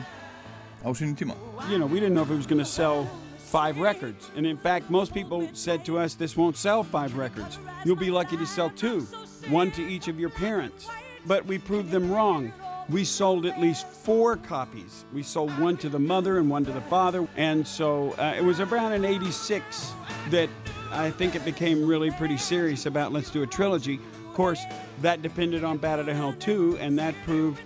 á 0.85 0.89
sínum 0.93 1.17
tíma 1.17 1.39
you 1.71 1.79
know, 1.79 1.89
we 1.89 1.97
didn't 1.97 2.13
know 2.13 2.29
if 2.29 2.31
it 2.31 2.37
was 2.37 2.47
going 2.47 2.61
to 2.61 2.69
sell 2.69 3.09
five 3.55 3.79
records. 3.79 4.33
And 4.37 4.45
in 4.45 4.57
fact, 4.57 4.91
most 4.91 5.15
people 5.15 5.49
said 5.53 5.85
to 5.85 5.97
us, 5.97 6.15
this 6.15 6.37
won't 6.37 6.57
sell 6.57 6.83
five 6.83 7.17
records. 7.17 7.61
You'll 7.85 7.95
be 7.95 8.11
lucky 8.11 8.37
to 8.37 8.47
sell 8.47 8.69
two, 8.69 9.03
one 9.49 9.71
to 9.73 9.83
each 9.83 10.09
of 10.09 10.19
your 10.19 10.31
parents. 10.31 10.89
But 11.25 11.47
we 11.47 11.59
proved 11.59 11.93
them 11.93 12.11
wrong. 12.11 12.53
We 12.91 13.05
sold 13.05 13.47
at 13.47 13.59
least 13.61 13.87
four 13.87 14.37
copies. 14.37 15.05
We 15.13 15.23
sold 15.23 15.59
one 15.59 15.77
to 15.79 15.89
the 15.89 15.99
mother 15.99 16.39
and 16.39 16.51
one 16.51 16.65
to 16.67 16.73
the 16.73 16.83
father. 16.83 17.27
And 17.37 17.67
so 17.67 18.13
uh, 18.19 18.35
it 18.37 18.45
was 18.45 18.61
around 18.61 18.93
in 18.93 19.05
86 19.05 19.93
that 20.31 20.51
I 20.91 21.11
think 21.11 21.35
it 21.35 21.45
became 21.45 21.87
really 21.87 22.11
pretty 22.11 22.37
serious 22.37 22.87
about 22.87 23.13
let's 23.13 23.31
do 23.31 23.43
a 23.43 23.47
trilogy. 23.47 23.99
Of 24.29 24.35
course, 24.35 24.61
that 25.01 25.23
depended 25.23 25.65
on 25.65 25.79
Bat 25.79 26.01
Out 26.01 26.09
of 26.09 26.17
Hell 26.17 26.35
2, 26.39 26.79
and 26.81 26.99
that 26.99 27.15
proved 27.25 27.63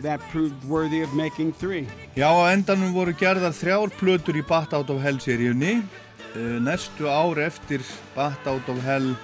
that 0.00 0.20
proved 0.30 0.64
worthy 0.64 1.02
of 1.02 1.12
making 1.14 1.52
three. 1.52 1.86
Já, 2.16 2.28
á 2.28 2.52
endanum 2.52 2.92
voru 2.92 3.12
gerðar 3.14 3.52
þrjár 3.54 3.92
plötur 3.98 4.36
í 4.36 4.42
Bat 4.46 4.74
Out 4.74 4.90
of 4.90 5.02
Hell 5.02 5.20
seríunni 5.22 5.80
uh, 5.80 6.58
næstu 6.60 7.08
ár 7.08 7.38
eftir 7.38 7.84
Bat 8.16 8.46
Out 8.46 8.68
of 8.68 8.82
Hell 8.84 9.14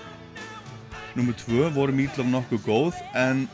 nr. 1.17 1.35
2 1.35 1.73
voru 1.75 1.93
Meatloaf 1.93 2.29
nokkuð 2.31 2.63
góð 2.65 3.01
en 3.17 3.49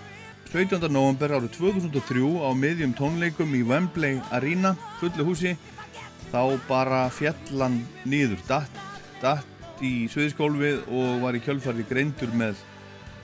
17. 0.55 0.87
november 0.87 1.33
árið 1.35 1.57
2003 1.57 2.21
á 2.47 2.55
miðjum 2.55 2.93
tónleikum 2.95 3.57
í 3.59 3.65
Wembley 3.67 4.21
Arena 4.31 4.71
fullu 5.01 5.25
húsi 5.27 5.57
þá 6.31 6.55
bara 6.69 7.01
fjallan 7.11 7.81
nýður 8.07 8.39
datt, 8.47 8.77
datt 9.19 9.83
í 9.83 10.07
sviðskólfið 10.13 10.85
og 10.95 11.25
var 11.25 11.35
í 11.35 11.41
kjölfarið 11.43 11.89
greindur 11.91 12.31
með 12.39 12.63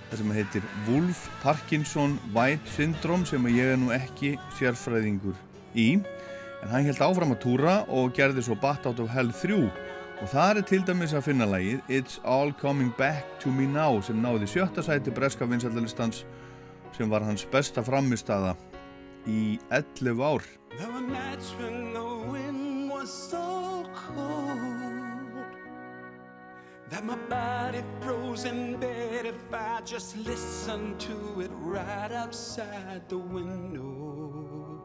það 0.09 0.17
sem 0.25 0.33
heitir 0.41 0.67
Wolf 0.89 1.21
Parkinson 1.45 2.19
White 2.35 2.75
Syndrome 2.75 3.31
sem 3.31 3.47
ég 3.55 3.77
er 3.77 3.79
nú 3.79 3.95
ekki 3.95 4.33
sérfræðingur 4.59 5.39
í 5.79 5.89
en 6.01 6.75
hann 6.75 6.91
held 6.91 7.07
áfram 7.13 7.37
að 7.37 7.45
túra 7.47 7.77
og 7.87 8.11
gerði 8.19 8.43
svo 8.49 8.59
Bat 8.59 8.91
Out 8.91 9.05
of 9.07 9.15
Hell 9.15 9.31
3 9.31 9.61
og 9.63 10.35
það 10.35 10.65
er 10.65 10.71
til 10.75 10.83
dæmis 10.83 11.15
að 11.15 11.29
finna 11.31 11.47
lagið 11.55 11.95
It's 11.95 12.19
All 12.27 12.51
Coming 12.59 12.91
Back 12.99 13.39
to 13.47 13.55
Me 13.55 13.71
Now 13.71 14.03
sem 14.03 14.19
náði 14.19 14.51
sjötta 14.51 14.83
sæti 14.83 15.15
breska 15.15 15.47
vinsaldalistans 15.47 16.25
sem 17.01 17.09
var 17.09 17.25
hans 17.25 17.47
besta 17.49 17.81
framistada 17.81 18.51
í 19.25 19.57
11 19.73 20.21
ár 20.21 20.43
There 20.77 20.91
were 20.93 21.01
nights 21.01 21.55
when 21.59 21.95
the 21.95 22.09
wind 22.33 22.91
was 22.91 23.09
so 23.09 23.87
cold 23.97 25.55
that 26.91 27.05
my 27.07 27.17
body 27.31 27.83
froze 28.03 28.45
in 28.45 28.77
bed 28.77 29.25
if 29.25 29.41
I 29.51 29.81
just 29.93 30.15
listened 30.29 31.01
to 31.01 31.41
it 31.41 31.51
right 31.63 32.13
outside 32.13 33.09
the 33.09 33.17
window. 33.17 34.85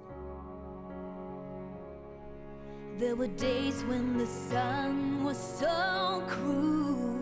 There 2.98 3.18
were 3.18 3.34
days 3.36 3.84
when 3.90 4.18
the 4.18 4.28
sun 4.28 5.26
was 5.26 5.38
so 5.60 6.24
cruel 6.30 7.20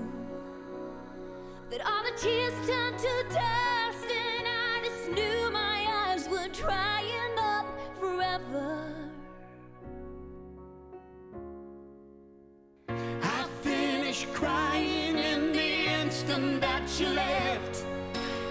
that 1.71 1.81
all 1.81 2.03
the 2.03 2.15
tears 2.21 2.53
turned 2.67 2.99
to 2.99 3.13
dust, 3.33 4.05
and 4.05 4.27
I 4.29 4.32
just 5.03 5.15
knew 5.15 5.51
my 5.51 5.85
eyes 5.89 6.29
were 6.29 6.47
drying 6.49 7.37
up 7.37 7.65
forever. 7.99 8.87
I 12.89 13.47
finished 13.61 14.31
crying 14.33 15.17
in 15.17 15.51
the 15.51 15.87
instant 16.01 16.61
that 16.61 16.99
you 16.99 17.07
left. 17.07 17.85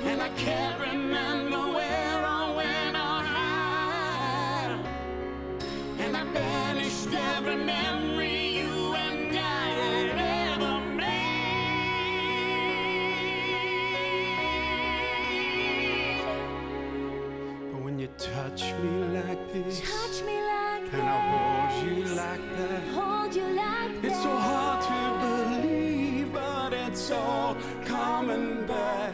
And 0.04 0.20
I 0.20 0.28
can't 0.30 0.80
remember 0.80 1.72
where 1.72 2.26
or 2.26 2.56
when 2.56 2.96
or 2.96 3.22
how. 3.34 4.82
And 5.98 6.16
I 6.16 6.24
banished 6.32 7.12
every 7.12 7.56
memory 7.56 8.21
touch 18.56 18.74
me 18.74 19.04
like 19.18 19.52
this, 19.52 19.80
Touch 19.80 20.22
me 20.24 20.42
like 20.42 20.92
and 20.92 21.02
I 21.02 21.70
hold 21.70 21.86
you 21.86 22.04
like 22.14 22.56
that. 22.56 22.82
Hold 22.94 23.34
you 23.34 23.48
like 23.54 24.04
It's 24.04 24.22
so 24.22 24.36
hard 24.36 24.82
to 24.84 25.62
believe, 25.62 26.32
but 26.32 26.72
it's 26.72 27.10
all 27.10 27.56
coming 27.84 28.66
back 28.66 29.12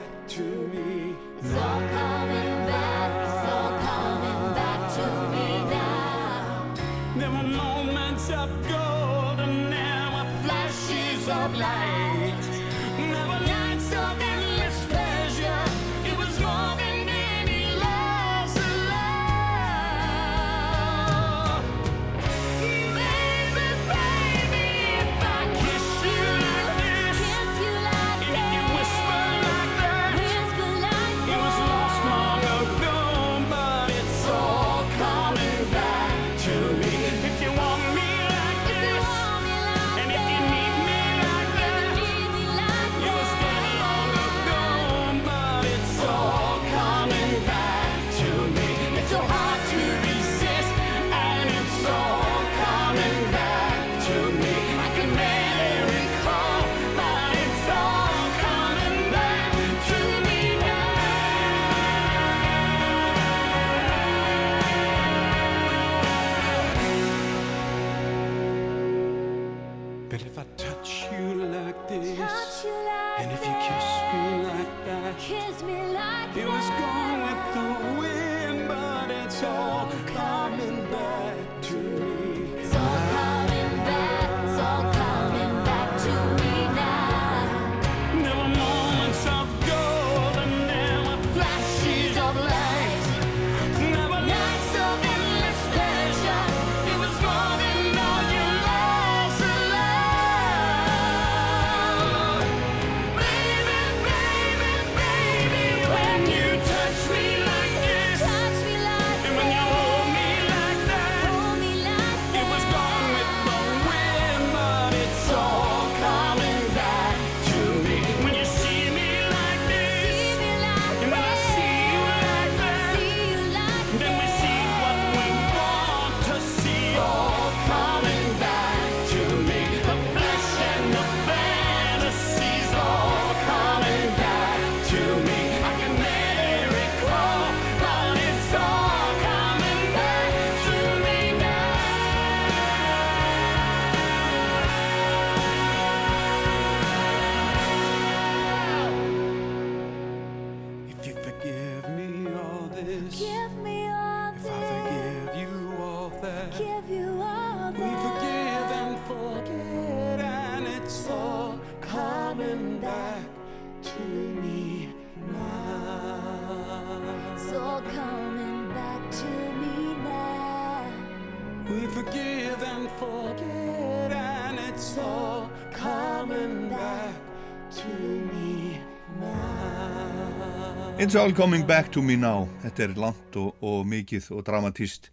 It's 181.09 181.17
all 181.17 181.33
coming 181.33 181.67
back 181.67 181.91
to 181.93 182.03
me 182.03 182.17
now. 182.21 182.51
Þetta 182.61 182.83
er 182.85 182.91
langt 183.01 183.37
og, 183.41 183.55
og 183.65 183.87
mikið 183.89 184.27
og 184.37 184.43
dramatíst 184.45 185.07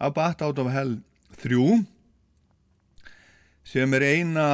af 0.00 0.14
Bat 0.16 0.40
Out 0.46 0.62
of 0.62 0.70
Hell 0.72 0.94
3 1.42 1.58
sem 3.68 3.92
er 3.98 4.06
eina 4.06 4.46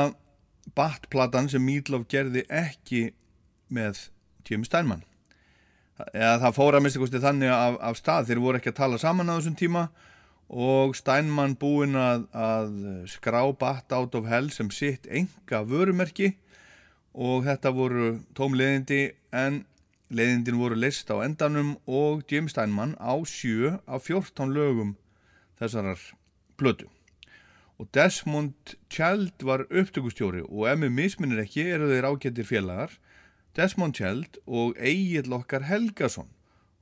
Bat-platan 0.75 1.47
sem 1.53 1.63
Meatloaf 1.63 2.09
gerði 2.11 2.43
ekki 2.51 3.05
með 3.71 4.09
Jim 4.43 4.67
Steinman. 4.67 5.07
Eða 6.11 6.35
það 6.49 6.59
fór 6.59 6.81
að 6.81 6.87
mista 6.89 7.05
kosti 7.05 7.23
þannig 7.29 7.55
af, 7.55 7.79
af 7.79 8.03
stað. 8.03 8.33
Þeir 8.33 8.45
voru 8.49 8.59
ekki 8.59 8.75
að 8.75 8.81
tala 8.83 8.99
saman 8.99 9.31
á 9.31 9.39
þessum 9.39 9.59
tíma 9.63 9.87
og 10.51 10.99
Steinman 10.99 11.55
búinn 11.63 11.95
að, 11.95 12.27
að 12.35 12.77
skrá 13.15 13.45
Bat 13.55 14.01
Out 14.03 14.19
of 14.19 14.27
Hell 14.35 14.51
sem 14.51 14.75
sitt 14.75 15.07
enga 15.07 15.63
vörumerki 15.63 16.35
og 17.15 17.47
þetta 17.47 17.77
voru 17.79 18.17
tómleðindi 18.35 19.05
en 19.47 19.63
leiðindin 20.09 20.59
voru 20.61 20.77
list 20.79 21.11
á 21.13 21.21
endanum 21.21 21.75
og 21.87 22.25
Jim 22.31 22.49
Steinman 22.49 22.95
á 22.97 23.13
sjö 23.29 23.77
af 23.87 24.09
14 24.09 24.55
lögum 24.55 24.95
þessarar 25.61 26.01
plötu. 26.57 26.89
Og 27.79 27.87
Desmond 27.95 28.75
Child 28.91 29.45
var 29.45 29.67
upptökustjóri 29.69 30.43
og 30.49 30.67
ef 30.71 30.81
mér 30.81 30.95
misminir 30.95 31.45
ekki 31.45 31.69
eru 31.75 31.91
þeir 31.93 32.09
ágættir 32.09 32.49
félagar 32.49 32.97
Desmond 33.55 33.95
Child 33.95 34.41
og 34.47 34.75
Egil 34.79 35.33
okkar 35.35 35.69
Helgason 35.69 36.31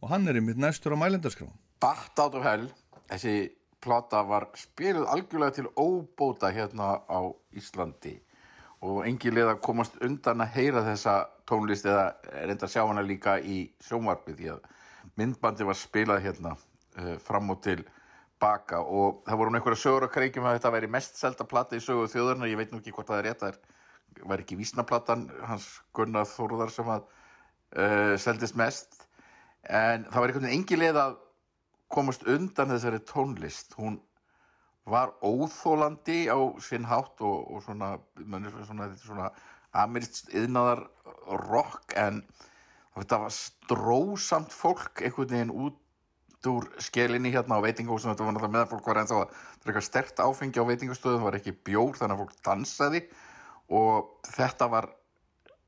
og 0.01 0.11
hann 0.13 0.29
er 0.29 0.39
einmitt 0.39 0.61
næstur 0.61 0.95
á 0.95 0.99
mælendaskrá. 1.01 1.51
Bat 1.81 2.19
Out 2.23 2.39
of 2.39 2.45
Hell, 2.47 2.69
þessi 3.11 3.51
plata 3.83 4.23
var 4.27 4.49
spiluð 4.57 5.09
algjörlega 5.13 5.59
til 5.59 5.69
óbóta 5.77 6.53
hérna 6.55 7.03
á 7.07 7.21
Íslandi 7.57 8.17
og 8.85 9.05
engi 9.09 9.33
leið 9.33 9.55
að 9.55 9.63
komast 9.65 9.97
undan 10.05 10.45
að 10.45 10.57
heyra 10.59 10.83
þessa 10.85 11.15
tónlist 11.49 11.87
eða 11.89 12.11
reynda 12.45 12.67
að 12.67 12.75
sjá 12.75 12.83
hana 12.83 13.05
líka 13.05 13.39
í 13.41 13.63
sjónvarpi 13.87 14.35
því 14.37 14.51
að 14.53 14.67
myndbandi 15.17 15.67
var 15.67 15.79
spilað 15.79 16.25
hérna 16.27 16.53
uh, 16.57 17.17
fram 17.23 17.51
og 17.55 17.63
til 17.65 17.81
baka. 18.41 18.83
Og 18.83 19.23
það 19.27 19.41
voru 19.41 19.57
einhverja 19.57 19.81
sögur 19.81 20.09
að 20.09 20.15
kreikjum 20.19 20.49
að 20.49 20.59
þetta 20.59 20.75
væri 20.75 20.93
mest 20.93 21.21
selda 21.21 21.47
plata 21.49 21.79
í 21.79 21.83
sögu 21.83 22.09
þjóðurna 22.13 22.51
ég 22.51 22.61
veit 22.61 22.73
nú 22.73 22.83
ekki 22.83 22.93
hvort 22.93 23.09
það 23.09 23.23
er 23.23 23.29
rétt 23.31 23.45
það 23.47 23.61
var 24.25 24.41
ekki 24.41 24.57
vísnaplatan 24.57 25.27
hans 25.45 25.67
Gunnar 25.97 26.29
Þórðar 26.29 26.73
sem 26.73 26.91
að 26.93 27.07
uh, 27.77 28.15
seldist 28.21 28.59
mest. 28.59 29.07
En 29.67 30.07
það 30.11 30.21
var 30.21 30.31
einhvern 30.31 30.47
veginn 30.47 30.61
engi 30.61 30.79
leið 30.79 31.01
að 31.01 31.17
komast 31.93 32.27
undan 32.29 32.73
þessari 32.75 33.01
tónlist. 33.09 33.75
Hún 33.79 33.99
var 34.87 35.15
óþólandi 35.21 36.27
á 36.31 36.39
sinn 36.63 36.87
hátt 36.87 37.21
og, 37.21 37.39
og 37.51 37.65
svona, 37.65 37.97
svona, 38.69 38.91
svona 39.03 39.31
amirist 39.77 40.31
yðnaðar 40.33 40.87
rock 41.49 41.97
en 41.99 42.23
þetta 42.97 43.19
var 43.27 43.35
strósamt 43.35 44.55
fólk 44.55 45.03
einhvern 45.03 45.33
veginn 45.35 45.53
út 45.53 45.83
úr 46.47 46.69
skelinni 46.79 47.33
hérna 47.35 47.59
á 47.59 47.65
veitingahúsum 47.65 48.13
þetta 48.13 48.25
var 48.25 48.37
náttúrulega 48.37 48.55
meðan 48.55 48.71
fólk 48.71 48.87
var 48.87 49.01
ennþá 49.03 49.19
að 49.25 49.33
drika 49.65 49.83
stert 49.83 50.23
áfengi 50.23 50.63
á 50.63 50.69
veitingastöðum, 50.69 51.21
það 51.21 51.29
var 51.29 51.39
ekki 51.41 51.55
bjór 51.67 51.99
þannig 51.99 52.15
að 52.15 52.23
fólk 52.23 52.37
dansaði. 52.47 53.01
Og 53.75 54.29
þetta 54.37 54.69
var 54.71 54.89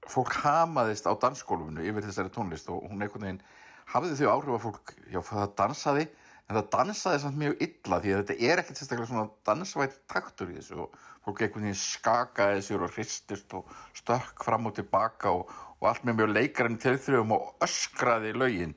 fólk 0.09 0.37
hamaðist 0.45 1.09
á 1.11 1.13
dansskólfinu 1.19 1.85
yfir 1.85 2.07
þessari 2.07 2.33
tónlist 2.33 2.71
og 2.71 2.87
hún 2.87 3.03
einhvern 3.03 3.27
veginn 3.27 3.43
hafði 3.91 4.21
þau 4.21 4.31
áhrif 4.37 4.55
að 4.55 4.65
fólk, 4.69 4.95
já 5.11 5.21
það 5.25 5.55
dansaði 5.59 6.07
en 6.49 6.57
það 6.57 6.69
dansaði 6.73 7.21
samt 7.23 7.39
mjög 7.43 7.63
illa 7.65 8.01
því 8.01 8.13
að 8.13 8.21
þetta 8.23 8.51
er 8.51 8.63
ekkert 8.63 8.81
sérstaklega 8.81 9.11
svona 9.11 9.31
dansvætt 9.45 9.97
taktur 10.09 10.53
í 10.53 10.57
þessu 10.57 10.79
og 10.85 10.95
fólk 11.27 11.43
einhvern 11.45 11.67
veginn 11.67 11.81
skakaði 11.81 12.63
sér 12.65 12.85
og 12.87 12.95
hristist 12.95 13.57
og 13.59 13.73
stökk 13.99 14.45
fram 14.47 14.69
og 14.71 14.77
tilbaka 14.79 15.33
og, 15.37 15.51
og 15.79 15.91
allt 15.91 16.07
með 16.09 16.23
mjög 16.23 16.31
leikarin 16.33 16.79
tilþrifum 16.81 17.35
og 17.37 17.65
öskraði 17.67 18.33
lögin 18.37 18.77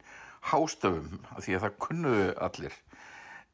hástöfum 0.52 1.22
því 1.38 1.56
að 1.56 1.64
það 1.66 1.78
kunnuðu 1.86 2.26
allir. 2.48 2.76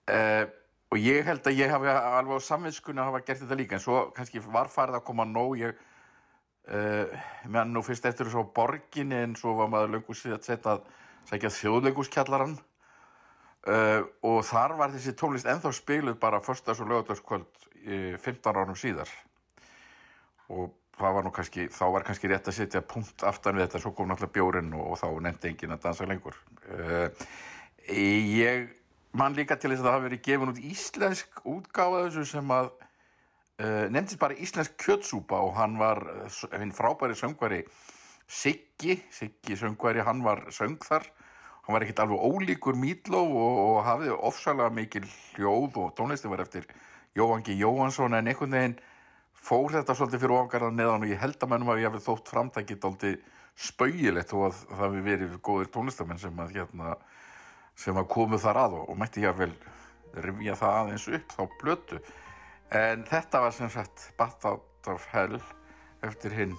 Uh, 0.07 0.47
og 0.87 1.03
ég 1.03 1.27
held 1.27 1.49
að 1.49 1.59
ég 1.59 1.73
hafi 1.73 1.91
alveg 1.91 2.39
á 2.41 2.47
samvinskunni 2.47 3.03
að 3.03 3.09
hafa 3.11 3.23
gert 3.27 3.43
þetta 3.43 3.59
líka 3.59 3.77
en 3.77 3.83
svo 3.83 3.99
kannski 4.15 4.41
var 4.45 4.71
farið 4.71 5.01
að 5.01 5.05
koma 5.09 5.27
nóg 5.27 5.57
ég 5.59 5.75
uh, 5.75 7.17
meðan 7.45 7.75
nú 7.75 7.83
fyrst 7.85 8.07
eftir 8.07 8.29
þessu 8.29 8.41
á 8.47 8.53
borginni 8.55 9.19
en 9.27 9.35
svo 9.37 9.53
var 9.59 9.69
maður 9.69 9.97
löngu 9.97 10.15
síðan 10.15 10.45
sett 10.47 10.65
að 10.71 10.87
sækja 11.27 11.51
þjóðleikuskjallaran 11.59 12.55
uh, 13.67 14.01
og 14.27 14.41
þar 14.47 14.75
var 14.79 14.93
þessi 14.95 15.13
tónlist 15.19 15.47
ennþá 15.49 15.73
spiluð 15.75 16.19
bara 16.21 16.41
förstas 16.43 16.81
og 16.83 16.91
lögadagskvöld 16.91 17.47
uh, 17.85 18.15
15 18.23 18.55
árum 18.55 18.77
síðar. 18.79 19.11
Og 20.47 20.71
það 20.97 21.17
var 21.17 21.27
nú 21.27 21.33
kannski, 21.35 21.67
þá 21.73 21.85
var 21.93 22.07
kannski 22.07 22.31
rétt 22.31 22.49
að 22.49 22.57
setja 22.57 22.81
punkt 22.81 23.25
aftan 23.27 23.57
við 23.57 23.67
þetta, 23.67 23.83
svo 23.83 23.93
kom 23.93 24.09
náttúrulega 24.09 24.37
bjórinn 24.39 24.73
og, 24.77 24.93
og 24.93 25.01
þá 25.01 25.07
nefndi 25.27 25.51
enginn 25.51 25.75
að 25.75 25.85
dansa 25.85 26.09
lengur. 26.09 26.39
Uh, 26.71 27.07
ég 27.87 28.71
man 29.17 29.35
líka 29.37 29.57
til 29.57 29.71
þess 29.71 29.81
að 29.81 29.87
það 29.87 29.95
hafi 29.95 30.07
verið 30.07 30.25
gefin 30.27 30.53
út 30.53 30.63
íslensk 30.71 31.41
útgáfa 31.47 32.01
af 32.01 32.07
þessu 32.07 32.25
sem 32.31 32.55
að 32.55 32.71
uh, 32.71 33.85
nefndist 33.93 34.21
bara 34.21 34.39
íslensk 34.43 34.75
kjötsúpa 34.83 35.39
og 35.45 35.53
hann 35.57 35.77
var 35.81 36.03
hinn 36.57 36.75
frábæri 36.75 37.17
söngvari 37.17 37.63
Siggi, 38.27 38.97
Siggi 39.15 39.55
söngvari, 39.55 40.03
hann 40.03 40.19
var 40.25 40.41
söng 40.51 40.75
þar 40.83 41.05
hann 41.67 41.75
var 41.75 41.83
ekkert 41.83 41.99
alveg 41.99 42.21
ólíkur 42.23 42.77
Mítlóf 42.79 43.33
og, 43.35 43.57
og 43.63 43.79
hafði 43.83 44.13
ofsalega 44.15 44.71
mikil 44.71 45.03
hljóð 45.35 45.81
og 45.83 45.89
tónlisti 45.97 46.31
var 46.31 46.45
eftir 46.45 46.63
Jóhann 47.17 47.43
G. 47.43 47.57
Jóhansson 47.59 48.15
en 48.15 48.29
einhvern 48.31 48.55
veginn 48.55 48.77
fór 49.35 49.73
þetta 49.75 49.95
svolítið 49.97 50.23
fyrir 50.23 50.35
ofangarðan 50.37 50.79
neðan 50.79 51.03
og 51.03 51.11
ég 51.11 51.19
held 51.19 51.41
að 51.43 51.51
mennum 51.51 51.71
að 51.73 51.81
ég 51.81 51.89
hefði 51.89 52.05
þótt 52.05 52.31
framtækið 52.31 52.79
dálítið 52.85 53.17
spauðilegt 53.67 54.31
og 54.37 54.45
að 54.47 54.61
það 54.61 54.83
hefði 54.85 55.03
verið 55.09 55.35
góðir 55.43 55.71
tónlistamenn 55.73 56.21
sem 56.21 56.39
að 56.39 56.55
hérna 56.55 56.95
sem 57.77 57.99
að 57.99 58.07
komu 58.15 58.39
þar 58.41 58.61
að 58.63 58.77
og, 58.79 58.87
og 58.87 58.99
mætti 59.01 59.25
ég 59.25 59.33
að 59.33 59.43
vel 59.43 60.23
rifja 60.23 60.55
það 60.61 60.79
aðeins 60.79 61.07
upp 61.19 61.35
þá 61.35 61.43
blötu 61.59 61.99
en 62.79 63.03
þetta 63.11 63.43
var 63.43 63.55
sem 63.59 63.73
sagt 63.75 64.07
Bat 64.17 64.47
Out 64.47 64.91
of 64.93 65.11
Hell 65.11 65.41
eftir 66.07 66.35
hinn 66.37 66.55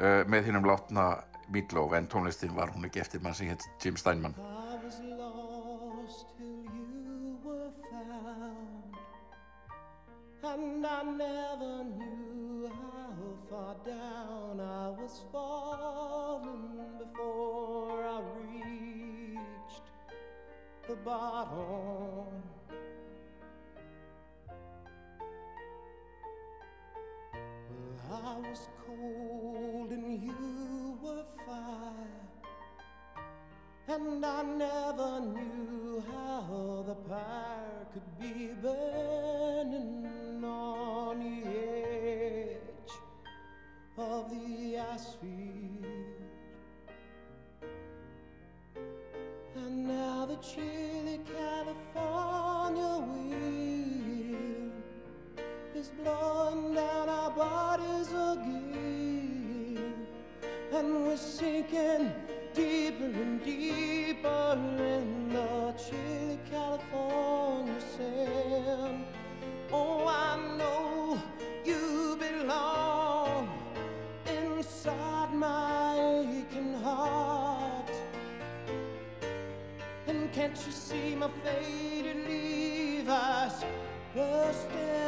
uh, 0.00 0.24
með 0.24 0.48
hinnum 0.48 0.66
látna 0.68 1.10
Meatloaf 1.48 1.92
en 1.92 2.06
tónlistin 2.08 2.54
var 2.56 2.70
hún 2.72 2.84
ekki 2.88 3.00
eftir 3.02 3.20
mann 3.20 3.34
sem 3.34 3.48
hétt 3.50 3.64
Jim 3.82 3.96
Steinman. 3.96 4.34
I 4.38 4.76
was 4.84 5.00
lost 5.00 6.26
till 6.36 6.64
you 6.64 7.38
were 7.44 7.72
found, 7.90 8.96
and 10.42 10.86
I 10.86 11.02
never 11.02 11.84
knew 11.84 12.68
how 12.68 13.14
far 13.50 13.76
down 13.84 14.60
I 14.60 14.88
was 15.00 15.24
falling 15.32 16.98
before 16.98 18.04
I 18.04 18.20
reached 18.40 19.86
the 20.88 20.96
bottom. 20.96 22.42
Well, 27.68 27.96
I 28.10 28.48
was 28.48 28.68
cold 28.86 29.71
And 33.94 34.24
I 34.24 34.42
never 34.42 35.20
knew 35.20 36.02
how 36.10 36.82
the 36.86 36.94
fire 37.06 37.86
could 37.92 38.18
be 38.18 38.48
burning 38.62 40.42
on 40.42 41.18
the 41.18 41.46
edge 41.46 42.92
of 43.98 44.30
the 44.30 44.78
ice 44.78 45.14
field. 45.20 45.84
And 49.56 49.88
now 49.88 50.24
the 50.24 50.36
chilly 50.36 51.20
California 51.36 53.06
wind 53.12 54.72
is 55.74 55.90
blowing 56.02 56.74
down 56.74 57.10
our 57.10 57.30
bodies 57.30 58.08
again. 58.08 59.96
And 60.72 61.04
we're 61.04 61.18
sinking 61.18 62.21
deeper 62.54 63.04
and 63.04 63.42
deeper 63.44 64.56
in 64.56 65.28
the 65.30 65.72
chilly 65.72 66.38
California 66.50 67.80
sand. 67.96 69.04
Oh, 69.72 70.06
I 70.06 70.36
know 70.58 71.20
you 71.64 72.18
belong 72.18 73.48
inside 74.26 75.32
my 75.32 76.20
aching 76.20 76.74
heart. 76.82 77.90
And 80.06 80.32
can't 80.32 80.56
you 80.66 80.72
see 80.72 81.14
my 81.14 81.28
faded 81.42 82.28
Levi's 82.28 83.64
bursting 84.14 85.01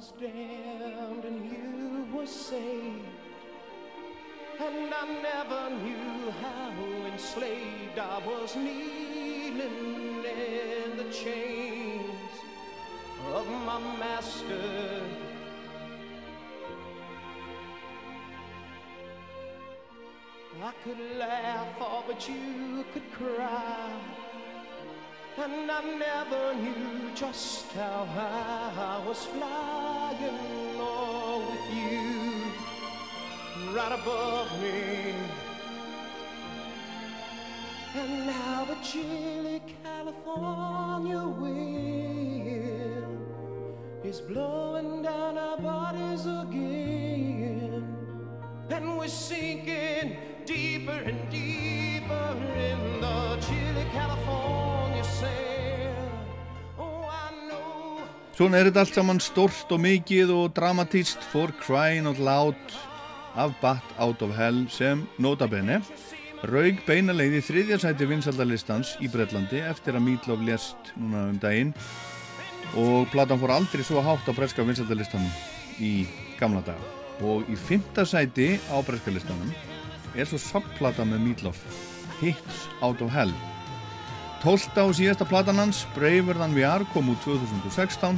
was 0.00 0.12
damned 0.18 1.24
and 1.26 1.52
you 1.52 2.06
were 2.16 2.26
saved. 2.26 3.04
And 4.58 4.94
I 4.94 5.04
never 5.30 5.62
knew 5.84 6.30
how 6.40 6.72
enslaved 7.12 7.98
I 7.98 8.18
was 8.26 8.56
kneeling 8.56 10.24
in 10.24 10.96
the 10.96 11.12
chains 11.12 12.32
of 13.34 13.46
my 13.66 13.78
master. 13.98 15.02
I 20.62 20.72
could 20.82 21.00
laugh, 21.18 21.68
oh, 21.78 22.04
but 22.06 22.26
you 22.26 22.86
could 22.94 23.12
cry. 23.12 23.92
And 25.36 25.70
I 25.70 25.80
never 26.06 26.54
knew 26.54 27.10
just 27.14 27.72
how 27.72 28.04
high 28.04 28.72
I 28.76 29.06
was 29.06 29.24
flying, 29.24 29.79
with 30.20 31.66
you 31.74 32.52
right 33.74 33.92
above 33.92 34.50
me. 34.62 35.14
And 37.94 38.26
now 38.26 38.64
the 38.66 38.76
chilly 38.82 39.62
California 39.82 41.22
wind 41.42 42.30
is 44.04 44.20
blowing 44.20 45.02
down 45.02 45.38
our 45.38 45.56
bodies 45.58 46.26
again. 46.26 47.84
And 48.70 48.98
we're 48.98 49.08
sinking 49.08 50.16
deeper 50.44 50.92
and 50.92 51.28
deeper 51.30 52.36
in 52.56 53.00
the 53.00 53.36
chilly 53.40 53.86
California 53.92 54.79
Svona 58.40 58.56
er 58.56 58.70
þetta 58.70 58.80
allt 58.80 58.96
saman 58.96 59.18
stórt 59.20 59.72
og 59.74 59.82
mikið 59.84 60.30
og 60.32 60.54
dramatíst 60.56 61.26
for 61.28 61.52
crying 61.60 62.06
out 62.08 62.16
loud 62.24 62.76
af 63.36 63.52
Bat 63.60 63.90
Out 64.00 64.24
of 64.24 64.32
Hell 64.32 64.62
sem 64.72 65.02
notabene 65.20 65.82
raug 66.48 66.80
beinaleið 66.86 67.36
í 67.36 67.42
þriðja 67.44 67.78
sæti 67.82 68.08
vinsaldalistans 68.08 68.94
í 69.04 69.10
Breitlandi 69.12 69.60
eftir 69.60 70.00
að 70.00 70.06
Meatloaf 70.06 70.40
lést 70.48 70.88
núna 70.96 71.26
um 71.34 71.36
daginn. 71.44 71.74
Og 72.80 73.12
platan 73.12 73.44
fór 73.44 73.52
aldrei 73.58 73.84
svo 73.84 74.00
hátt 74.08 74.24
á 74.24 74.32
breska 74.32 74.64
vinsaldalistanum 74.64 75.36
í 75.76 76.08
gamla 76.40 76.64
daga. 76.64 76.96
Og 77.20 77.44
í 77.44 77.60
fymta 77.60 78.08
sæti 78.08 78.54
á 78.72 78.80
breska 78.80 79.12
listanum 79.12 79.52
er 80.16 80.24
svo 80.24 80.40
subplata 80.40 81.04
með 81.04 81.26
Meatloaf 81.28 81.60
Hits 82.24 82.70
Out 82.80 83.04
of 83.04 83.12
Hell 83.12 83.36
Tólta 84.40 84.86
og 84.88 84.94
síðasta 84.96 85.26
platan 85.28 85.60
hans 85.60 85.82
Braver 85.92 86.38
Than 86.38 86.54
We 86.56 86.64
Are 86.64 86.86
kom 86.94 87.10
út 87.12 87.20
2016 87.26 88.16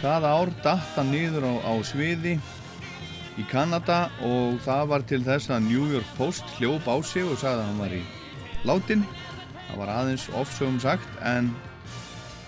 það 0.00 0.24
ár 0.24 0.52
datt 0.64 0.94
hann 0.96 1.10
niður 1.12 1.44
á, 1.44 1.52
á 1.68 1.72
sviði 1.84 2.38
í 3.36 3.44
Kanada 3.50 4.06
og 4.24 4.56
það 4.64 4.88
var 4.92 5.04
til 5.08 5.20
þess 5.26 5.52
að 5.52 5.66
New 5.66 5.90
York 5.92 6.10
Post 6.18 6.48
hljóp 6.56 6.88
á 6.88 6.96
sig 7.04 7.26
og 7.26 7.36
sagði 7.40 7.60
að 7.60 7.68
hann 7.68 7.82
var 7.82 7.94
í 7.96 8.02
látin. 8.64 9.04
Það 9.68 9.78
var 9.82 9.92
aðeins 9.98 10.26
ofsögum 10.32 10.80
sagt 10.80 11.20
en 11.26 11.52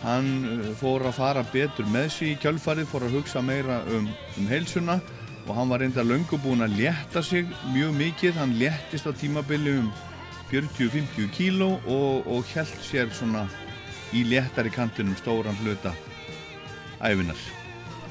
hann 0.02 0.32
uh, 0.55 0.73
fór 0.81 1.05
að 1.09 1.18
fara 1.18 1.44
betur 1.52 1.89
með 1.93 2.10
sig 2.16 2.35
í 2.35 2.40
kjölfarið 2.40 2.90
fór 2.90 3.06
að 3.09 3.16
hugsa 3.18 3.44
meira 3.44 3.81
um, 3.93 4.09
um 4.39 4.51
heilsuna 4.51 5.01
og 5.47 5.55
hann 5.56 5.70
var 5.70 5.82
reynda 5.82 6.05
löngu 6.06 6.39
búinn 6.43 6.64
að 6.64 6.81
létta 6.81 7.23
sig 7.23 7.47
mjög 7.74 7.93
mikið, 7.97 8.39
hann 8.40 8.56
léttist 8.60 9.06
á 9.06 9.12
tímabili 9.12 9.77
um 9.81 9.90
40-50 10.51 11.31
kíló 11.35 11.73
og, 11.90 12.27
og 12.27 12.44
held 12.55 12.74
sér 12.86 13.10
svona 13.14 13.47
í 14.14 14.23
léttari 14.28 14.70
kantinum 14.70 15.16
stóran 15.18 15.56
hluta 15.62 15.93
æfinar 17.02 17.40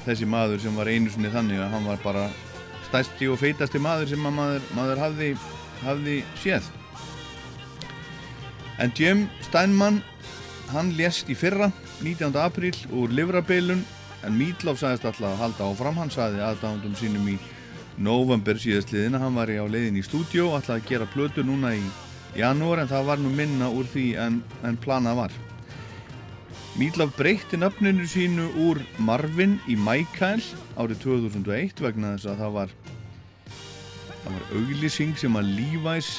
þessi 0.04 0.28
maður 0.28 0.60
sem 0.62 0.76
var 0.76 0.90
einu 0.90 1.10
sinni 1.10 1.32
þannig 1.32 1.62
að 1.62 1.72
hann 1.74 1.88
var 1.88 2.02
bara 2.04 2.26
stærsti 2.88 3.30
og 3.32 3.40
feitasti 3.40 3.80
maður 3.82 4.12
sem 4.12 4.28
að 4.28 4.36
maður, 4.36 4.68
maður 4.76 5.02
hafði, 5.02 5.30
hafði 5.82 6.18
séð 6.42 6.68
en 8.82 8.92
Jim 8.94 9.26
Steinman 9.48 10.02
hann 10.74 10.92
lést 10.98 11.30
í 11.32 11.36
fyrra 11.38 11.70
19. 12.04 12.36
apríl 12.36 12.76
úr 12.92 13.12
livrabeilun 13.16 13.82
en 14.26 14.36
Meatloaf 14.36 14.80
sagðist 14.80 15.06
alltaf 15.08 15.30
að 15.32 15.42
halda 15.42 15.68
áfram 15.70 16.00
hann 16.02 16.12
sagði 16.12 16.42
aðdándum 16.44 16.96
sínum 16.98 17.28
í 17.32 17.36
november 17.96 18.58
síðastliðina, 18.60 19.20
hann 19.22 19.36
var 19.38 19.48
í 19.48 19.56
á 19.56 19.64
leiðin 19.64 19.96
í 19.96 20.04
stúdjó 20.04 20.50
alltaf 20.52 20.76
að 20.76 20.90
gera 20.90 21.08
plötu 21.08 21.44
núna 21.46 21.72
í 21.78 21.84
janúar 22.36 22.82
en 22.82 22.90
það 22.90 23.06
var 23.08 23.20
nú 23.22 23.30
minna 23.32 23.68
úr 23.72 23.88
því 23.88 24.06
en, 24.20 24.40
en 24.66 24.78
planað 24.80 25.20
var. 25.20 25.36
Meatloaf 26.76 27.14
breytti 27.16 27.56
nafninu 27.56 28.04
sínu 28.08 28.50
úr 28.66 28.82
Marvin 29.00 29.56
í 29.64 29.78
Michael 29.80 30.42
árið 30.76 31.00
2001 31.06 31.80
vegna 31.80 32.12
þess 32.16 32.28
að 32.34 32.42
það 32.42 32.56
var 32.58 32.74
það 34.20 34.34
var 34.34 34.44
auglýsing 34.58 35.16
sem 35.16 35.38
að 35.40 35.52
Levi's 35.56 36.10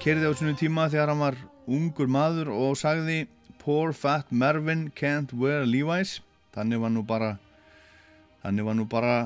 kerði 0.00 0.30
á 0.30 0.32
svona 0.38 0.58
tíma 0.60 0.86
þegar 0.92 1.10
hann 1.10 1.24
var 1.24 1.38
ungur 1.66 2.10
maður 2.10 2.52
og 2.54 2.78
sagði 2.78 3.24
Poor 3.60 3.92
fat 3.92 4.30
Marvin 4.32 4.86
can't 4.96 5.34
wear 5.36 5.66
Levi's. 5.68 6.20
Þannig 6.54 6.80
var 6.80 6.94
nú 6.94 7.02
bara 7.06 7.34
þannig 8.40 8.64
var 8.64 8.78
nú 8.78 8.86
bara 8.88 9.16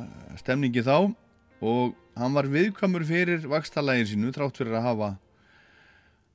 stemningi 0.41 0.83
þá 0.83 1.13
og 1.65 1.95
hann 2.19 2.35
var 2.35 2.49
viðkvæmur 2.51 3.05
fyrir 3.07 3.47
vakstalægin 3.49 4.11
sínu 4.11 4.33
trátt 4.35 4.59
fyrir 4.59 4.75
að 4.81 4.89
hafa 4.89 5.11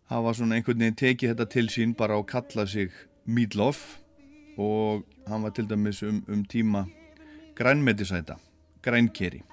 hafa 0.09 0.33
svona 0.33 0.57
einhvern 0.57 0.81
veginn 0.81 0.97
tekið 0.99 1.33
þetta 1.33 1.47
til 1.53 1.67
sín 1.69 1.95
bara 1.97 2.17
og 2.17 2.27
kalla 2.29 2.65
sig 2.67 2.89
Meatloaf 3.29 3.99
og 4.59 5.05
hann 5.29 5.43
var 5.45 5.53
til 5.55 5.69
dæmis 5.69 6.01
um, 6.03 6.23
um 6.27 6.43
tíma 6.45 6.87
grænmetisæta, 7.55 8.35
grænkeri. 8.81 9.43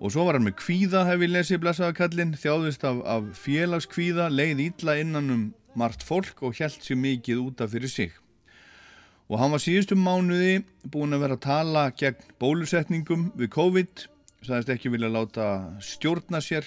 Og 0.00 0.12
svo 0.12 0.26
var 0.26 0.36
hann 0.36 0.46
með 0.46 0.58
kvíða 0.58 1.04
hef 1.06 1.22
ég 1.22 1.30
lesið 1.30 1.60
blessaðakallin, 1.62 2.34
þjáðist 2.34 2.84
af, 2.86 2.98
af 3.06 3.28
félagskvíða, 3.38 4.26
leið 4.34 4.64
ítla 4.66 4.96
innan 4.98 5.30
um 5.30 5.44
margt 5.78 6.02
fólk 6.04 6.42
og 6.42 6.58
held 6.58 6.82
sér 6.82 6.98
mikið 6.98 7.44
útaf 7.46 7.72
fyrir 7.72 7.90
sig. 7.90 8.10
Og 9.30 9.38
hann 9.40 9.54
var 9.54 9.62
síðustum 9.62 10.02
mánuði 10.02 10.64
búin 10.84 11.14
að 11.14 11.22
vera 11.24 11.38
að 11.38 11.46
tala 11.46 11.84
gegn 11.96 12.26
bólusetningum 12.42 13.30
við 13.38 13.52
COVID 13.54 14.08
sagðist 14.42 14.72
ekki 14.74 14.90
vilja 14.92 15.10
láta 15.12 15.46
stjórna 15.80 16.42
sér 16.42 16.66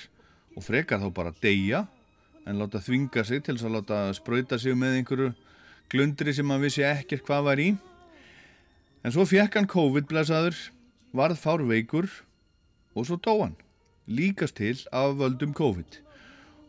og 0.55 0.63
frekar 0.63 1.03
þá 1.03 1.09
bara 1.13 1.35
deyja 1.43 1.83
en 2.45 2.61
láta 2.61 2.81
þvinga 2.83 3.25
sig 3.25 3.43
til 3.43 3.57
þess 3.57 3.67
að 3.67 3.75
láta 3.79 3.99
spröyta 4.13 4.59
sig 4.61 4.77
með 4.77 4.99
einhverju 4.99 5.33
glundri 5.91 6.33
sem 6.33 6.49
hann 6.49 6.63
vissi 6.63 6.85
ekkert 6.85 7.25
hvað 7.25 7.45
var 7.49 7.61
í. 7.61 7.69
En 9.05 9.13
svo 9.13 9.25
fekk 9.29 9.59
hann 9.59 9.69
COVID 9.69 10.07
blessaður 10.09 10.57
varð 11.15 11.41
fár 11.41 11.65
veikur 11.65 12.09
og 12.95 13.07
svo 13.07 13.17
dó 13.21 13.37
hann 13.43 13.55
líkast 14.05 14.57
til 14.59 14.77
af 14.93 15.17
völdum 15.17 15.53
COVID. 15.57 16.01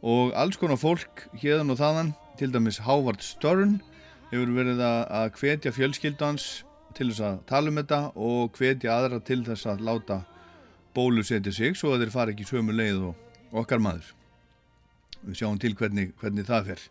Og 0.06 0.32
alls 0.38 0.56
konar 0.60 0.80
fólk 0.80 1.26
hérðan 1.36 1.72
og 1.74 1.80
þaðan 1.80 2.14
til 2.40 2.52
dæmis 2.52 2.80
Howard 2.84 3.24
Stern 3.24 3.80
hefur 4.30 4.52
verið 4.56 4.80
að 4.84 5.36
hvetja 5.40 5.72
fjölskyldans 5.76 6.46
til 6.96 7.10
þess 7.10 7.24
að 7.24 7.40
tala 7.50 7.72
um 7.72 7.80
þetta 7.80 8.00
og 8.16 8.56
hvetja 8.56 8.96
aðra 8.96 9.20
til 9.24 9.42
þess 9.44 9.68
að 9.68 9.84
láta 9.88 10.20
bólusetja 10.96 11.52
sig 11.52 11.76
svo 11.76 11.92
að 11.92 12.06
þeir 12.06 12.14
fara 12.14 12.32
ekki 12.32 12.48
sömu 12.48 12.76
leið 12.76 13.10
og 13.10 13.58
okkar 13.64 13.82
maður 13.84 14.15
við 15.26 15.40
sjáum 15.40 15.60
til 15.60 15.74
hvernig, 15.78 16.12
hvernig 16.20 16.46
það 16.48 16.72
fer. 16.72 16.82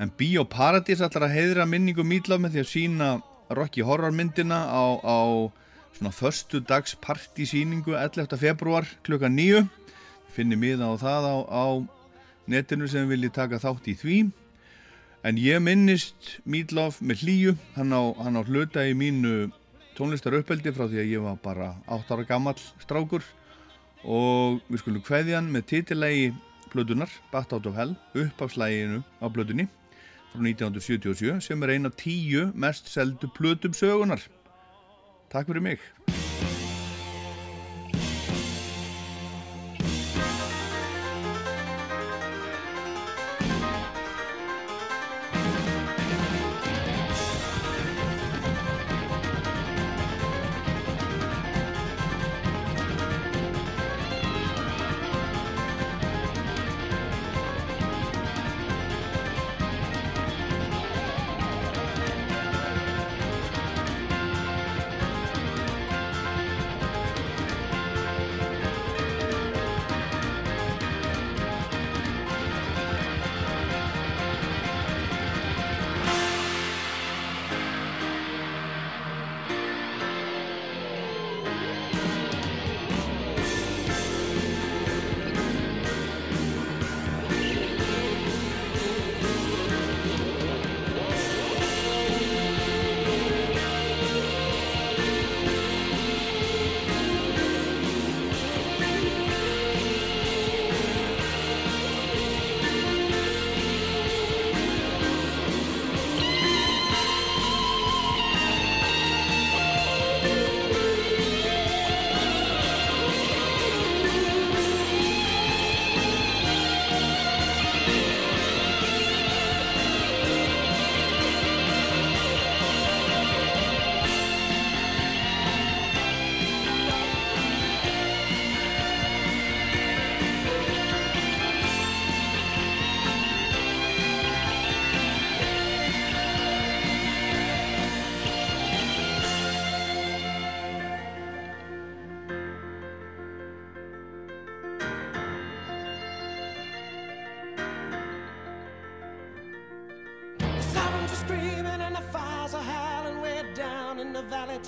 En 0.00 0.12
Bíóparadís 0.18 1.02
ætlar 1.04 1.28
að 1.28 1.36
heiðra 1.36 1.66
minningu 1.68 2.04
Mítlaf 2.06 2.40
með 2.42 2.56
því 2.56 2.62
að 2.62 2.70
sína 2.70 3.10
Rocky 3.52 3.84
Horror 3.84 4.14
myndina 4.14 4.64
á, 4.68 4.84
á 5.02 5.18
svona 5.96 6.12
förstu 6.14 6.62
dags 6.64 6.96
partysýningu 7.04 7.94
11. 7.98 8.36
februar 8.40 8.88
klukka 9.04 9.28
9 9.28 9.66
finnir 10.32 10.60
miða 10.60 10.88
á 10.88 10.94
það 10.96 11.28
á, 11.28 11.36
á 11.52 11.66
netinu 12.48 12.88
sem 12.88 13.08
vilji 13.08 13.30
taka 13.32 13.60
þátt 13.62 13.90
í 13.92 13.96
því. 14.00 14.18
En 15.22 15.38
ég 15.38 15.60
minnist 15.62 16.38
Mítlaf 16.48 16.98
með 17.00 17.22
hlýju. 17.22 17.56
Hann 17.76 17.94
á, 17.94 18.02
hann 18.18 18.38
á 18.38 18.42
hluta 18.42 18.82
í 18.88 18.96
mínu 18.98 19.52
tónlistar 19.94 20.34
uppeldi 20.40 20.72
frá 20.74 20.88
því 20.88 21.02
að 21.02 21.12
ég 21.12 21.22
var 21.22 21.36
bara 21.44 21.68
8 21.86 22.16
ára 22.16 22.26
gammal 22.26 22.56
strákur. 22.82 23.22
Og 24.02 24.58
við 24.66 24.82
skulum 24.82 25.04
hveðjan 25.06 25.52
með 25.52 25.68
titillægi 25.70 26.32
blödunar, 26.72 27.10
Bat 27.32 27.52
Out 27.52 27.66
of 27.66 27.76
Hell 27.76 27.94
uppafslæginu 28.16 29.02
á 29.20 29.26
blödunni 29.28 29.68
frá 30.32 30.40
1977 30.40 31.40
sem 31.44 31.62
er 31.62 31.74
eina 31.76 31.92
tíu 31.92 32.48
mest 32.54 32.88
seldu 32.88 33.28
blödum 33.38 33.76
sögunar 33.76 34.24
Takk 35.32 35.48
fyrir 35.48 35.64
mig 35.64 36.21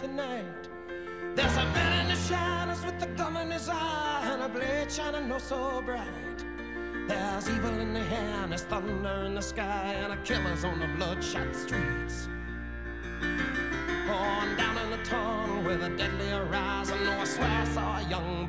tonight. 0.07 0.69
There's 1.35 1.57
a 1.57 1.65
man 1.73 2.03
in 2.03 2.09
the 2.15 2.21
shadows 2.21 2.85
with 2.85 3.03
a 3.03 3.07
gun 3.17 3.37
in 3.39 3.51
his 3.51 3.71
eye 3.71 4.29
and 4.33 4.43
a 4.43 4.49
blade 4.49 4.93
shining 4.93 5.33
oh 5.33 5.39
so 5.39 5.83
bright. 5.83 6.41
There's 7.09 7.49
evil 7.49 7.79
in 7.81 7.95
the 7.95 8.01
air 8.01 8.41
and 8.43 8.53
there's 8.53 8.65
thunder 8.65 9.25
in 9.27 9.35
the 9.35 9.41
sky 9.41 9.95
and 10.03 10.13
a 10.13 10.17
killer's 10.19 10.63
on 10.65 10.79
the 10.79 10.89
bloodshot 10.89 11.57
streets. 11.57 12.29
On 13.23 14.57
down 14.57 14.77
in 14.85 14.91
the 14.91 15.03
tunnel 15.05 15.63
with 15.63 15.83
a 15.83 15.89
deadly 15.97 16.29
horizon, 16.29 16.99
oh 17.07 17.21
I 17.21 17.25
swear 17.25 17.49
I 17.49 17.65
saw 17.65 17.99
a 17.99 18.03
young 18.03 18.44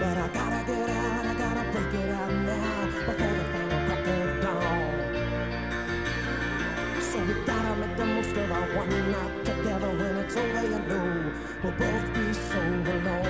But 0.00 0.16
I 0.16 0.28
gotta 0.28 0.64
get 0.64 0.88
out, 0.88 1.26
I 1.26 1.34
gotta 1.34 1.70
break 1.72 1.92
it 1.92 2.08
out 2.08 2.32
now 2.32 2.86
before 2.86 3.14
the 3.14 3.44
final 3.52 3.80
crack 3.86 4.06
of 4.08 4.40
dawn. 4.40 4.96
So 7.02 7.18
we 7.22 7.34
gotta 7.44 7.76
make 7.76 7.96
the 7.98 8.06
most 8.06 8.34
of 8.34 8.50
our 8.50 8.66
one 8.78 9.12
night 9.12 9.44
together 9.44 9.90
when 9.90 10.16
it's 10.24 10.36
over, 10.38 10.62
you 10.62 10.78
know 10.88 11.32
we'll 11.62 11.72
both 11.72 12.14
be 12.14 12.32
so 12.32 12.60
alone. 12.60 13.29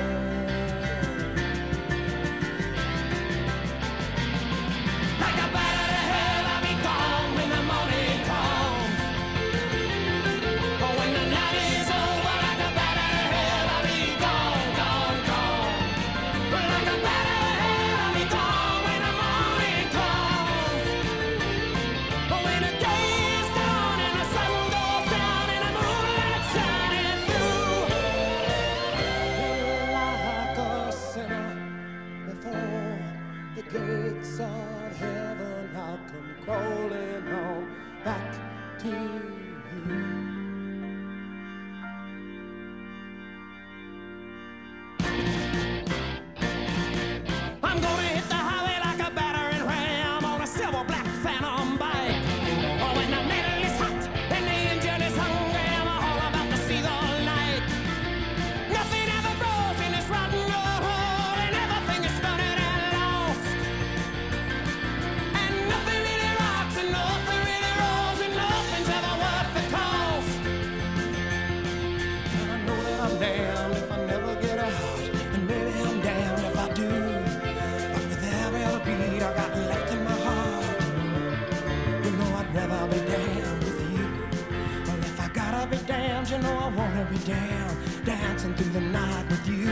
can, 87.30 87.76
dancing 88.04 88.54
through 88.54 88.72
the 88.72 88.80
night 88.80 89.24
with 89.30 89.46
you. 89.48 89.66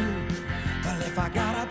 Well, 0.85 1.01
if 1.03 1.19
I 1.19 1.29
gotta 1.29 1.68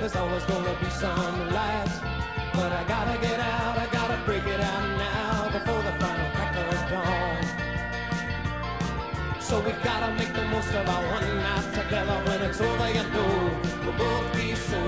There's 0.00 0.16
always 0.16 0.42
gonna 0.44 0.74
be 0.80 0.88
some 0.88 1.52
light. 1.52 1.92
But 2.54 2.72
I 2.72 2.84
gotta 2.88 3.18
get 3.20 3.38
out, 3.38 3.76
I 3.78 3.86
gotta 3.92 4.18
break 4.24 4.46
it 4.46 4.58
out 4.58 4.88
now 4.96 5.50
before 5.52 5.82
the 5.82 5.92
final 6.00 6.30
crack 6.32 6.56
of 6.56 6.90
dawn. 6.90 7.44
So 9.40 9.60
we 9.60 9.72
gotta 9.84 10.14
make 10.14 10.32
the 10.32 10.44
most 10.44 10.72
of 10.72 10.88
our 10.88 11.04
one 11.16 11.36
night 11.42 11.74
together. 11.74 12.16
When 12.24 12.40
it's 12.48 12.60
over, 12.62 12.88
you 12.88 13.02
know 13.12 13.60
we'll 13.84 13.92
both 13.98 14.32
be 14.34 14.54
so 14.54 14.80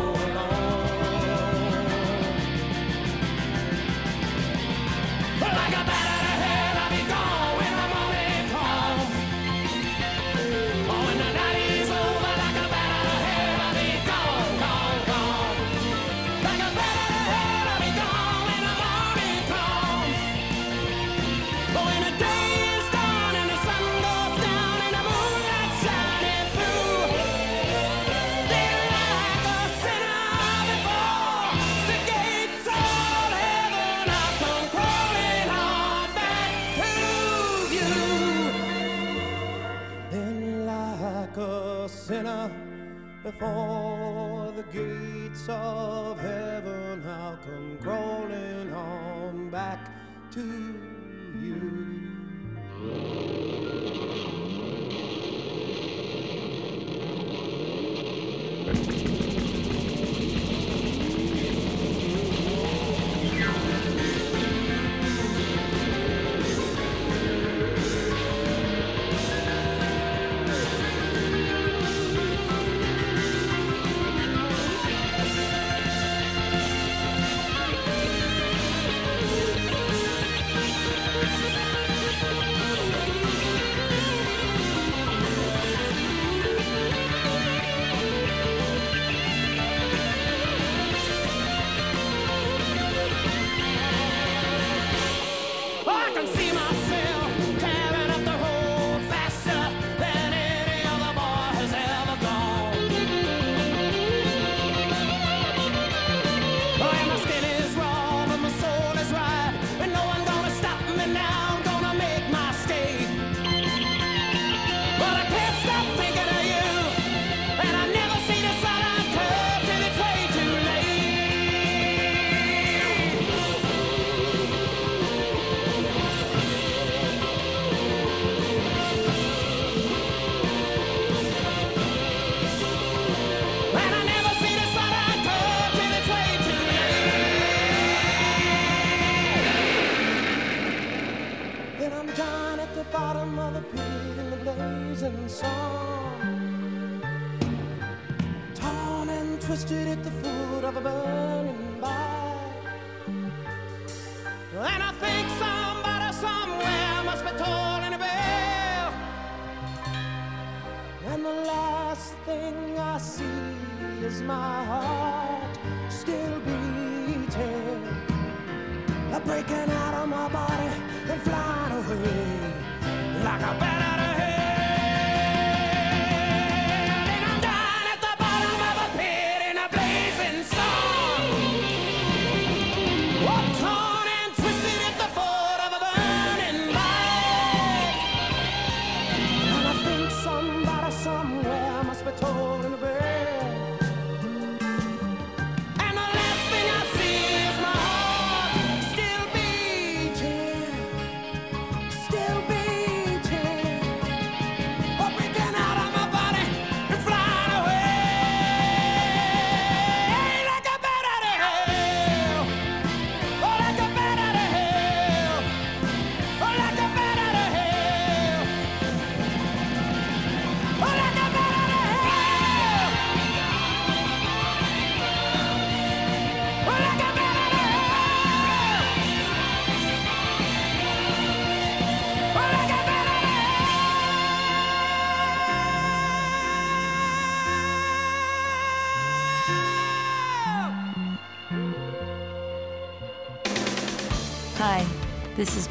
Before 43.23 44.51
the 44.51 44.65
gates 44.73 45.47
of 45.49 46.19
heaven, 46.19 47.05
I'll 47.07 47.36
come 47.36 47.78
crawling 47.81 48.73
on 48.73 49.49
back 49.49 49.78
to 50.32 50.72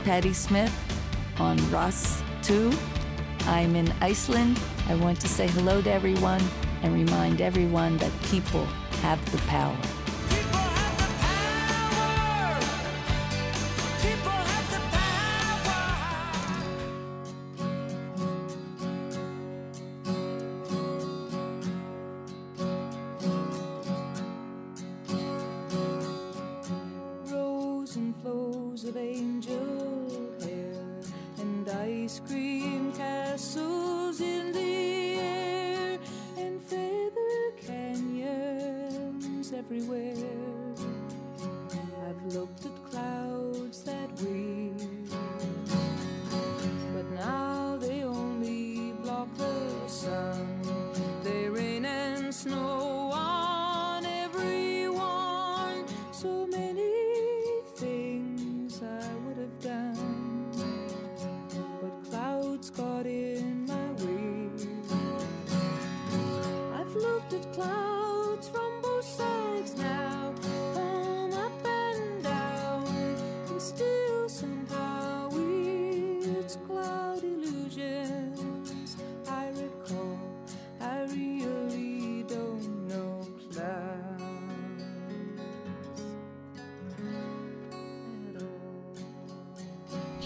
Patty 0.03 0.33
Smith 0.33 0.73
on 1.39 1.57
Ross 1.71 2.23
2. 2.41 2.71
I'm 3.41 3.75
in 3.75 3.93
Iceland. 4.01 4.59
I 4.87 4.95
want 4.95 5.21
to 5.21 5.27
say 5.27 5.47
hello 5.47 5.81
to 5.81 5.91
everyone 5.91 6.41
and 6.81 6.93
remind 6.93 7.39
everyone 7.39 7.97
that 7.97 8.11
people 8.23 8.65
have 9.03 9.23
the 9.31 9.37
power. 9.47 9.77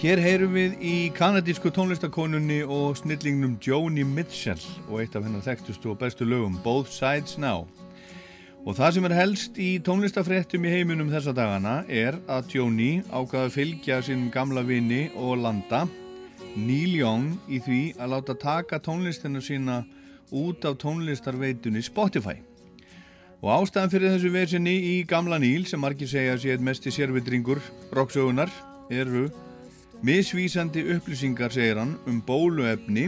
Hér 0.05 0.19
heyrum 0.21 0.51
við 0.53 0.73
í 0.85 0.95
kanadísku 1.17 1.71
tónlistakonunni 1.73 2.59
og 2.69 2.91
snillingnum 2.99 3.55
Joni 3.57 4.03
Mitchell 4.05 4.61
og 4.83 4.99
eitt 5.01 5.15
af 5.17 5.23
hennar 5.25 5.41
þekktustu 5.41 5.89
og 5.89 5.95
bestu 5.97 6.27
lögum 6.29 6.59
Both 6.61 6.91
Sides 6.93 7.39
Now. 7.41 7.63
Og 8.69 8.75
það 8.77 8.91
sem 8.93 9.07
er 9.07 9.15
helst 9.17 9.55
í 9.57 9.69
tónlistafréttum 9.81 10.67
í 10.69 10.73
heiminum 10.75 11.09
þessa 11.09 11.33
dagana 11.33 11.73
er 11.89 12.19
að 12.29 12.53
Joni 12.53 12.91
ákvaða 13.09 13.47
að 13.47 13.55
fylgja 13.55 13.97
sínum 14.05 14.27
gamla 14.35 14.61
vini 14.67 15.07
og 15.17 15.39
landa 15.41 15.87
Neil 16.53 16.93
Young 16.99 17.39
í 17.49 17.63
því 17.65 17.79
að 17.97 18.13
láta 18.13 18.35
taka 18.43 18.77
tónlistina 18.85 19.41
sína 19.41 19.79
út 20.29 20.69
af 20.69 20.77
tónlistarveitunni 20.85 21.81
Spotify. 21.81 22.35
Og 23.41 23.49
ástæðan 23.57 23.95
fyrir 23.95 24.13
þessu 24.13 24.35
vesinni 24.37 24.77
í 24.91 24.93
gamla 25.09 25.41
Neil 25.41 25.65
sem 25.65 25.81
margir 25.81 26.13
segja 26.13 26.37
að 26.37 26.45
sé 26.45 26.53
eitt 26.53 26.69
mesti 26.69 26.93
sérvitringur 26.93 27.63
rocksögunar 27.89 28.53
eru 28.93 29.31
Misvísandi 30.03 30.83
upplýsingar, 30.95 31.53
segir 31.53 31.79
hann, 31.79 31.95
um 32.07 32.19
bóluefni 32.21 33.07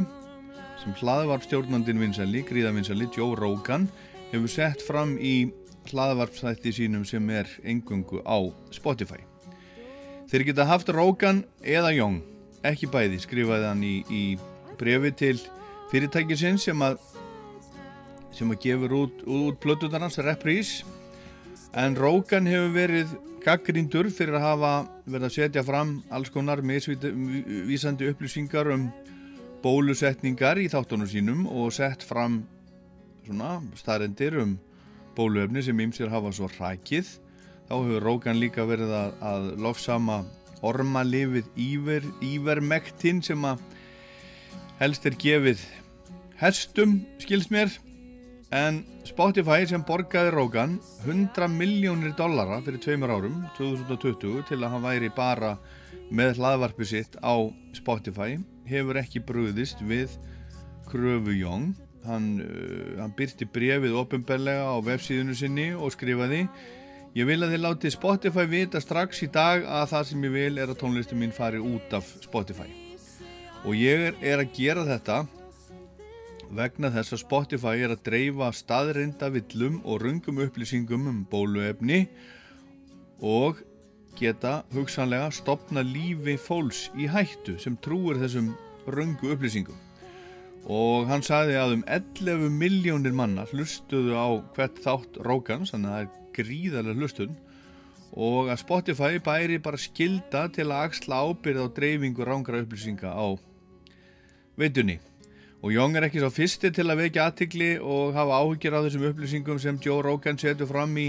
sem 0.77 0.93
hlaðvarpstjórnandin 1.01 1.99
vinsali, 1.99 2.43
gríðavinsali, 2.47 3.09
Joe 3.11 3.35
Rogan, 3.35 3.89
hefur 4.31 4.51
sett 4.51 4.83
fram 4.85 5.17
í 5.19 5.49
hlaðvarpstætti 5.91 6.71
sínum 6.75 7.03
sem 7.07 7.27
er 7.29 7.49
engungu 7.67 8.21
á 8.23 8.39
Spotify. 8.71 9.19
Þeir 10.27 10.47
geta 10.49 10.67
haft 10.67 10.89
Rogan 10.91 11.43
eða 11.63 11.93
Young, 11.95 12.21
ekki 12.67 12.89
bæði, 12.91 13.19
skrifaði 13.23 13.69
hann 13.69 13.83
í, 13.83 13.95
í 14.07 14.23
brefi 14.79 15.13
til 15.15 15.37
fyrirtækisins 15.91 16.67
sem 16.67 16.83
að 16.83 16.99
sem 18.35 18.51
að 18.53 18.61
gefur 18.67 18.93
út, 18.93 19.23
út 19.25 19.57
plötutarnas 19.63 20.19
Reprise 20.21 20.85
en 21.73 21.95
Rogan 21.97 22.47
hefur 22.47 22.75
verið 22.75 23.15
gaggríndur 23.45 24.11
fyrir 24.13 24.37
að 24.37 24.45
hafa 24.45 24.73
verið 25.07 25.27
að 25.29 25.35
setja 25.37 25.63
fram 25.63 25.97
alls 26.13 26.31
konar 26.33 26.61
misvísandi 26.65 28.09
upplýsingar 28.11 28.69
um 28.73 28.89
bólusetningar 29.63 30.59
í 30.61 30.67
þáttunum 30.71 31.09
sínum 31.09 31.45
og 31.49 31.71
sett 31.75 32.03
fram 32.05 32.41
svona 33.25 33.57
staðrendir 33.79 34.37
um 34.43 34.57
bóluefni 35.17 35.63
sem 35.65 35.79
ymsir 35.81 36.11
hafa 36.13 36.33
svo 36.35 36.49
hrækið 36.51 37.09
þá 37.67 37.73
hefur 37.75 38.05
Rogan 38.05 38.39
líka 38.39 38.67
verið 38.67 38.93
að, 38.95 39.15
að 39.31 39.47
lofsama 39.63 40.21
ormalifið 40.65 41.49
Íver, 41.59 42.05
Ívermektin 42.23 43.23
sem 43.25 43.43
að 43.47 43.63
helst 44.81 45.05
er 45.09 45.17
gefið 45.19 45.63
hestum 46.41 46.99
skils 47.21 47.49
mér 47.53 47.71
en 48.55 48.79
Spotify 49.07 49.65
sem 49.67 49.83
borgaði 49.83 50.31
Rogan 50.31 50.77
100 51.03 51.49
miljónir 51.51 52.13
dollara 52.15 52.61
fyrir 52.63 52.79
tveimur 52.83 53.11
árum 53.11 53.41
2020 53.57 54.45
til 54.47 54.61
að 54.61 54.71
hann 54.71 54.85
væri 54.85 55.11
bara 55.15 55.57
með 56.07 56.39
hlaðvarpi 56.39 56.87
sitt 56.87 57.17
á 57.19 57.35
Spotify 57.75 58.37
hefur 58.67 59.01
ekki 59.01 59.23
brúðist 59.27 59.83
við 59.83 60.15
Kröfu 60.87 61.35
Jóng 61.35 61.73
hann, 62.07 62.39
uh, 62.39 63.01
hann 63.01 63.15
byrti 63.17 63.49
brefið 63.51 63.99
ofinbellega 63.99 64.71
á 64.71 64.75
vefsíðunu 64.79 65.35
sinni 65.35 65.73
og 65.75 65.91
skrifaði 65.95 66.45
Ég 67.17 67.25
vil 67.25 67.39
að 67.41 67.55
þið 67.55 67.61
láti 67.63 67.89
Spotify 67.89 68.43
vita 68.45 68.79
strax 68.83 69.23
í 69.25 69.27
dag 69.33 69.63
að 69.65 69.87
það 69.89 70.03
sem 70.05 70.25
ég 70.27 70.33
vil 70.35 70.59
er 70.61 70.69
að 70.69 70.77
tónlistin 70.83 71.17
mín 71.17 71.31
fari 71.33 71.57
út 71.57 71.95
af 71.97 72.05
Spotify. 72.21 72.67
Og 73.65 73.73
ég 73.73 74.19
er 74.21 74.43
að 74.43 74.51
gera 74.53 74.83
þetta 74.85 75.23
vegna 76.55 76.91
þess 76.93 77.15
að 77.15 77.23
Spotify 77.23 77.81
er 77.83 77.93
að 77.95 78.03
dreifa 78.07 78.51
staðreinda 78.55 79.29
villum 79.33 79.79
og 79.85 80.03
rungum 80.03 80.43
upplýsingum 80.45 81.09
um 81.09 81.23
bóluefni 81.31 82.05
og 83.23 83.63
geta 84.17 84.61
hugsanlega 84.73 85.29
stopna 85.33 85.83
lífi 85.85 86.37
fólks 86.41 86.87
í 86.97 87.09
hættu 87.11 87.57
sem 87.61 87.77
trúir 87.83 88.19
þessum 88.21 88.53
rungu 88.87 89.33
upplýsingum. 89.33 89.77
Og 90.67 91.07
hann 91.07 91.23
sagði 91.23 91.57
að 91.59 91.75
um 91.77 91.83
11 91.87 92.47
miljónir 92.51 93.15
manna 93.15 93.45
hlustuðu 93.51 94.17
á 94.17 94.27
hvert 94.55 94.81
þátt 94.83 95.19
Rókans, 95.23 95.71
þannig 95.71 95.91
að 95.91 95.97
það 95.97 96.05
er 96.05 96.31
gríðarlega 96.37 97.01
hlustun 97.01 97.37
og 98.17 98.49
að 98.49 98.61
Spotify 98.63 99.19
bæri 99.23 99.59
bara 99.61 99.79
skilda 99.79 100.47
til 100.53 100.69
að 100.71 100.87
axla 100.89 101.21
ábyrð 101.27 101.63
á 101.63 101.67
dreifingu 101.77 102.25
rángra 102.25 102.63
upplýsinga 102.63 103.13
á 103.13 103.37
veitunni. 104.57 104.97
Og 105.65 105.71
Jóng 105.73 105.95
er 105.97 106.05
ekki 106.05 106.21
svo 106.21 106.29
fyrsti 106.29 106.69
til 106.69 106.85
að 106.85 106.99
vekja 107.01 107.23
aðtikli 107.31 107.69
og 107.81 108.11
hafa 108.13 108.41
áhyggjur 108.43 108.75
á 108.77 108.85
þessum 108.85 109.05
upplýsingum 109.07 109.57
sem 109.57 109.79
Joe 109.81 110.03
Rogan 110.05 110.37
setur 110.37 110.69
fram 110.69 110.91
í 111.01 111.07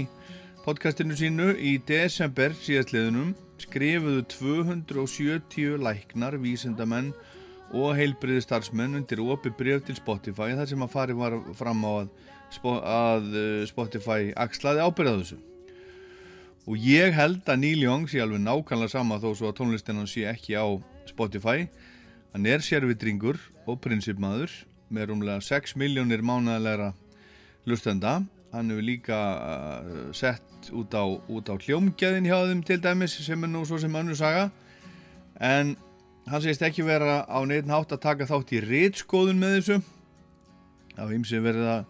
podcastinu 0.63 1.13
sínu 1.13 1.51
í 1.53 1.75
desember 1.85 2.55
síðastliðunum 2.57 3.35
skrifuðu 3.61 4.23
270 4.33 5.77
læknar, 5.85 6.39
vísindamenn 6.41 7.11
og 7.77 7.93
heilbriði 7.99 8.41
starfsmenn 8.47 8.97
undir 8.97 9.21
opi 9.21 9.51
bref 9.53 9.83
til 9.85 9.99
Spotify 9.99 10.57
þar 10.57 10.71
sem 10.71 10.81
að 10.87 10.95
fari 10.95 11.17
var 11.19 11.37
fram 11.59 11.85
á 11.85 11.91
að, 11.99 12.09
að 12.81 13.29
eh, 13.43 13.67
Spotify 13.69 14.31
axlaði 14.33 14.81
ábyrða 14.81 15.19
þessu. 15.19 15.39
Og 16.65 16.89
ég 16.89 17.13
held 17.13 17.45
að 17.45 17.61
Neil 17.61 17.85
Young 17.85 18.09
sé 18.09 18.25
alveg 18.25 18.41
nákvæmlega 18.41 18.95
sama 18.97 19.21
þó 19.21 19.29
svo 19.35 19.53
að 19.53 19.59
tónlistin 19.61 20.01
hann 20.01 20.09
sé 20.09 20.25
ekki 20.33 20.57
á 20.57 20.65
Spotify. 21.09 21.69
Hann 22.33 22.49
er 22.49 22.65
sérvitringur 22.65 23.37
og 23.69 23.79
prinsipmaður 23.83 24.53
með 24.89 25.11
rúmlega 25.11 25.43
6 25.45 25.75
miljónir 25.79 26.23
mánaðalega 26.25 26.93
hlustenda. 27.67 28.19
Hann 28.53 28.71
hefur 28.73 28.85
líka 28.85 29.19
uh, 29.19 29.99
sett 30.17 30.71
út 30.73 30.95
á, 30.97 31.05
á 31.05 31.55
hljómgæðin 31.61 32.27
hjá 32.27 32.39
þeim 32.49 32.63
til 32.65 32.79
dæmis 32.81 33.15
sem 33.21 33.45
er 33.45 33.51
nú 33.51 33.61
svo 33.67 33.77
sem 33.81 33.95
önnur 33.95 34.17
saga. 34.17 34.49
En 35.37 35.75
hann 36.29 36.43
segist 36.43 36.65
ekki 36.65 36.85
vera 36.87 37.21
á 37.29 37.39
neitt 37.45 37.69
hátt 37.69 37.93
að 37.93 38.03
taka 38.05 38.29
þátt 38.29 38.55
í 38.57 38.63
rítskoðun 38.65 39.41
með 39.41 39.59
þessu. 39.59 39.79
Var 40.97 41.15
ymsi 41.15 41.41
verið 41.43 41.69
að, 41.75 41.83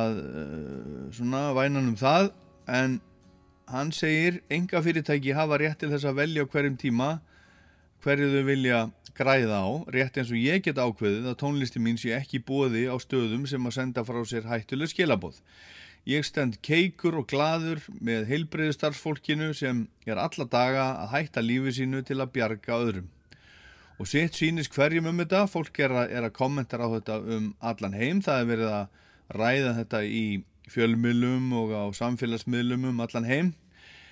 að 0.00 0.20
uh, 0.22 1.00
svona 1.18 1.48
vænan 1.58 1.90
um 1.90 1.98
það 1.98 2.30
en 2.70 3.00
hann 3.70 3.90
segir 3.94 4.40
enga 4.50 4.82
fyrirtæki 4.82 5.34
hafa 5.34 5.58
rétt 5.60 5.82
til 5.82 5.90
þess 5.92 6.06
að 6.06 6.22
velja 6.22 6.46
á 6.46 6.50
hverjum 6.50 6.78
tíma 6.78 7.10
hverju 8.04 8.30
þau 8.32 8.44
vilja 8.48 8.80
græða 9.16 9.60
á, 9.60 9.68
rétt 9.92 10.16
eins 10.20 10.32
og 10.32 10.40
ég 10.40 10.64
get 10.64 10.80
ákveðið 10.80 11.28
að 11.28 11.38
tónlisti 11.42 11.82
mín 11.82 11.98
sé 12.00 12.14
ekki 12.16 12.40
bóði 12.46 12.86
á 12.88 12.96
stöðum 13.02 13.44
sem 13.50 13.66
að 13.68 13.76
senda 13.76 14.04
frá 14.06 14.20
sér 14.24 14.48
hættuleg 14.48 14.92
skilabóð. 14.92 15.40
Ég 16.08 16.24
stend 16.24 16.56
keikur 16.64 17.18
og 17.20 17.26
gladur 17.28 17.82
með 18.00 18.30
heilbreyðu 18.30 18.76
starfsfólkinu 18.78 19.50
sem 19.56 19.84
er 20.08 20.16
alla 20.16 20.46
daga 20.48 20.86
að 21.02 21.10
hætta 21.14 21.44
lífi 21.44 21.74
sínu 21.76 22.00
til 22.08 22.22
að 22.22 22.32
bjarga 22.38 22.78
öðrum. 22.78 23.10
Og 24.00 24.08
sitt 24.08 24.38
sýnist 24.38 24.72
hverjum 24.72 25.10
um 25.10 25.20
þetta, 25.20 25.44
fólk 25.52 25.76
er 25.84 25.92
að, 25.92 26.14
er 26.16 26.24
að 26.24 26.36
kommentara 26.38 26.88
á 26.88 26.94
þetta 26.96 27.18
um 27.36 27.50
allan 27.60 27.96
heim, 28.00 28.22
það 28.24 28.38
er 28.40 28.48
verið 28.48 28.70
að 28.78 28.86
ræða 29.36 29.74
þetta 29.82 30.00
í 30.08 30.24
fjölmiðlum 30.70 31.52
og 31.60 31.74
á 31.76 31.84
samfélagsmiðlum 31.98 32.88
um 32.94 33.02
allan 33.04 33.28
heim. 33.28 33.52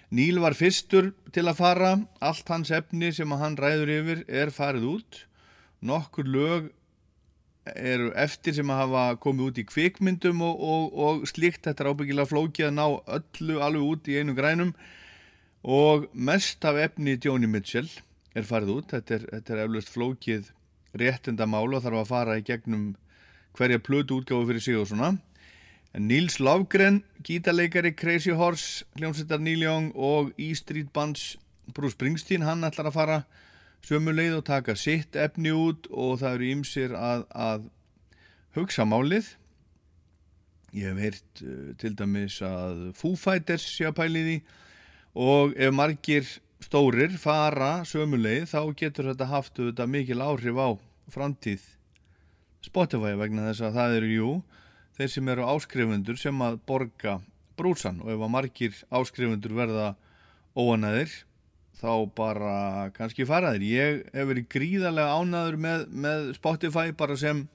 Níl 0.09 0.39
var 0.40 0.56
fyrstur 0.56 1.10
til 1.36 1.44
að 1.51 1.59
fara, 1.59 1.93
allt 2.24 2.48
hans 2.48 2.70
efni 2.72 3.10
sem 3.12 3.32
hann 3.36 3.59
ræður 3.60 3.90
yfir 3.93 4.22
er 4.28 4.52
farið 4.55 4.86
út. 4.94 5.18
Nokkur 5.85 6.24
lög 6.24 6.70
eru 7.76 8.09
eftir 8.16 8.56
sem 8.56 8.70
að 8.72 8.80
hafa 8.82 9.02
komið 9.20 9.51
út 9.51 9.60
í 9.60 9.66
kvikmyndum 9.68 10.40
og, 10.47 10.62
og, 10.64 10.97
og 10.97 11.28
slíkt. 11.28 11.66
Þetta 11.66 11.85
er 11.85 11.90
ábyggilega 11.93 12.30
flókið 12.30 12.70
að 12.70 12.76
ná 12.78 12.86
öllu 13.18 13.59
alveg 13.66 13.90
út 13.90 14.09
í 14.09 14.16
einu 14.16 14.36
grænum. 14.39 14.72
Og 15.68 16.09
mest 16.14 16.64
af 16.64 16.80
efni 16.80 17.18
Joni 17.20 17.51
Mitchell 17.51 17.90
er 18.32 18.48
farið 18.48 18.78
út. 18.78 18.94
Þetta 18.94 19.18
er, 19.18 19.28
þetta 19.35 19.55
er 19.55 19.64
eflaust 19.66 19.93
flókið 19.93 20.52
réttindamál 20.98 21.68
og 21.68 21.85
þarf 21.85 22.01
að 22.01 22.12
fara 22.14 22.39
í 22.40 22.47
gegnum 22.48 22.94
hverja 23.59 23.82
plötu 23.82 24.22
útgáfu 24.22 24.48
fyrir 24.48 24.64
sig 24.64 24.80
og 24.80 24.89
svona. 24.89 25.18
Nils 25.97 26.36
Lofgren, 26.39 27.02
gítarleikari 27.24 27.94
Crazy 27.97 28.35
Horse, 28.36 28.85
hljómsveitar 28.98 29.40
Neil 29.40 29.62
Young 29.62 29.93
og 29.97 30.32
E 30.36 30.52
Street 30.55 30.93
Bands 30.93 31.39
Bruce 31.74 31.97
Springsteen, 31.97 32.44
hann 32.44 32.65
ætlar 32.65 32.90
að 32.90 32.97
fara 32.98 33.19
sömu 33.86 34.12
leið 34.12 34.39
og 34.39 34.44
taka 34.48 34.77
sitt 34.77 35.16
efni 35.16 35.52
út 35.55 35.89
og 35.89 36.19
það 36.20 36.35
eru 36.36 36.51
ýmsir 36.52 36.94
að, 36.97 37.24
að 37.32 37.69
hugsa 38.59 38.85
málið. 38.89 39.31
Ég 40.77 40.93
hef 40.93 41.01
heyrt 41.01 41.43
uh, 41.44 41.73
til 41.81 41.94
dæmis 41.97 42.43
að 42.44 42.90
Foo 42.98 43.16
Fighters 43.16 43.65
sé 43.73 43.89
að 43.89 43.97
pæli 44.02 44.24
því 44.27 44.36
og 45.19 45.56
ef 45.56 45.74
margir 45.74 46.28
stórir 46.62 47.16
fara 47.20 47.85
sömu 47.89 48.19
leið 48.20 48.51
þá 48.52 48.60
getur 48.77 49.09
þetta 49.12 49.31
haft 49.31 49.56
þetta 49.56 49.89
mikil 49.89 50.20
áhrif 50.20 50.59
á 50.60 50.69
framtíð 51.09 51.65
Spotify 52.66 53.15
vegna 53.16 53.47
þess 53.48 53.65
að 53.65 53.78
það 53.78 53.97
eru 53.98 54.12
jú 54.12 54.31
þeir 54.98 55.12
sem 55.12 55.32
eru 55.32 55.46
áskrifundur 55.46 56.18
sem 56.20 56.44
að 56.44 56.60
borga 56.66 57.18
brúsan 57.58 58.02
og 58.04 58.12
ef 58.14 58.22
að 58.22 58.34
margir 58.34 58.78
áskrifundur 58.94 59.54
verða 59.58 59.92
óanæðir 60.58 61.12
þá 61.78 61.92
bara 62.18 62.54
kannski 62.96 63.26
fara 63.26 63.54
þeir. 63.54 63.68
Ég 63.68 64.00
hef 64.14 64.26
verið 64.32 64.48
gríðarlega 64.50 65.14
ánæður 65.14 65.58
með, 65.62 65.86
með 66.06 66.26
Spotify 66.38 66.90
bara 66.98 67.18
sem 67.18 67.46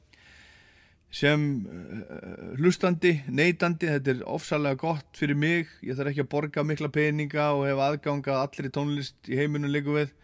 sem 1.14 1.42
uh, 1.70 2.54
hlustandi, 2.58 3.20
neytandi, 3.30 3.90
þetta 3.92 4.14
er 4.16 4.22
ofsalega 4.34 4.80
gott 4.82 5.20
fyrir 5.20 5.38
mig, 5.38 5.70
ég 5.86 5.98
þarf 5.98 6.10
ekki 6.10 6.24
að 6.24 6.32
borga 6.32 6.64
mikla 6.66 6.90
peninga 6.94 7.52
og 7.54 7.68
hef 7.68 7.82
aðganga 7.86 8.40
allir 8.40 8.72
tónlist 8.74 9.30
í 9.30 9.38
heiminum 9.38 9.70
líku 9.70 9.94
við, 9.94 10.16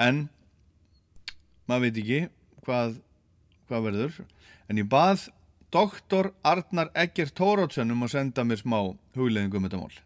en 0.00 0.22
maður 1.68 1.84
veit 1.84 2.00
ekki 2.00 2.22
hvað, 2.64 2.96
hvað 3.68 3.86
verður, 3.90 4.16
en 4.72 4.80
ég 4.80 4.88
bað 4.88 5.26
doktor 5.72 6.32
Arnar 6.42 6.90
Egger 6.94 7.30
Tórótsson 7.30 7.90
um 7.94 8.06
að 8.06 8.14
senda 8.16 8.44
mér 8.44 8.62
smá 8.62 8.78
hugleðingum 9.16 9.62
um 9.62 9.68
þetta 9.68 9.82
mál. 9.82 9.98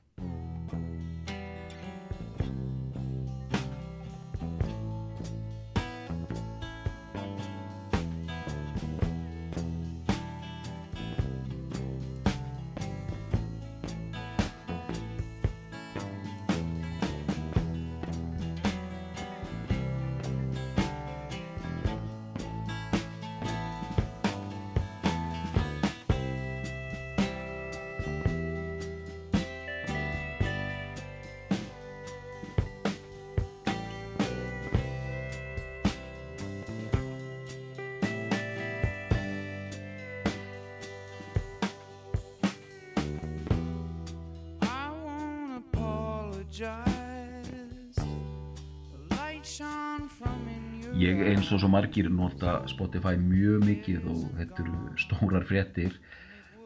Eins 51.55 51.63
og 51.63 51.69
svo 51.69 51.71
margir 51.71 52.09
nota 52.11 52.53
Spotify 52.67 53.15
mjög 53.15 53.63
mikið 53.63 54.07
og 54.11 54.23
þetta 54.41 54.63
eru 54.65 54.79
stórar 54.99 55.45
fréttir 55.47 55.93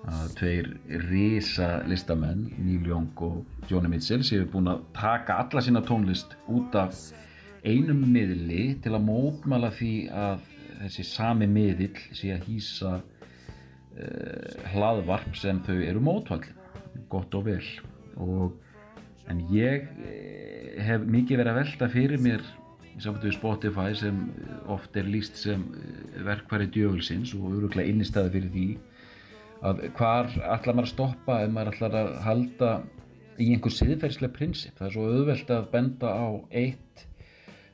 að 0.08 0.30
tveir 0.38 0.68
risa 1.10 1.82
listamenn, 1.84 2.46
Neil 2.56 2.86
Young 2.88 3.20
og 3.26 3.68
Joni 3.68 3.90
Mitchell 3.92 4.24
séu 4.24 4.46
búin 4.48 4.70
að 4.70 4.86
taka 4.96 5.42
alla 5.42 5.60
sína 5.60 5.82
tónlist 5.84 6.38
út 6.48 6.72
af 6.78 6.96
einum 7.66 8.00
miðli 8.14 8.78
til 8.80 8.94
að 8.96 9.04
mótmæla 9.10 9.68
því 9.76 9.92
að 10.08 10.46
þessi 10.78 11.04
sami 11.10 11.48
miðill 11.50 11.98
sé 12.16 12.32
að 12.32 12.46
hýsa 12.48 12.92
uh, 13.02 14.70
hlaðvarp 14.72 15.36
sem 15.36 15.60
þau 15.66 15.76
eru 15.82 16.00
mótvallin, 16.00 16.56
gott 17.12 17.34
og 17.36 17.44
vel. 17.50 17.66
Og 18.16 18.56
en 19.28 19.44
ég 19.52 19.84
eh, 20.00 20.80
hef 20.86 21.04
mikið 21.04 21.42
verið 21.42 21.52
að 21.52 21.60
velta 21.60 21.90
fyrir 21.92 22.24
mér 22.24 22.46
í 22.98 23.04
sambandi 23.04 23.30
við 23.30 23.36
Spotify 23.36 23.94
sem 23.96 24.20
oft 24.70 24.96
er 24.98 25.08
líst 25.08 25.38
sem 25.38 25.64
eh, 25.78 26.20
verkfæri 26.26 26.68
djögulsins 26.74 27.34
og 27.38 27.52
öruglega 27.54 27.92
innistæði 27.92 28.34
fyrir 28.34 28.54
því 28.54 28.68
að 29.68 29.82
hvar 29.98 30.30
ætlar 30.54 30.78
maður 30.78 30.88
að 30.88 30.92
stoppa 30.92 31.38
ef 31.42 31.52
maður 31.54 31.72
ætlar 31.72 31.98
að 31.98 32.10
halda 32.26 32.72
í 33.38 33.52
einhver 33.54 33.74
siðferðslega 33.74 34.34
prinsip. 34.34 34.74
Það 34.78 34.88
er 34.88 34.94
svo 34.96 35.06
auðvelt 35.12 35.52
að 35.54 35.70
benda 35.72 36.10
á 36.14 36.28
eitt 36.62 37.04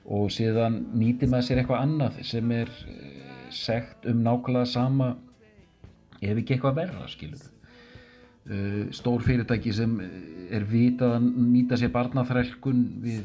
og 0.05 0.29
síðan 0.33 0.79
nýtir 0.97 1.33
maður 1.33 1.49
sér 1.49 1.63
eitthvað 1.63 1.85
annað 1.87 2.21
sem 2.29 2.55
er 2.57 2.73
eh, 2.93 3.35
segt 3.55 4.09
um 4.11 4.23
nákvæmlega 4.25 4.73
sama 4.75 5.15
ef 6.21 6.37
ekki 6.37 6.57
eitthvað 6.57 6.81
verra 6.83 7.09
skilur 7.09 7.51
stór 8.93 9.23
fyrirtæki 9.25 9.73
sem 9.73 9.93
eh, 10.05 10.57
er 10.59 10.65
vitað 10.69 11.17
að 11.17 11.29
nýta 11.49 11.79
sér 11.81 11.93
barnaþrælkun 11.95 12.83
við 13.01 13.23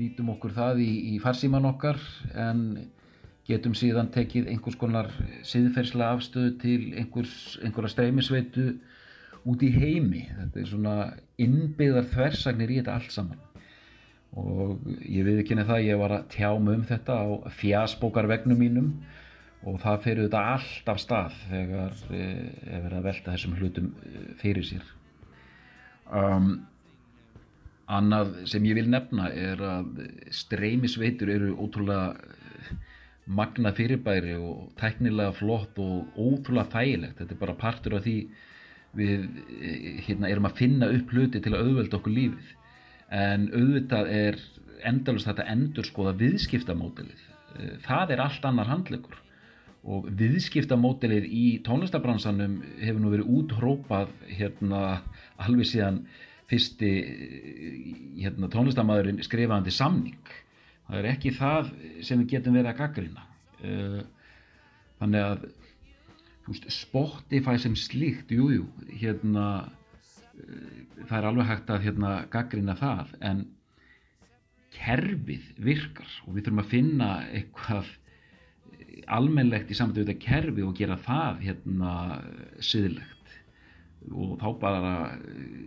nýtum 0.00 0.32
okkur 0.34 0.54
það 0.56 0.82
í, 0.84 0.90
í 1.12 1.18
farsíman 1.22 1.68
okkar 1.68 2.00
en 2.38 2.64
getum 3.50 3.74
síðan 3.76 4.10
tekið 4.14 4.48
einhvers 4.52 4.78
konar 4.78 5.10
siðferðslega 5.46 6.16
afstöðu 6.16 6.54
til 6.62 6.80
einhvers, 7.00 7.58
einhverja 7.64 7.94
streymisveitu 7.94 8.66
út 9.48 9.62
í 9.64 9.70
heimi. 9.74 10.26
Þetta 10.36 10.60
er 10.60 10.68
svona 10.68 10.96
innbyggðar 11.40 12.10
þversagnir 12.12 12.74
í 12.74 12.80
þetta 12.80 12.96
allt 12.98 13.14
saman. 13.14 13.40
Og 14.38 14.84
ég 15.02 15.26
viðkynni 15.26 15.66
það 15.66 15.86
ég 15.88 15.98
var 15.98 16.14
að 16.14 16.28
tjá 16.36 16.50
mig 16.62 16.78
um 16.78 16.86
þetta 16.86 17.16
á 17.18 17.26
fjasbókarvegnum 17.58 18.60
mínum 18.60 18.92
og 19.66 19.80
það 19.82 20.04
fyrir 20.04 20.28
þetta 20.28 20.42
allt 20.54 20.90
af 20.92 21.00
stað 21.02 21.38
þegar 21.50 21.96
eh, 22.14 22.44
er 22.70 22.84
verið 22.84 22.98
að 23.00 23.08
velta 23.08 23.34
þessum 23.34 23.56
hlutum 23.58 23.90
eh, 24.06 24.28
fyrir 24.40 24.68
sér. 24.68 24.86
Um, 26.10 26.52
annað 27.90 28.34
sem 28.50 28.66
ég 28.68 28.78
vil 28.78 28.90
nefna 28.90 29.30
er 29.34 29.62
að 29.64 30.04
streymisveitur 30.34 31.32
eru 31.32 31.54
ótrúlega 31.58 32.12
eh, 32.14 32.70
magna 33.26 33.72
fyrirbæri 33.74 34.36
og 34.38 34.70
tæknilega 34.80 35.34
flott 35.38 35.78
og 35.82 36.14
ótrúlega 36.18 36.70
þægilegt. 36.76 37.18
Þetta 37.18 37.36
er 37.36 37.42
bara 37.42 37.58
partur 37.58 37.98
af 37.98 38.06
því 38.06 38.16
við 38.98 39.26
eh, 39.60 40.00
hérna, 40.06 40.30
erum 40.30 40.48
að 40.50 40.58
finna 40.62 40.90
upp 40.94 41.14
hluti 41.14 41.42
til 41.42 41.54
að 41.54 41.66
auðvelda 41.66 42.00
okkur 42.00 42.16
lífið. 42.16 42.54
En 43.10 43.48
auðvitað 43.50 44.14
er 44.14 44.38
endalust 44.86 45.28
þetta 45.28 45.48
endur 45.50 45.86
skoða 45.86 46.14
viðskiptamódelið. 46.20 47.26
Eh, 47.58 47.74
það 47.86 48.14
er 48.14 48.24
allt 48.26 48.46
annar 48.46 48.70
handlegur 48.70 49.18
og 49.80 50.10
viðskiptamódelið 50.12 51.26
í 51.32 51.44
tónlistabransanum 51.64 52.58
hefur 52.82 53.00
nú 53.00 53.12
verið 53.14 53.30
úthrópað 53.38 54.10
hérna 54.28 55.00
alveg 55.40 55.70
síðan 55.70 56.02
fyrsti 56.50 56.92
eh, 57.00 57.80
hérna, 58.24 58.50
tónlistamæðurinn 58.52 59.22
skrifaðandi 59.26 59.74
samning. 59.74 60.34
Það 60.90 61.00
er 61.00 61.10
ekki 61.12 61.34
það 61.36 61.74
sem 62.02 62.22
við 62.22 62.32
getum 62.34 62.56
verið 62.58 62.72
að 62.72 62.80
gaggrina 62.80 63.26
þannig 65.00 65.24
að 65.26 65.44
veist, 66.48 66.66
Spotify 66.74 67.56
sem 67.60 67.76
slíkt, 67.78 68.32
jújú, 68.34 68.64
jú, 68.64 68.90
hérna, 69.00 69.46
uh, 70.40 71.00
það 71.06 71.16
er 71.18 71.28
alveg 71.30 71.50
hægt 71.50 71.72
að 71.72 71.86
hérna, 71.86 72.12
gaggrina 72.32 72.76
það, 72.78 73.14
en 73.30 73.46
kerfið 74.74 75.48
virkar 75.58 76.12
og 76.26 76.36
við 76.36 76.46
þurfum 76.46 76.62
að 76.62 76.70
finna 76.70 77.08
eitthvað 77.34 77.96
almennlegt 79.10 79.72
í 79.72 79.76
samtöðu 79.78 80.12
þetta 80.12 80.22
kerfi 80.22 80.62
og 80.62 80.76
gera 80.78 80.98
það 81.00 81.40
hérna 81.48 81.94
siðlegt 82.62 83.19
og 84.10 84.36
þá 84.40 84.48
bara 84.60 84.92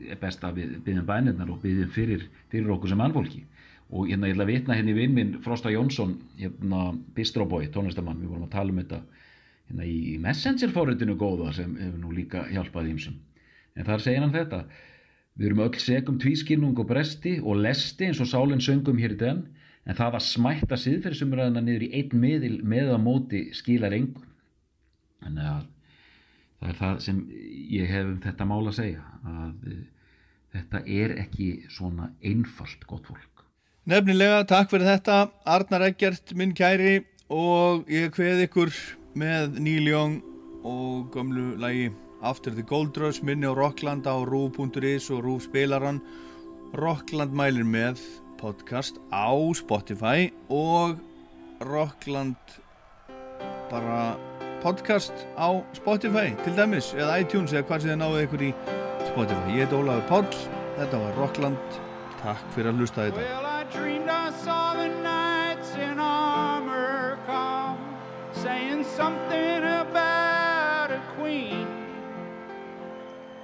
er 0.10 0.20
best 0.22 0.44
að 0.44 0.62
við 0.62 0.78
byggjum 0.86 1.10
bænirnar 1.10 1.52
og 1.54 1.62
byggjum 1.64 1.92
fyrir, 1.94 2.30
fyrir 2.52 2.72
okkur 2.74 2.92
sem 2.92 3.02
mannfólki. 3.02 3.44
Og 3.94 4.08
hérna 4.10 4.30
ég 4.30 4.34
ætla 4.34 4.48
að 4.48 4.54
vitna 4.54 4.78
hérna 4.78 4.94
í 4.94 4.98
vinn 4.98 5.14
minn 5.14 5.36
Frosta 5.44 5.70
Jónsson, 5.70 6.16
hérna 6.40 6.86
Bistróbói, 7.14 7.68
tónlistamann, 7.74 8.22
við 8.24 8.34
vorum 8.34 8.48
að 8.48 8.56
tala 8.56 8.74
um 8.74 8.82
þetta 8.82 9.04
hérna 9.70 9.86
í 9.88 10.18
Messenger 10.22 10.74
fóritinu 10.74 11.16
góða 11.20 11.54
sem 11.56 11.76
hefur 11.80 12.00
nú 12.02 12.12
líka 12.16 12.48
hjálpað 12.52 12.90
ímsum 12.94 13.20
en 13.76 13.88
þar 13.88 14.04
segir 14.04 14.24
hann 14.24 14.34
þetta 14.34 14.64
við 15.34 15.48
erum 15.50 15.64
öll 15.66 15.82
segum 15.82 16.20
tvískinnung 16.22 16.80
og 16.80 16.90
bresti 16.90 17.38
og 17.42 17.62
lesti 17.64 18.10
eins 18.10 18.22
og 18.22 18.30
sálinn 18.30 18.64
söngum 18.64 19.00
hér 19.02 19.16
í 19.16 19.22
den 19.22 19.46
en 19.84 19.98
það 19.98 20.20
að 20.20 20.28
smætta 20.28 20.80
siðferðisumræðina 20.80 21.64
niður 21.64 21.88
í 21.88 21.92
einn 22.00 22.20
miðil 22.22 22.58
með 22.64 22.94
að 22.94 23.04
móti 23.08 23.44
skilar 23.56 23.96
engum 23.96 24.28
þannig 25.24 25.50
að 25.56 25.64
það 26.64 26.72
er 26.72 26.80
það 26.80 27.00
sem 27.04 27.20
ég 27.74 27.92
hef 27.92 28.08
um 28.08 28.20
þetta 28.24 28.48
mál 28.48 28.62
að 28.64 28.78
segja 28.80 29.04
að 29.28 29.68
uh, 29.68 29.80
þetta 30.54 30.84
er 31.02 31.16
ekki 31.26 31.48
svona 31.74 32.12
einfalt 32.24 32.86
gott 32.88 33.08
fólk. 33.10 33.46
Nefnilega, 33.90 34.46
takk 34.48 34.70
fyrir 34.72 34.88
þetta 34.88 35.18
Arnar 35.50 35.84
Eggert, 35.90 36.32
minn 36.40 36.54
kæri 36.56 37.02
og 37.34 37.90
ég 37.92 38.14
hveð 38.16 38.46
ykkur 38.46 38.72
með 39.20 39.60
Neil 39.60 39.90
Young 39.90 40.22
og 40.64 41.12
gömlu 41.12 41.58
lagi 41.60 41.92
After 42.24 42.54
the 42.56 42.64
Gold 42.64 42.96
Rush 42.98 43.20
minni 43.28 43.50
á 43.50 43.52
Rockland 43.52 44.08
á 44.08 44.16
rú.is 44.24 45.10
og 45.12 45.26
rú 45.26 45.36
spilaran 45.44 46.00
Rockland 46.80 47.36
mælir 47.36 47.68
með 47.68 48.00
podcast 48.40 49.02
á 49.12 49.36
Spotify 49.52 50.32
og 50.48 50.96
Rockland 51.68 52.40
bara 53.68 54.16
podcast 54.64 55.12
á 55.36 55.60
Spotify 55.76 56.32
til 56.44 56.56
dæmis 56.56 56.94
eða 56.96 57.18
iTunes 57.20 57.52
eða 57.52 57.66
hvað 57.68 57.82
sem 57.84 57.90
þið 57.92 57.98
náðu 58.00 58.20
ykkur 58.24 58.44
í 58.48 58.52
Spotify. 59.10 59.56
Ég 59.58 59.66
heit 59.66 59.74
Ólafur 59.76 60.06
Páll, 60.08 60.38
þetta 60.78 61.00
var 61.02 61.18
Rockland, 61.20 61.80
takk 62.22 62.46
fyrir 62.56 62.72
að 62.72 62.80
hlusta 62.80 63.08
þetta. 63.10 63.26
Well, 63.28 63.46
I 63.46 63.66
dreamed 63.76 64.08
I 64.10 64.32
saw 64.46 64.74
the 64.80 64.88
knights 65.04 65.76
in 65.76 66.00
armor 66.00 67.20
come, 67.28 67.82
saying 68.32 68.86
something 68.96 69.68
about 69.68 70.96
a 70.96 71.02
queen. 71.18 71.68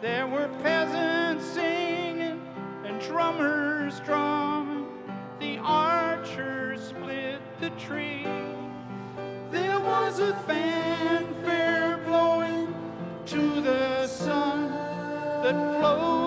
There 0.01 0.25
were 0.25 0.47
peasants 0.63 1.43
singing 1.43 2.39
and 2.85 3.01
drummers 3.01 3.99
drumming. 4.07 4.87
The 5.41 5.59
archers 5.63 6.87
split 6.95 7.41
the 7.59 7.71
tree. 7.71 8.23
Was 9.89 10.19
a 10.19 10.33
fanfare 10.45 11.97
blowing 12.05 12.67
to 13.25 13.59
the 13.59 14.05
sun 14.05 14.69
that 15.41 15.55
floated 15.79 16.18